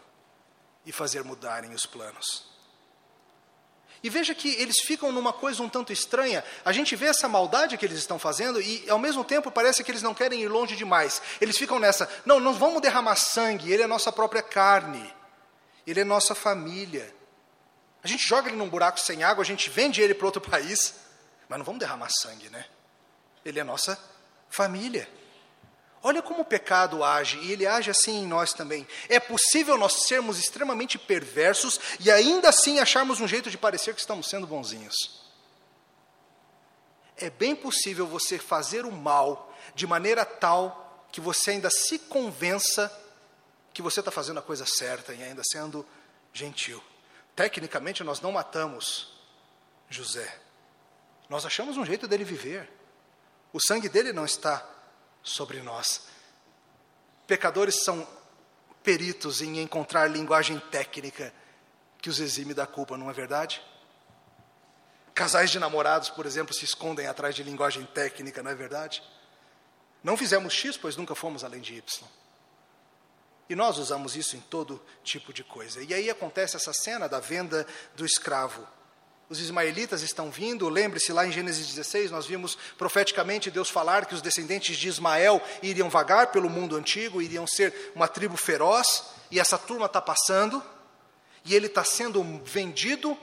e 0.86 0.92
fazer 0.92 1.24
mudarem 1.24 1.74
os 1.74 1.86
planos. 1.86 2.55
E 4.06 4.10
veja 4.10 4.36
que 4.36 4.54
eles 4.62 4.82
ficam 4.82 5.12
numa 5.12 5.34
coisa 5.34 5.64
um 5.64 5.68
tanto 5.68 5.92
estranha. 5.92 6.44
A 6.64 6.72
gente 6.72 6.96
vê 6.96 7.08
essa 7.08 7.28
maldade 7.28 7.76
que 7.76 7.84
eles 7.84 7.98
estão 7.98 8.20
fazendo 8.20 8.62
e, 8.62 8.88
ao 8.88 9.00
mesmo 9.00 9.24
tempo, 9.24 9.50
parece 9.50 9.84
que 9.84 9.90
eles 9.90 10.04
não 10.04 10.14
querem 10.14 10.44
ir 10.44 10.48
longe 10.48 10.76
demais. 10.76 11.20
Eles 11.42 11.58
ficam 11.58 11.80
nessa: 11.80 12.08
não, 12.24 12.40
não 12.40 12.54
vamos 12.54 12.84
derramar 12.84 13.16
sangue, 13.16 13.74
ele 13.74 13.82
é 13.82 13.88
nossa 13.88 14.12
própria 14.12 14.44
carne, 14.44 15.12
ele 15.88 16.02
é 16.02 16.04
nossa 16.04 16.36
família. 16.36 17.12
A 18.04 18.08
gente 18.08 18.28
joga 18.28 18.48
ele 18.48 18.58
num 18.58 18.70
buraco 18.70 19.00
sem 19.00 19.24
água, 19.24 19.42
a 19.42 19.46
gente 19.46 19.72
vende 19.72 20.04
ele 20.04 20.14
para 20.14 20.28
outro 20.28 20.40
país, 20.52 20.94
mas 21.50 21.58
não 21.58 21.66
vamos 21.66 21.80
derramar 21.80 22.10
sangue, 22.10 22.48
né? 22.52 22.64
Ele 23.44 23.60
é 23.60 23.64
nossa 23.64 24.00
família. 24.52 25.10
Olha 26.08 26.22
como 26.22 26.42
o 26.42 26.46
pecado 26.46 27.04
age, 27.04 27.40
e 27.40 27.52
ele 27.52 27.66
age 27.66 27.90
assim 27.90 28.20
em 28.20 28.28
nós 28.28 28.54
também. 28.54 28.88
É 29.10 29.20
possível 29.20 29.76
nós 29.76 30.06
sermos 30.06 30.38
extremamente 30.38 31.00
perversos 31.00 31.80
e 32.00 32.12
ainda 32.12 32.50
assim 32.50 32.78
acharmos 32.78 33.20
um 33.20 33.28
jeito 33.28 33.50
de 33.50 33.58
parecer 33.58 33.92
que 33.96 34.00
estamos 34.00 34.30
sendo 34.30 34.46
bonzinhos. 34.46 34.94
É 37.18 37.32
bem 37.32 37.56
possível 37.56 38.06
você 38.06 38.38
fazer 38.38 38.86
o 38.86 38.92
mal 38.92 39.52
de 39.74 39.88
maneira 39.88 40.24
tal 40.24 41.08
que 41.12 41.20
você 41.20 41.50
ainda 41.50 41.72
se 41.72 41.98
convença 41.98 42.96
que 43.74 43.82
você 43.82 44.00
está 44.00 44.12
fazendo 44.12 44.38
a 44.38 44.44
coisa 44.44 44.64
certa 44.64 45.12
e 45.12 45.24
ainda 45.24 45.42
sendo 45.44 45.84
gentil. 46.32 46.84
Tecnicamente, 47.36 48.04
nós 48.04 48.22
não 48.22 48.32
matamos 48.32 49.12
José. 49.90 50.40
Nós 51.28 51.48
achamos 51.48 51.78
um 51.78 51.86
jeito 51.86 52.08
dele 52.08 52.24
viver. 52.24 52.72
O 53.52 53.60
sangue 53.60 53.90
dele 53.90 54.14
não 54.14 54.24
está 54.24 54.75
sobre 55.26 55.62
nós. 55.62 56.04
Pecadores 57.28 57.84
são 57.84 58.08
peritos 58.84 59.42
em 59.42 59.60
encontrar 59.60 60.08
linguagem 60.08 60.60
técnica 60.72 61.34
que 62.00 62.10
os 62.10 62.20
exime 62.20 62.54
da 62.54 62.68
culpa, 62.68 62.96
não 62.96 63.10
é 63.10 63.14
verdade? 63.14 63.62
Casais 65.14 65.50
de 65.50 65.58
namorados, 65.58 66.10
por 66.10 66.26
exemplo, 66.26 66.54
se 66.54 66.64
escondem 66.64 67.08
atrás 67.08 67.34
de 67.34 67.42
linguagem 67.42 67.84
técnica, 67.88 68.44
não 68.44 68.52
é 68.52 68.56
verdade? 68.56 69.02
Não 70.04 70.16
fizemos 70.16 70.54
X, 70.54 70.78
pois 70.78 70.96
nunca 70.96 71.16
fomos 71.16 71.44
além 71.44 71.62
de 71.62 71.74
Y. 71.74 72.08
E 73.50 73.56
nós 73.56 73.78
usamos 73.80 74.16
isso 74.16 74.36
em 74.36 74.40
todo 74.40 74.84
tipo 75.04 75.34
de 75.34 75.44
coisa. 75.44 75.82
E 75.84 75.94
aí 75.94 76.10
acontece 76.10 76.56
essa 76.56 76.74
cena 76.74 77.10
da 77.10 77.20
venda 77.20 77.66
do 77.96 78.06
escravo. 78.06 78.68
Os 79.28 79.40
ismaelitas 79.40 80.04
estão 80.04 80.30
vindo, 80.30 80.70
lembre-se 80.70 81.12
lá 81.12 81.26
em 81.26 81.32
Gênesis 81.32 81.68
16, 81.68 82.12
nós 82.12 82.28
vimos 82.28 82.56
profeticamente 82.78 83.50
Deus 83.50 83.70
falar 83.72 84.06
que 84.06 84.14
os 84.14 84.22
descendentes 84.22 84.78
de 84.78 84.88
Ismael 84.88 85.42
iriam 85.64 85.90
vagar 85.90 86.28
pelo 86.28 86.50
mundo 86.50 86.76
antigo, 86.76 87.22
iriam 87.22 87.48
ser 87.48 87.92
uma 87.96 88.08
tribo 88.08 88.38
feroz, 88.38 89.04
e 89.32 89.40
essa 89.40 89.58
turma 89.58 89.88
está 89.88 90.00
passando, 90.00 90.64
e 91.44 91.56
ele 91.56 91.66
está 91.66 91.84
sendo 91.84 92.24
vendido 92.44 93.18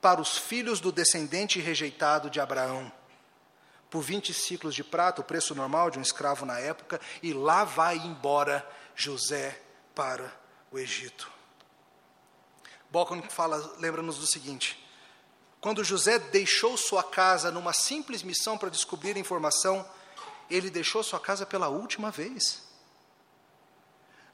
para 0.00 0.20
os 0.20 0.38
filhos 0.38 0.80
do 0.80 0.90
descendente 0.90 1.60
rejeitado 1.60 2.30
de 2.30 2.40
Abraão, 2.40 2.90
por 3.90 4.00
20 4.00 4.32
ciclos 4.32 4.74
de 4.74 4.82
prata, 4.82 5.20
o 5.20 5.24
preço 5.24 5.54
normal 5.54 5.90
de 5.90 5.98
um 5.98 6.02
escravo 6.02 6.46
na 6.46 6.58
época, 6.58 6.98
e 7.22 7.34
lá 7.34 7.64
vai 7.64 7.98
embora 7.98 8.66
José 8.96 9.60
para 9.94 10.32
o 10.70 10.78
Egito. 10.78 11.30
Balcon 12.90 13.22
fala, 13.28 13.74
lembra-nos 13.78 14.16
do 14.18 14.26
seguinte: 14.26 14.81
quando 15.62 15.84
José 15.84 16.18
deixou 16.18 16.76
sua 16.76 17.04
casa 17.04 17.52
numa 17.52 17.72
simples 17.72 18.24
missão 18.24 18.58
para 18.58 18.68
descobrir 18.68 19.16
informação, 19.16 19.88
ele 20.50 20.68
deixou 20.68 21.04
sua 21.04 21.20
casa 21.20 21.46
pela 21.46 21.68
última 21.68 22.10
vez. 22.10 22.64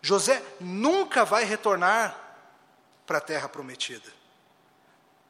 José 0.01 0.43
nunca 0.59 1.27
vai 1.27 1.45
retornar 1.45 2.19
para 3.07 3.19
a 3.19 3.21
terra 3.21 3.47
prometida, 3.47 4.11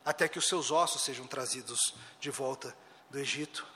até 0.04 0.28
que 0.28 0.38
os 0.38 0.46
seus 0.46 0.70
ossos 0.70 1.02
sejam 1.02 1.26
trazidos 1.26 1.96
de 2.20 2.30
volta 2.30 2.72
do 3.10 3.18
Egito. 3.18 3.66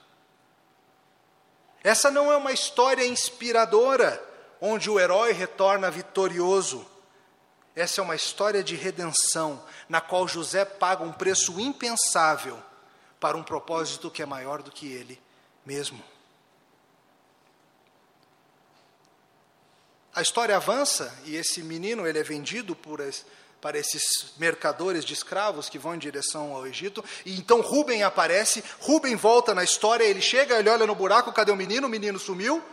Essa 1.83 2.09
não 2.09 2.31
é 2.31 2.37
uma 2.37 2.53
história 2.53 3.05
inspiradora, 3.05 4.23
onde 4.61 4.89
o 4.89 4.97
herói 4.97 5.33
retorna 5.33 5.91
vitorioso. 5.91 6.89
Essa 7.75 8.01
é 8.01 8.03
uma 8.03 8.15
história 8.15 8.63
de 8.63 8.75
redenção, 8.75 9.63
na 9.89 9.99
qual 9.99 10.27
José 10.27 10.63
paga 10.63 11.03
um 11.03 11.11
preço 11.11 11.59
impensável 11.59 12.61
para 13.19 13.37
um 13.37 13.43
propósito 13.43 14.11
que 14.11 14.21
é 14.21 14.25
maior 14.25 14.61
do 14.61 14.71
que 14.71 14.91
ele 14.91 15.19
mesmo. 15.65 16.03
A 20.15 20.21
história 20.21 20.55
avança 20.55 21.17
e 21.25 21.35
esse 21.35 21.63
menino 21.63 22.05
ele 22.05 22.19
é 22.19 22.23
vendido 22.23 22.75
por, 22.75 23.01
para 23.59 23.79
esses 23.79 24.33
mercadores 24.37 25.03
de 25.03 25.13
escravos 25.13 25.69
que 25.69 25.79
vão 25.79 25.95
em 25.95 25.99
direção 25.99 26.53
ao 26.53 26.67
Egito. 26.67 27.03
E 27.25 27.35
então 27.39 27.61
Rubem 27.61 28.03
aparece, 28.03 28.63
Rubem 28.79 29.15
volta 29.15 29.55
na 29.55 29.63
história, 29.63 30.03
ele 30.03 30.21
chega, 30.21 30.59
ele 30.59 30.69
olha 30.69 30.85
no 30.85 30.93
buraco, 30.93 31.33
cadê 31.33 31.51
o 31.51 31.55
menino? 31.55 31.87
O 31.87 31.89
menino 31.89 32.19
sumiu. 32.19 32.63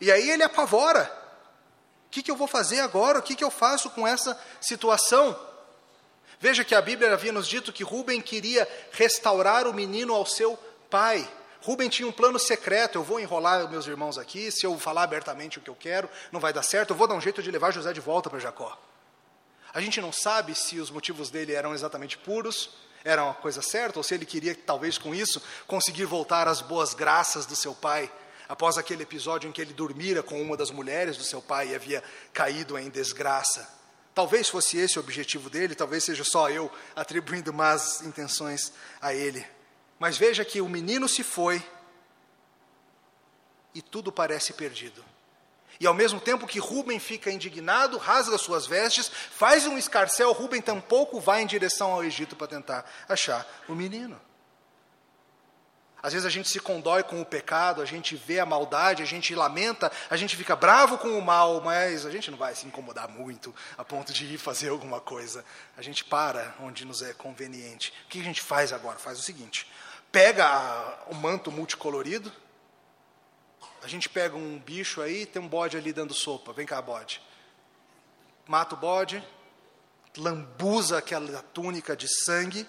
E 0.00 0.10
aí 0.10 0.30
ele 0.30 0.42
apavora. 0.42 1.19
O 2.10 2.12
que, 2.12 2.24
que 2.24 2.30
eu 2.30 2.34
vou 2.34 2.48
fazer 2.48 2.80
agora? 2.80 3.20
O 3.20 3.22
que, 3.22 3.36
que 3.36 3.44
eu 3.44 3.52
faço 3.52 3.88
com 3.90 4.04
essa 4.04 4.36
situação? 4.60 5.38
Veja 6.40 6.64
que 6.64 6.74
a 6.74 6.82
Bíblia 6.82 7.12
havia 7.12 7.30
nos 7.30 7.46
dito 7.46 7.72
que 7.72 7.84
Rubem 7.84 8.20
queria 8.20 8.68
restaurar 8.90 9.64
o 9.68 9.72
menino 9.72 10.12
ao 10.12 10.26
seu 10.26 10.58
pai. 10.90 11.30
Rubem 11.62 11.88
tinha 11.88 12.08
um 12.08 12.10
plano 12.10 12.36
secreto. 12.36 12.98
Eu 12.98 13.04
vou 13.04 13.20
enrolar 13.20 13.70
meus 13.70 13.86
irmãos 13.86 14.18
aqui. 14.18 14.50
Se 14.50 14.66
eu 14.66 14.76
falar 14.76 15.04
abertamente 15.04 15.58
o 15.58 15.60
que 15.60 15.70
eu 15.70 15.76
quero, 15.76 16.10
não 16.32 16.40
vai 16.40 16.52
dar 16.52 16.64
certo. 16.64 16.90
Eu 16.90 16.96
vou 16.96 17.06
dar 17.06 17.14
um 17.14 17.20
jeito 17.20 17.44
de 17.44 17.48
levar 17.48 17.70
José 17.70 17.92
de 17.92 18.00
volta 18.00 18.28
para 18.28 18.40
Jacó. 18.40 18.76
A 19.72 19.80
gente 19.80 20.00
não 20.00 20.12
sabe 20.12 20.52
se 20.56 20.80
os 20.80 20.90
motivos 20.90 21.30
dele 21.30 21.52
eram 21.52 21.72
exatamente 21.72 22.18
puros, 22.18 22.70
era 23.04 23.22
uma 23.22 23.34
coisa 23.34 23.62
certa, 23.62 24.00
ou 24.00 24.02
se 24.02 24.12
ele 24.14 24.26
queria, 24.26 24.52
talvez 24.52 24.98
com 24.98 25.14
isso, 25.14 25.40
conseguir 25.68 26.06
voltar 26.06 26.48
às 26.48 26.60
boas 26.60 26.92
graças 26.92 27.46
do 27.46 27.54
seu 27.54 27.72
pai 27.72 28.10
após 28.50 28.76
aquele 28.76 29.04
episódio 29.04 29.48
em 29.48 29.52
que 29.52 29.60
ele 29.60 29.72
dormira 29.72 30.24
com 30.24 30.42
uma 30.42 30.56
das 30.56 30.72
mulheres 30.72 31.16
do 31.16 31.22
seu 31.22 31.40
pai 31.40 31.68
e 31.68 31.74
havia 31.76 32.02
caído 32.32 32.76
em 32.76 32.90
desgraça. 32.90 33.78
Talvez 34.12 34.48
fosse 34.48 34.76
esse 34.76 34.98
o 34.98 35.00
objetivo 35.00 35.48
dele, 35.48 35.76
talvez 35.76 36.02
seja 36.02 36.24
só 36.24 36.50
eu 36.50 36.68
atribuindo 36.96 37.52
más 37.52 38.02
intenções 38.02 38.72
a 39.00 39.14
ele. 39.14 39.46
Mas 40.00 40.18
veja 40.18 40.44
que 40.44 40.60
o 40.60 40.68
menino 40.68 41.08
se 41.08 41.22
foi 41.22 41.64
e 43.72 43.80
tudo 43.80 44.10
parece 44.10 44.52
perdido. 44.52 45.04
E 45.78 45.86
ao 45.86 45.94
mesmo 45.94 46.20
tempo 46.20 46.44
que 46.44 46.58
Rubem 46.58 46.98
fica 46.98 47.30
indignado, 47.30 47.98
rasga 47.98 48.36
suas 48.36 48.66
vestes, 48.66 49.08
faz 49.08 49.64
um 49.64 49.78
escarcel, 49.78 50.32
Rubem 50.32 50.60
tampouco 50.60 51.20
vai 51.20 51.40
em 51.40 51.46
direção 51.46 51.92
ao 51.92 52.02
Egito 52.02 52.34
para 52.34 52.48
tentar 52.48 52.84
achar 53.08 53.46
o 53.68 53.76
menino. 53.76 54.20
Às 56.02 56.12
vezes 56.12 56.26
a 56.26 56.30
gente 56.30 56.48
se 56.48 56.58
condói 56.58 57.02
com 57.02 57.20
o 57.20 57.24
pecado, 57.24 57.82
a 57.82 57.84
gente 57.84 58.16
vê 58.16 58.40
a 58.40 58.46
maldade, 58.46 59.02
a 59.02 59.06
gente 59.06 59.34
lamenta, 59.34 59.92
a 60.08 60.16
gente 60.16 60.36
fica 60.36 60.56
bravo 60.56 60.96
com 60.98 61.18
o 61.18 61.22
mal, 61.22 61.60
mas 61.60 62.06
a 62.06 62.10
gente 62.10 62.30
não 62.30 62.38
vai 62.38 62.54
se 62.54 62.66
incomodar 62.66 63.08
muito 63.08 63.54
a 63.76 63.84
ponto 63.84 64.12
de 64.12 64.24
ir 64.24 64.38
fazer 64.38 64.70
alguma 64.70 65.00
coisa. 65.00 65.44
A 65.76 65.82
gente 65.82 66.04
para 66.04 66.54
onde 66.60 66.84
nos 66.84 67.02
é 67.02 67.12
conveniente. 67.12 67.92
O 68.06 68.08
que 68.08 68.20
a 68.20 68.24
gente 68.24 68.40
faz 68.40 68.72
agora? 68.72 68.98
Faz 68.98 69.18
o 69.18 69.22
seguinte: 69.22 69.70
pega 70.10 70.98
o 71.08 71.14
manto 71.14 71.52
multicolorido, 71.52 72.32
a 73.82 73.88
gente 73.88 74.08
pega 74.08 74.36
um 74.36 74.58
bicho 74.58 75.00
aí, 75.00 75.24
tem 75.24 75.40
um 75.40 75.48
bode 75.48 75.76
ali 75.76 75.92
dando 75.92 76.12
sopa. 76.12 76.52
Vem 76.52 76.66
cá, 76.66 76.80
bode. 76.82 77.22
Mata 78.46 78.74
o 78.74 78.78
bode, 78.78 79.22
lambuza 80.16 80.98
aquela 80.98 81.42
túnica 81.54 81.96
de 81.96 82.08
sangue. 82.24 82.66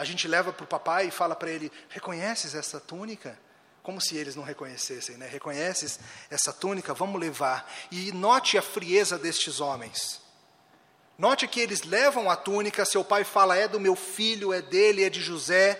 A 0.00 0.04
gente 0.04 0.26
leva 0.26 0.50
para 0.50 0.64
o 0.64 0.66
papai 0.66 1.08
e 1.08 1.10
fala 1.10 1.36
para 1.36 1.50
ele: 1.50 1.70
Reconheces 1.90 2.54
essa 2.54 2.80
túnica? 2.80 3.38
Como 3.82 4.00
se 4.00 4.16
eles 4.16 4.34
não 4.34 4.42
reconhecessem, 4.42 5.18
né? 5.18 5.28
Reconheces 5.28 6.00
essa 6.30 6.54
túnica? 6.54 6.94
Vamos 6.94 7.20
levar. 7.20 7.70
E 7.90 8.10
note 8.10 8.56
a 8.56 8.62
frieza 8.62 9.18
destes 9.18 9.60
homens. 9.60 10.22
Note 11.18 11.46
que 11.46 11.60
eles 11.60 11.82
levam 11.82 12.30
a 12.30 12.36
túnica, 12.36 12.86
seu 12.86 13.04
pai 13.04 13.24
fala: 13.24 13.58
É 13.58 13.68
do 13.68 13.78
meu 13.78 13.94
filho, 13.94 14.54
é 14.54 14.62
dele, 14.62 15.04
é 15.04 15.10
de 15.10 15.20
José. 15.20 15.78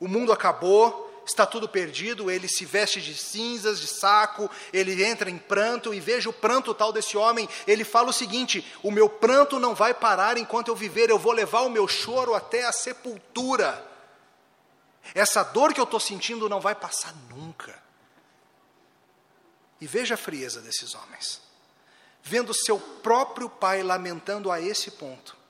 O 0.00 0.08
mundo 0.08 0.32
acabou, 0.32 1.09
está 1.24 1.46
tudo 1.46 1.68
perdido, 1.68 2.30
ele 2.30 2.48
se 2.48 2.64
veste 2.64 3.00
de 3.00 3.14
cinzas, 3.14 3.80
de 3.80 3.86
saco, 3.86 4.50
ele 4.72 5.04
entra 5.04 5.30
em 5.30 5.38
pranto 5.38 5.92
e 5.94 6.00
veja 6.00 6.28
o 6.28 6.32
pranto 6.32 6.74
tal 6.74 6.92
desse 6.92 7.16
homem. 7.16 7.48
Ele 7.66 7.84
fala 7.84 8.10
o 8.10 8.12
seguinte: 8.12 8.64
O 8.82 8.90
meu 8.90 9.08
pranto 9.08 9.58
não 9.58 9.74
vai 9.74 9.94
parar 9.94 10.38
enquanto 10.38 10.68
eu 10.68 10.76
viver, 10.76 11.10
eu 11.10 11.18
vou 11.18 11.32
levar 11.32 11.60
o 11.60 11.70
meu 11.70 11.86
choro 11.86 12.34
até 12.34 12.66
a 12.66 12.72
sepultura. 12.72 13.86
Essa 15.14 15.42
dor 15.42 15.72
que 15.72 15.80
eu 15.80 15.84
estou 15.84 16.00
sentindo 16.00 16.48
não 16.48 16.60
vai 16.60 16.74
passar 16.74 17.14
nunca. 17.28 17.78
E 19.80 19.86
veja 19.86 20.14
a 20.14 20.18
frieza 20.18 20.60
desses 20.60 20.94
homens, 20.94 21.40
vendo 22.22 22.52
seu 22.52 22.78
próprio 22.78 23.48
pai 23.48 23.82
lamentando 23.82 24.50
a 24.50 24.60
esse 24.60 24.90
ponto. 24.92 25.40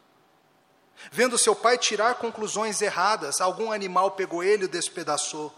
Vendo 1.11 1.39
seu 1.39 1.57
pai 1.57 1.79
tirar 1.79 2.16
conclusões 2.16 2.83
erradas, 2.83 3.41
algum 3.41 3.73
animal 3.73 4.12
pegou 4.12 4.43
ele 4.45 4.66
e 4.66 4.68
despedaçou 4.68 5.53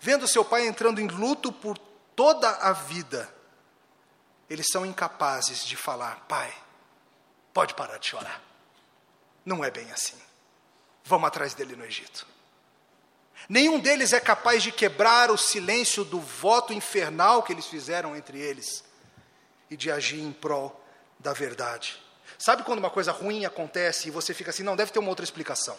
vendo 0.00 0.26
seu 0.26 0.44
pai 0.44 0.66
entrando 0.66 1.00
em 1.00 1.06
luto 1.06 1.52
por 1.52 1.78
toda 2.16 2.50
a 2.50 2.72
vida, 2.72 3.32
eles 4.48 4.66
são 4.72 4.84
incapazes 4.84 5.64
de 5.64 5.76
falar: 5.76 6.24
Pai, 6.26 6.52
pode 7.52 7.74
parar 7.74 7.98
de 7.98 8.08
chorar. 8.08 8.42
Não 9.44 9.64
é 9.64 9.70
bem 9.70 9.90
assim. 9.92 10.16
Vamos 11.04 11.28
atrás 11.28 11.54
dele 11.54 11.76
no 11.76 11.84
Egito. 11.84 12.26
Nenhum 13.48 13.78
deles 13.78 14.12
é 14.12 14.20
capaz 14.20 14.62
de 14.62 14.70
quebrar 14.70 15.30
o 15.30 15.36
silêncio 15.36 16.04
do 16.04 16.20
voto 16.20 16.72
infernal 16.72 17.42
que 17.42 17.52
eles 17.52 17.66
fizeram 17.66 18.14
entre 18.14 18.38
eles 18.38 18.84
e 19.70 19.76
de 19.76 19.90
agir 19.90 20.20
em 20.20 20.32
prol 20.32 20.78
da 21.18 21.32
verdade. 21.32 22.00
Sabe 22.38 22.62
quando 22.62 22.78
uma 22.78 22.90
coisa 22.90 23.12
ruim 23.12 23.44
acontece 23.44 24.08
e 24.08 24.10
você 24.10 24.34
fica 24.34 24.50
assim, 24.50 24.62
não, 24.62 24.76
deve 24.76 24.92
ter 24.92 24.98
uma 24.98 25.08
outra 25.08 25.24
explicação. 25.24 25.76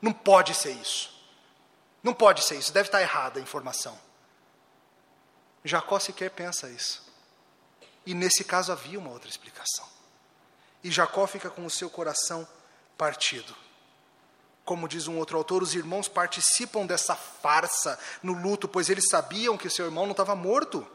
Não 0.00 0.12
pode 0.12 0.54
ser 0.54 0.72
isso. 0.72 1.19
Não 2.02 2.14
pode 2.14 2.42
ser 2.42 2.56
isso, 2.56 2.72
deve 2.72 2.88
estar 2.88 3.00
errada 3.00 3.38
a 3.38 3.42
informação. 3.42 3.98
Jacó 5.64 5.98
sequer 5.98 6.30
pensa 6.30 6.68
isso. 6.68 7.02
E 8.06 8.14
nesse 8.14 8.44
caso 8.44 8.72
havia 8.72 8.98
uma 8.98 9.10
outra 9.10 9.28
explicação. 9.28 9.86
E 10.82 10.90
Jacó 10.90 11.26
fica 11.26 11.50
com 11.50 11.66
o 11.66 11.70
seu 11.70 11.90
coração 11.90 12.48
partido. 12.96 13.54
Como 14.64 14.88
diz 14.88 15.06
um 15.06 15.18
outro 15.18 15.36
autor, 15.36 15.62
os 15.62 15.74
irmãos 15.74 16.08
participam 16.08 16.86
dessa 16.86 17.14
farsa 17.14 17.98
no 18.22 18.32
luto, 18.32 18.68
pois 18.68 18.88
eles 18.88 19.08
sabiam 19.08 19.58
que 19.58 19.68
seu 19.68 19.84
irmão 19.84 20.04
não 20.04 20.12
estava 20.12 20.34
morto. 20.34 20.86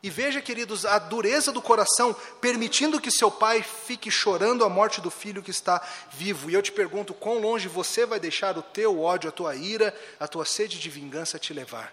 E 0.00 0.10
veja, 0.10 0.40
queridos, 0.40 0.84
a 0.84 0.96
dureza 0.98 1.50
do 1.50 1.60
coração, 1.60 2.14
permitindo 2.40 3.00
que 3.00 3.10
seu 3.10 3.32
pai 3.32 3.62
fique 3.62 4.10
chorando 4.10 4.64
a 4.64 4.68
morte 4.68 5.00
do 5.00 5.10
filho 5.10 5.42
que 5.42 5.50
está 5.50 5.84
vivo. 6.12 6.48
E 6.48 6.54
eu 6.54 6.62
te 6.62 6.70
pergunto: 6.70 7.12
quão 7.12 7.40
longe 7.40 7.66
você 7.66 8.06
vai 8.06 8.20
deixar 8.20 8.56
o 8.56 8.62
teu 8.62 9.00
ódio, 9.00 9.28
a 9.28 9.32
tua 9.32 9.56
ira, 9.56 9.92
a 10.20 10.28
tua 10.28 10.44
sede 10.44 10.78
de 10.78 10.88
vingança 10.88 11.38
te 11.38 11.52
levar? 11.52 11.92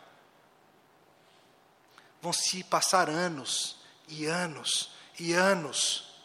Vão 2.22 2.32
se 2.32 2.64
passar 2.64 3.10
anos 3.10 3.78
e 4.08 4.26
anos 4.28 4.92
e 5.20 5.34
anos, 5.34 6.16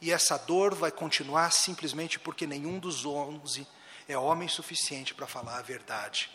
e 0.00 0.12
essa 0.12 0.36
dor 0.36 0.76
vai 0.76 0.92
continuar 0.92 1.50
simplesmente 1.50 2.20
porque 2.20 2.46
nenhum 2.46 2.78
dos 2.78 3.04
onze 3.04 3.66
é 4.06 4.16
homem 4.16 4.46
suficiente 4.46 5.12
para 5.12 5.26
falar 5.26 5.58
a 5.58 5.62
verdade, 5.62 6.30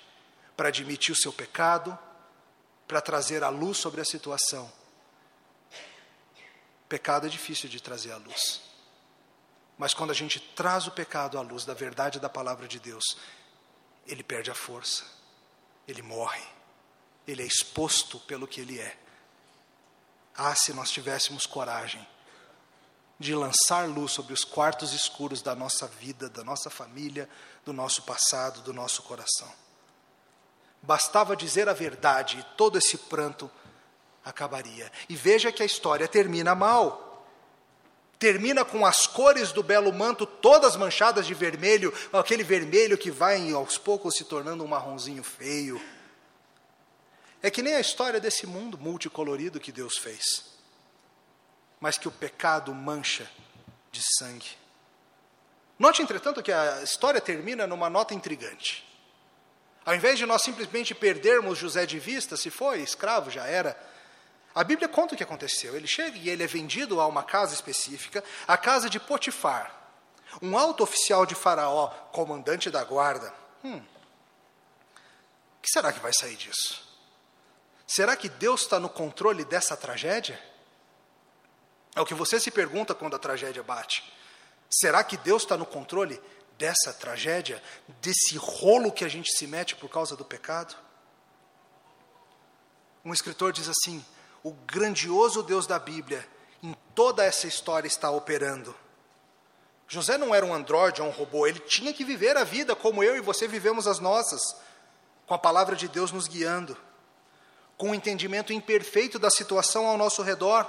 para 0.58 0.68
admitir 0.68 1.14
o 1.14 1.18
seu 1.18 1.32
pecado, 1.32 1.98
para 2.88 3.00
trazer 3.00 3.42
a 3.42 3.50
luz 3.50 3.78
sobre 3.78 4.02
a 4.02 4.06
situação 4.06 4.81
Pecado 6.92 7.26
é 7.26 7.30
difícil 7.30 7.70
de 7.70 7.82
trazer 7.82 8.12
à 8.12 8.18
luz. 8.18 8.60
Mas 9.78 9.94
quando 9.94 10.12
a 10.12 10.14
gente 10.14 10.42
traz 10.42 10.88
o 10.88 10.92
pecado 10.92 11.38
à 11.38 11.42
luz 11.42 11.64
da 11.64 11.74
verdade 11.74 12.20
da 12.20 12.28
palavra 12.28 12.68
de 12.68 12.82
Deus, 12.82 13.16
ele 14.06 14.22
perde 14.22 14.52
a 14.52 14.54
força, 14.54 15.06
ele 15.88 16.02
morre, 16.02 16.46
ele 17.26 17.44
é 17.44 17.46
exposto 17.46 18.20
pelo 18.20 18.46
que 18.46 18.60
ele 18.60 18.78
é. 18.78 18.98
Ah, 20.36 20.54
se 20.54 20.74
nós 20.74 20.92
tivéssemos 20.92 21.46
coragem 21.46 22.06
de 23.18 23.34
lançar 23.34 23.88
luz 23.88 24.12
sobre 24.12 24.34
os 24.34 24.44
quartos 24.44 24.92
escuros 24.92 25.42
da 25.42 25.56
nossa 25.56 25.88
vida, 25.88 26.30
da 26.30 26.44
nossa 26.44 26.70
família, 26.70 27.30
do 27.64 27.72
nosso 27.72 28.04
passado, 28.04 28.60
do 28.64 28.74
nosso 28.74 29.02
coração. 29.04 29.50
Bastava 30.82 31.38
dizer 31.38 31.70
a 31.70 31.74
verdade 31.74 32.38
e 32.38 32.58
todo 32.58 32.78
esse 32.78 32.98
pranto 32.98 33.50
acabaria. 34.24 34.92
E 35.10 35.16
veja 35.16 35.52
que 35.52 35.64
a 35.64 35.66
história 35.66 36.08
termina 36.08 36.54
mal. 36.56 37.26
Termina 38.20 38.64
com 38.64 38.86
as 38.86 39.08
cores 39.08 39.52
do 39.52 39.64
belo 39.64 39.92
manto 39.92 40.26
todas 40.26 40.76
manchadas 40.76 41.26
de 41.26 41.34
vermelho, 41.34 41.92
aquele 42.14 42.44
vermelho 42.44 42.98
que 42.98 43.10
vai 43.10 43.52
aos 43.52 43.78
poucos 43.78 44.16
se 44.16 44.26
tornando 44.26 44.64
um 44.64 44.68
marronzinho 44.68 45.24
feio. 45.24 45.82
É 47.42 47.50
que 47.50 47.64
nem 47.64 47.74
a 47.74 47.80
história 47.80 48.20
desse 48.20 48.46
mundo 48.46 48.78
multicolorido 48.78 49.60
que 49.60 49.72
Deus 49.72 49.98
fez, 49.98 50.46
mas 51.80 51.98
que 51.98 52.08
o 52.08 52.12
pecado 52.12 52.74
mancha 52.76 53.28
de 53.92 54.02
sangue. 54.20 54.62
Note, 55.80 56.04
entretanto, 56.04 56.44
que 56.44 56.52
a 56.52 56.84
história 56.84 57.20
termina 57.20 57.66
numa 57.66 57.90
nota 57.90 58.14
intrigante. 58.14 58.88
Ao 59.84 59.96
invés 59.96 60.20
de 60.20 60.28
nós 60.28 60.44
simplesmente 60.44 60.94
perdermos 60.94 61.58
José 61.58 61.88
de 61.88 61.98
vista, 61.98 62.38
se 62.38 62.52
foi 62.52 62.82
escravo, 62.82 63.32
já 63.32 63.48
era, 63.48 63.76
a 64.54 64.64
Bíblia 64.64 64.90
conta 64.90 65.14
o 65.14 65.18
que 65.18 65.24
aconteceu. 65.24 65.76
Ele 65.76 65.88
chega 65.88 66.18
e 66.18 66.30
ele 66.30 66.44
é 66.44 66.48
vendido 66.48 67.00
a 67.00 67.08
uma 67.08 67.24
casa 67.24 67.54
específica, 67.54 68.24
a 68.48 68.58
casa 68.58 68.90
de 68.90 69.00
Potifar, 69.00 69.74
um 70.42 70.58
alto 70.58 70.84
oficial 70.84 71.26
de 71.26 71.36
Faraó, 71.36 71.88
comandante 72.12 72.70
da 72.70 72.84
guarda. 72.84 73.34
Hum, 73.64 73.78
o 73.78 75.62
que 75.62 75.70
será 75.72 75.94
que 75.94 76.00
vai 76.00 76.12
sair 76.14 76.36
disso? 76.36 76.82
Será 77.88 78.16
que 78.16 78.30
Deus 78.30 78.62
está 78.62 78.80
no 78.80 78.90
controle 78.90 79.44
dessa 79.46 79.76
tragédia? 79.76 80.42
É 81.96 82.02
o 82.02 82.06
que 82.06 82.14
você 82.14 82.40
se 82.40 82.50
pergunta 82.50 82.96
quando 82.96 83.16
a 83.16 83.20
tragédia 83.20 83.62
bate. 83.62 84.12
Será 84.70 85.04
que 85.04 85.18
Deus 85.18 85.44
está 85.44 85.58
no 85.58 85.66
controle 85.66 86.22
dessa 86.58 86.94
tragédia, 86.94 87.62
desse 88.02 88.38
rolo 88.38 88.92
que 88.92 89.04
a 89.04 89.10
gente 89.10 89.30
se 89.36 89.46
mete 89.46 89.76
por 89.76 89.90
causa 89.90 90.16
do 90.16 90.24
pecado? 90.24 90.76
Um 93.04 93.14
escritor 93.14 93.52
diz 93.52 93.68
assim: 93.68 94.06
o 94.44 94.52
grandioso 94.52 95.44
Deus 95.44 95.68
da 95.68 95.78
Bíblia 95.78 96.28
em 96.64 96.76
toda 96.96 97.24
essa 97.24 97.48
história 97.48 97.88
está 97.88 98.10
operando. 98.10 98.76
José 99.88 100.18
não 100.18 100.34
era 100.34 100.46
um 100.46 100.54
androide 100.54 101.02
ou 101.02 101.08
um 101.08 101.12
robô, 101.12 101.46
ele 101.46 101.60
tinha 101.60 101.94
que 101.94 102.04
viver 102.04 102.38
a 102.38 102.44
vida 102.44 102.76
como 102.76 103.04
eu 103.04 103.16
e 103.18 103.22
você 103.22 103.48
vivemos 103.48 103.88
as 103.88 104.00
nossas, 104.00 104.56
com 105.28 105.34
a 105.34 105.38
palavra 105.38 105.76
de 105.76 105.88
Deus 105.88 106.12
nos 106.12 106.28
guiando, 106.28 106.78
com 107.78 107.88
o 107.88 107.90
um 107.90 107.96
entendimento 107.96 108.54
imperfeito 108.54 109.20
da 109.20 109.30
situação 109.30 109.88
ao 109.88 109.98
nosso 109.98 110.22
redor, 110.22 110.66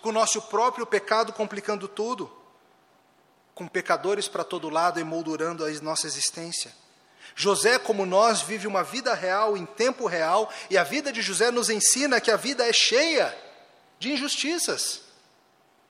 com 0.00 0.10
o 0.10 0.12
nosso 0.12 0.42
próprio 0.42 0.86
pecado 0.86 1.32
complicando 1.32 1.88
tudo, 1.88 2.30
com 3.54 3.66
pecadores 3.66 4.28
para 4.28 4.44
todo 4.44 4.68
lado 4.68 5.00
emoldurando 5.00 5.64
a 5.64 5.70
nossa 5.80 6.06
existência. 6.06 6.72
José, 7.34 7.78
como 7.78 8.06
nós, 8.06 8.42
vive 8.42 8.66
uma 8.66 8.84
vida 8.84 9.14
real, 9.14 9.56
em 9.56 9.66
tempo 9.66 10.06
real, 10.06 10.52
e 10.70 10.78
a 10.78 10.84
vida 10.84 11.12
de 11.12 11.22
José 11.22 11.50
nos 11.50 11.70
ensina 11.70 12.20
que 12.20 12.30
a 12.30 12.36
vida 12.36 12.66
é 12.66 12.72
cheia 12.72 13.36
de 13.98 14.12
injustiças, 14.12 15.02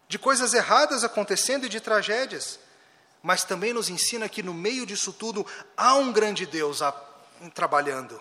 de 0.09 0.19
coisas 0.19 0.55
erradas 0.55 1.05
acontecendo 1.05 1.67
e 1.67 1.69
de 1.69 1.81
tragédias. 1.81 2.59
Mas 3.23 3.43
também 3.43 3.73
nos 3.73 3.89
ensina 3.89 4.29
que 4.29 4.43
no 4.43 4.55
meio 4.55 4.85
disso 4.87 5.13
tudo 5.13 5.47
há 5.77 5.95
um 5.95 6.13
grande 6.13 6.45
Deus 6.47 6.81
trabalhando, 7.55 8.21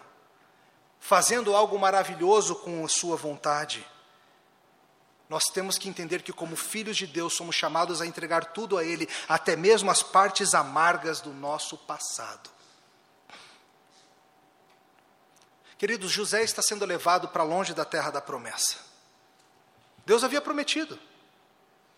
fazendo 0.99 1.53
algo 1.55 1.77
maravilhoso 1.77 2.55
com 2.55 2.83
a 2.85 2.89
sua 2.89 3.15
vontade. 3.15 3.85
Nós 5.29 5.45
temos 5.45 5.77
que 5.77 5.89
entender 5.89 6.21
que, 6.21 6.31
como 6.31 6.55
filhos 6.55 6.95
de 6.95 7.07
Deus, 7.07 7.35
somos 7.35 7.55
chamados 7.55 8.01
a 8.01 8.05
entregar 8.05 8.53
tudo 8.53 8.77
a 8.77 8.83
Ele, 8.83 9.09
até 9.27 9.55
mesmo 9.55 9.89
as 9.89 10.03
partes 10.03 10.53
amargas 10.53 11.21
do 11.21 11.31
nosso 11.33 11.77
passado. 11.77 12.49
Queridos, 15.83 16.11
José 16.13 16.43
está 16.43 16.61
sendo 16.61 16.85
levado 16.85 17.27
para 17.27 17.43
longe 17.43 17.73
da 17.73 17.83
terra 17.83 18.09
da 18.09 18.21
promessa. 18.21 18.77
Deus 20.05 20.23
havia 20.23 20.39
prometido 20.39 20.97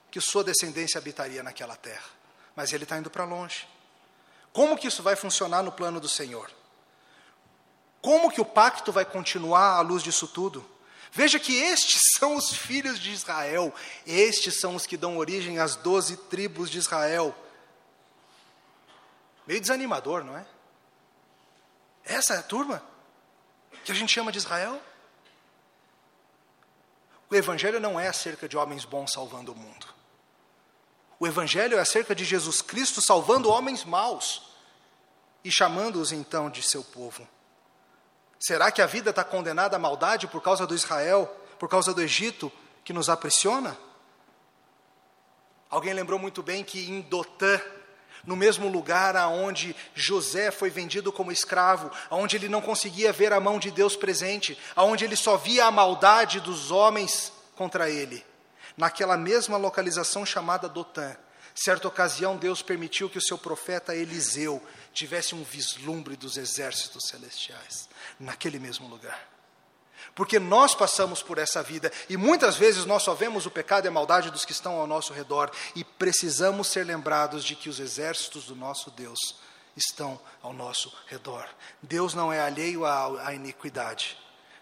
que 0.09 0.19
sua 0.19 0.43
descendência 0.43 0.97
habitaria 0.97 1.43
naquela 1.43 1.75
terra, 1.75 2.09
mas 2.55 2.73
ele 2.73 2.83
está 2.83 2.97
indo 2.97 3.11
para 3.11 3.25
longe. 3.25 3.67
Como 4.51 4.75
que 4.75 4.87
isso 4.87 5.03
vai 5.03 5.15
funcionar 5.15 5.61
no 5.61 5.71
plano 5.71 5.99
do 5.99 6.09
Senhor? 6.09 6.49
Como 8.01 8.31
que 8.31 8.41
o 8.41 8.45
pacto 8.45 8.91
vai 8.91 9.05
continuar 9.05 9.75
à 9.75 9.81
luz 9.81 10.01
disso 10.01 10.27
tudo? 10.27 10.67
Veja 11.11 11.39
que 11.39 11.55
estes 11.55 12.01
são 12.17 12.35
os 12.35 12.55
filhos 12.55 12.99
de 12.99 13.11
Israel, 13.11 13.71
estes 14.03 14.59
são 14.59 14.73
os 14.73 14.87
que 14.87 14.97
dão 14.97 15.15
origem 15.15 15.59
às 15.59 15.75
doze 15.75 16.17
tribos 16.17 16.71
de 16.71 16.79
Israel. 16.79 17.35
Meio 19.45 19.61
desanimador, 19.61 20.23
não 20.23 20.35
é? 20.35 20.43
Essa 22.03 22.33
é 22.33 22.37
a 22.39 22.41
turma 22.41 22.94
que 23.85 23.91
a 23.91 23.95
gente 23.95 24.11
chama 24.11 24.31
de 24.31 24.39
Israel. 24.39 24.81
O 27.29 27.35
Evangelho 27.35 27.79
não 27.79 27.99
é 27.99 28.07
acerca 28.07 28.49
de 28.49 28.57
homens 28.57 28.83
bons 28.83 29.13
salvando 29.13 29.51
o 29.51 29.55
mundo. 29.55 29.87
O 31.19 31.25
Evangelho 31.25 31.77
é 31.77 31.81
acerca 31.81 32.13
de 32.13 32.25
Jesus 32.25 32.61
Cristo 32.61 33.01
salvando 33.01 33.49
homens 33.49 33.85
maus 33.85 34.49
e 35.43 35.51
chamando-os 35.51 36.11
então 36.11 36.49
de 36.49 36.61
seu 36.61 36.83
povo. 36.83 37.27
Será 38.39 38.71
que 38.71 38.81
a 38.81 38.85
vida 38.85 39.11
está 39.11 39.23
condenada 39.23 39.75
à 39.75 39.79
maldade 39.79 40.27
por 40.27 40.41
causa 40.41 40.67
do 40.67 40.75
Israel, 40.75 41.25
por 41.57 41.69
causa 41.69 41.93
do 41.93 42.01
Egito, 42.01 42.51
que 42.83 42.91
nos 42.91 43.09
aprisiona? 43.09 43.77
Alguém 45.69 45.93
lembrou 45.93 46.19
muito 46.19 46.43
bem 46.43 46.63
que 46.63 46.89
em 46.89 47.01
Dotã, 47.01 47.59
no 48.25 48.35
mesmo 48.35 48.67
lugar 48.67 49.15
aonde 49.15 49.75
José 49.93 50.51
foi 50.51 50.69
vendido 50.69 51.11
como 51.11 51.31
escravo, 51.31 51.91
aonde 52.09 52.35
ele 52.35 52.49
não 52.49 52.61
conseguia 52.61 53.13
ver 53.13 53.31
a 53.33 53.39
mão 53.39 53.59
de 53.59 53.71
Deus 53.71 53.95
presente, 53.95 54.57
aonde 54.75 55.05
ele 55.05 55.15
só 55.15 55.37
via 55.37 55.65
a 55.65 55.71
maldade 55.71 56.39
dos 56.39 56.71
homens 56.71 57.31
contra 57.55 57.89
ele. 57.89 58.25
Naquela 58.77 59.15
mesma 59.15 59.57
localização 59.57 60.25
chamada 60.25 60.67
Dotã, 60.67 61.15
certa 61.53 61.87
ocasião 61.87 62.35
Deus 62.35 62.61
permitiu 62.61 63.09
que 63.09 63.17
o 63.17 63.21
seu 63.21 63.37
profeta 63.37 63.95
Eliseu 63.95 64.61
tivesse 64.93 65.33
um 65.33 65.43
vislumbre 65.43 66.15
dos 66.15 66.35
exércitos 66.35 67.07
celestiais, 67.07 67.87
naquele 68.19 68.59
mesmo 68.59 68.87
lugar. 68.87 69.34
Porque 70.13 70.39
nós 70.39 70.75
passamos 70.75 71.21
por 71.23 71.37
essa 71.37 71.63
vida 71.63 71.91
e 72.09 72.17
muitas 72.17 72.55
vezes 72.55 72.85
nós 72.85 73.03
só 73.03 73.13
vemos 73.13 73.45
o 73.45 73.51
pecado 73.51 73.85
e 73.85 73.87
a 73.87 73.91
maldade 73.91 74.29
dos 74.29 74.45
que 74.45 74.51
estão 74.51 74.79
ao 74.79 74.87
nosso 74.87 75.13
redor 75.13 75.51
e 75.75 75.83
precisamos 75.83 76.67
ser 76.67 76.85
lembrados 76.85 77.43
de 77.43 77.55
que 77.55 77.69
os 77.69 77.79
exércitos 77.79 78.45
do 78.45 78.55
nosso 78.55 78.91
Deus 78.91 79.37
estão 79.75 80.19
ao 80.41 80.53
nosso 80.53 80.93
redor. 81.07 81.47
Deus 81.81 82.13
não 82.13 82.31
é 82.31 82.39
alheio 82.39 82.85
à, 82.85 83.27
à 83.27 83.33
iniquidade. 83.33 84.17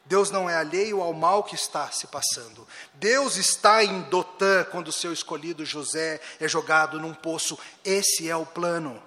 Deus 0.05 0.29
não 0.29 0.49
é 0.49 0.55
alheio 0.55 1.01
ao 1.01 1.13
mal 1.13 1.43
que 1.43 1.55
está 1.55 1.89
se 1.91 2.07
passando. 2.07 2.67
Deus 2.95 3.37
está 3.37 3.83
em 3.83 4.01
Dotã 4.03 4.65
quando 4.65 4.89
o 4.89 4.93
seu 4.93 5.13
escolhido 5.13 5.65
José 5.65 6.19
é 6.39 6.47
jogado 6.47 6.99
num 6.99 7.13
poço. 7.13 7.57
Esse 7.85 8.29
é 8.29 8.35
o 8.35 8.45
plano. 8.45 9.01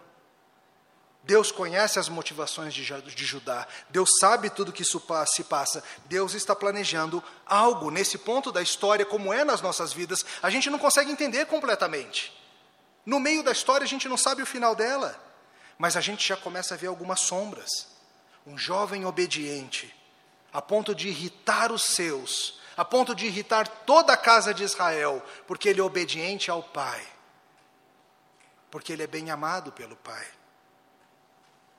Deus 1.27 1.51
conhece 1.51 1.99
as 1.99 2.09
motivações 2.09 2.73
de, 2.73 2.85
Judá. 3.25 3.67
Deus 3.91 4.09
sabe 4.21 4.49
tudo 4.49 4.73
que 4.73 4.83
isso 4.83 5.03
se 5.27 5.43
passa. 5.43 5.83
Deus 6.05 6.35
está 6.35 6.55
planejando 6.55 7.23
algo 7.45 7.91
nesse 7.91 8.17
ponto 8.17 8.53
da 8.53 8.63
história, 8.63 9.05
como 9.05 9.33
é 9.33 9.45
nas 9.45 9.61
nossas 9.61 9.93
vidas. 9.93 10.25
A 10.41 10.49
gente 10.51 10.71
não 10.71 10.79
consegue 10.79 11.11
entender 11.11 11.47
completamente. 11.47 12.33
No 13.05 13.19
meio 13.19 13.43
da 13.43 13.51
história, 13.51 13.85
a 13.85 13.89
gente 13.89 14.09
não 14.09 14.17
sabe 14.17 14.41
o 14.41 14.47
final 14.47 14.77
dela. 14.77 15.21
Mas 15.77 15.97
a 15.97 16.01
gente 16.01 16.27
já 16.27 16.37
começa 16.37 16.75
a 16.75 16.77
ver 16.77 16.87
algumas 16.87 17.23
sombras. 17.23 17.89
Um 18.47 18.57
jovem 18.57 19.05
obediente, 19.05 19.93
a 20.53 20.63
ponto 20.63 20.95
de 20.95 21.09
irritar 21.09 21.73
os 21.73 21.83
seus, 21.83 22.61
a 22.77 22.85
ponto 22.85 23.17
de 23.17 23.27
irritar 23.27 23.67
toda 23.67 24.13
a 24.13 24.17
casa 24.17 24.55
de 24.55 24.63
Israel, 24.63 25.21
porque 25.45 25.71
ele 25.71 25.81
é 25.81 25.85
obediente 25.85 26.53
ao 26.53 26.63
Pai. 26.63 27.05
Porque 28.71 28.93
ele 28.93 29.03
é 29.03 29.09
bem 29.09 29.29
amado 29.33 29.73
pelo 29.73 29.97
Pai 29.97 30.25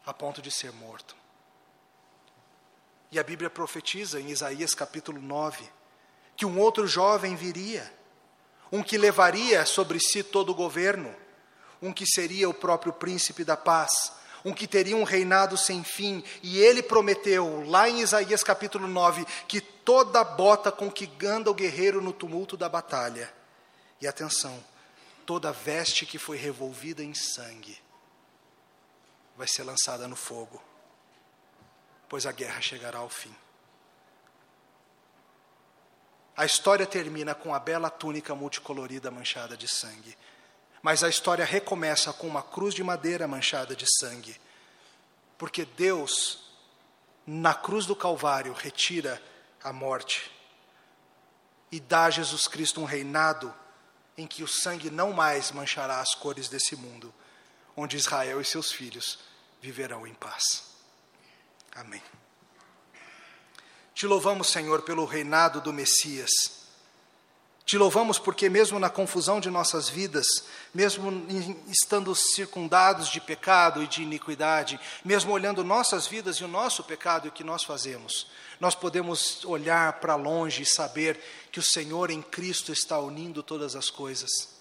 a 0.07 0.13
ponto 0.13 0.41
de 0.41 0.49
ser 0.49 0.71
morto. 0.71 1.15
E 3.11 3.19
a 3.19 3.23
Bíblia 3.23 3.49
profetiza 3.49 4.21
em 4.21 4.29
Isaías 4.29 4.73
capítulo 4.73 5.21
9 5.21 5.69
que 6.35 6.45
um 6.45 6.59
outro 6.59 6.87
jovem 6.87 7.35
viria, 7.35 7.91
um 8.71 8.81
que 8.81 8.97
levaria 8.97 9.65
sobre 9.65 9.99
si 9.99 10.23
todo 10.23 10.51
o 10.51 10.55
governo, 10.55 11.13
um 11.81 11.91
que 11.91 12.05
seria 12.05 12.47
o 12.47 12.53
próprio 12.53 12.93
príncipe 12.93 13.43
da 13.43 13.57
paz, 13.57 14.13
um 14.45 14.53
que 14.53 14.67
teria 14.67 14.95
um 14.95 15.03
reinado 15.03 15.57
sem 15.57 15.83
fim, 15.83 16.23
e 16.43 16.59
ele 16.59 16.83
prometeu, 16.83 17.67
lá 17.67 17.89
em 17.89 18.01
Isaías 18.01 18.43
capítulo 18.43 18.87
9, 18.87 19.25
que 19.47 19.59
toda 19.59 20.23
bota 20.23 20.71
com 20.71 20.91
que 20.91 21.09
anda 21.25 21.49
o 21.49 21.55
guerreiro 21.55 22.01
no 22.01 22.13
tumulto 22.13 22.55
da 22.55 22.69
batalha, 22.69 23.33
e 23.99 24.07
atenção, 24.07 24.63
toda 25.25 25.51
veste 25.51 26.05
que 26.05 26.19
foi 26.19 26.37
revolvida 26.37 27.03
em 27.03 27.15
sangue, 27.15 27.77
vai 29.37 29.47
ser 29.47 29.63
lançada 29.63 30.07
no 30.07 30.15
fogo, 30.15 30.61
pois 32.09 32.25
a 32.25 32.31
guerra 32.31 32.59
chegará 32.59 32.97
ao 32.99 33.09
fim. 33.09 33.33
A 36.35 36.43
história 36.43 36.87
termina 36.87 37.35
com 37.35 37.53
a 37.53 37.59
bela 37.59 37.89
túnica 37.89 38.33
multicolorida 38.33 39.11
manchada 39.11 39.55
de 39.55 39.67
sangue, 39.67 40.17
mas 40.81 41.03
a 41.03 41.09
história 41.09 41.45
recomeça 41.45 42.11
com 42.11 42.27
uma 42.27 42.41
cruz 42.41 42.73
de 42.73 42.83
madeira 42.83 43.27
manchada 43.27 43.75
de 43.75 43.85
sangue, 43.99 44.39
porque 45.37 45.65
Deus, 45.65 46.51
na 47.25 47.53
cruz 47.53 47.85
do 47.85 47.95
Calvário, 47.95 48.53
retira 48.53 49.21
a 49.63 49.71
morte 49.71 50.31
e 51.71 51.79
dá 51.79 52.05
a 52.05 52.09
Jesus 52.09 52.47
Cristo 52.47 52.81
um 52.81 52.85
reinado 52.85 53.53
em 54.17 54.25
que 54.25 54.41
o 54.41 54.47
sangue 54.47 54.89
não 54.89 55.11
mais 55.13 55.51
manchará 55.51 55.99
as 55.99 56.15
cores 56.15 56.49
desse 56.49 56.75
mundo 56.75 57.13
onde 57.77 57.95
Israel 57.95 58.41
e 58.41 58.45
seus 58.45 58.71
filhos 58.71 59.19
viverão 59.61 60.07
em 60.07 60.13
paz. 60.15 60.63
Amém. 61.75 62.01
Te 63.93 64.07
louvamos, 64.07 64.47
Senhor, 64.47 64.81
pelo 64.81 65.05
reinado 65.05 65.61
do 65.61 65.71
Messias. 65.71 66.31
Te 67.65 67.77
louvamos 67.77 68.17
porque, 68.17 68.49
mesmo 68.49 68.79
na 68.79 68.89
confusão 68.89 69.39
de 69.39 69.49
nossas 69.49 69.89
vidas, 69.89 70.25
mesmo 70.73 71.11
estando 71.67 72.15
circundados 72.15 73.09
de 73.09 73.19
pecado 73.19 73.83
e 73.83 73.87
de 73.87 74.01
iniquidade, 74.01 74.79
mesmo 75.03 75.31
olhando 75.31 75.63
nossas 75.63 76.07
vidas 76.07 76.37
e 76.37 76.43
o 76.43 76.47
nosso 76.47 76.83
pecado 76.83 77.25
e 77.25 77.29
o 77.29 77.31
que 77.31 77.43
nós 77.43 77.63
fazemos, 77.63 78.27
nós 78.59 78.73
podemos 78.73 79.43
olhar 79.45 79.99
para 79.99 80.15
longe 80.15 80.63
e 80.63 80.65
saber 80.65 81.19
que 81.51 81.59
o 81.59 81.63
Senhor 81.63 82.09
em 82.09 82.21
Cristo 82.21 82.71
está 82.71 82.97
unindo 82.99 83.43
todas 83.43 83.75
as 83.75 83.89
coisas 83.89 84.56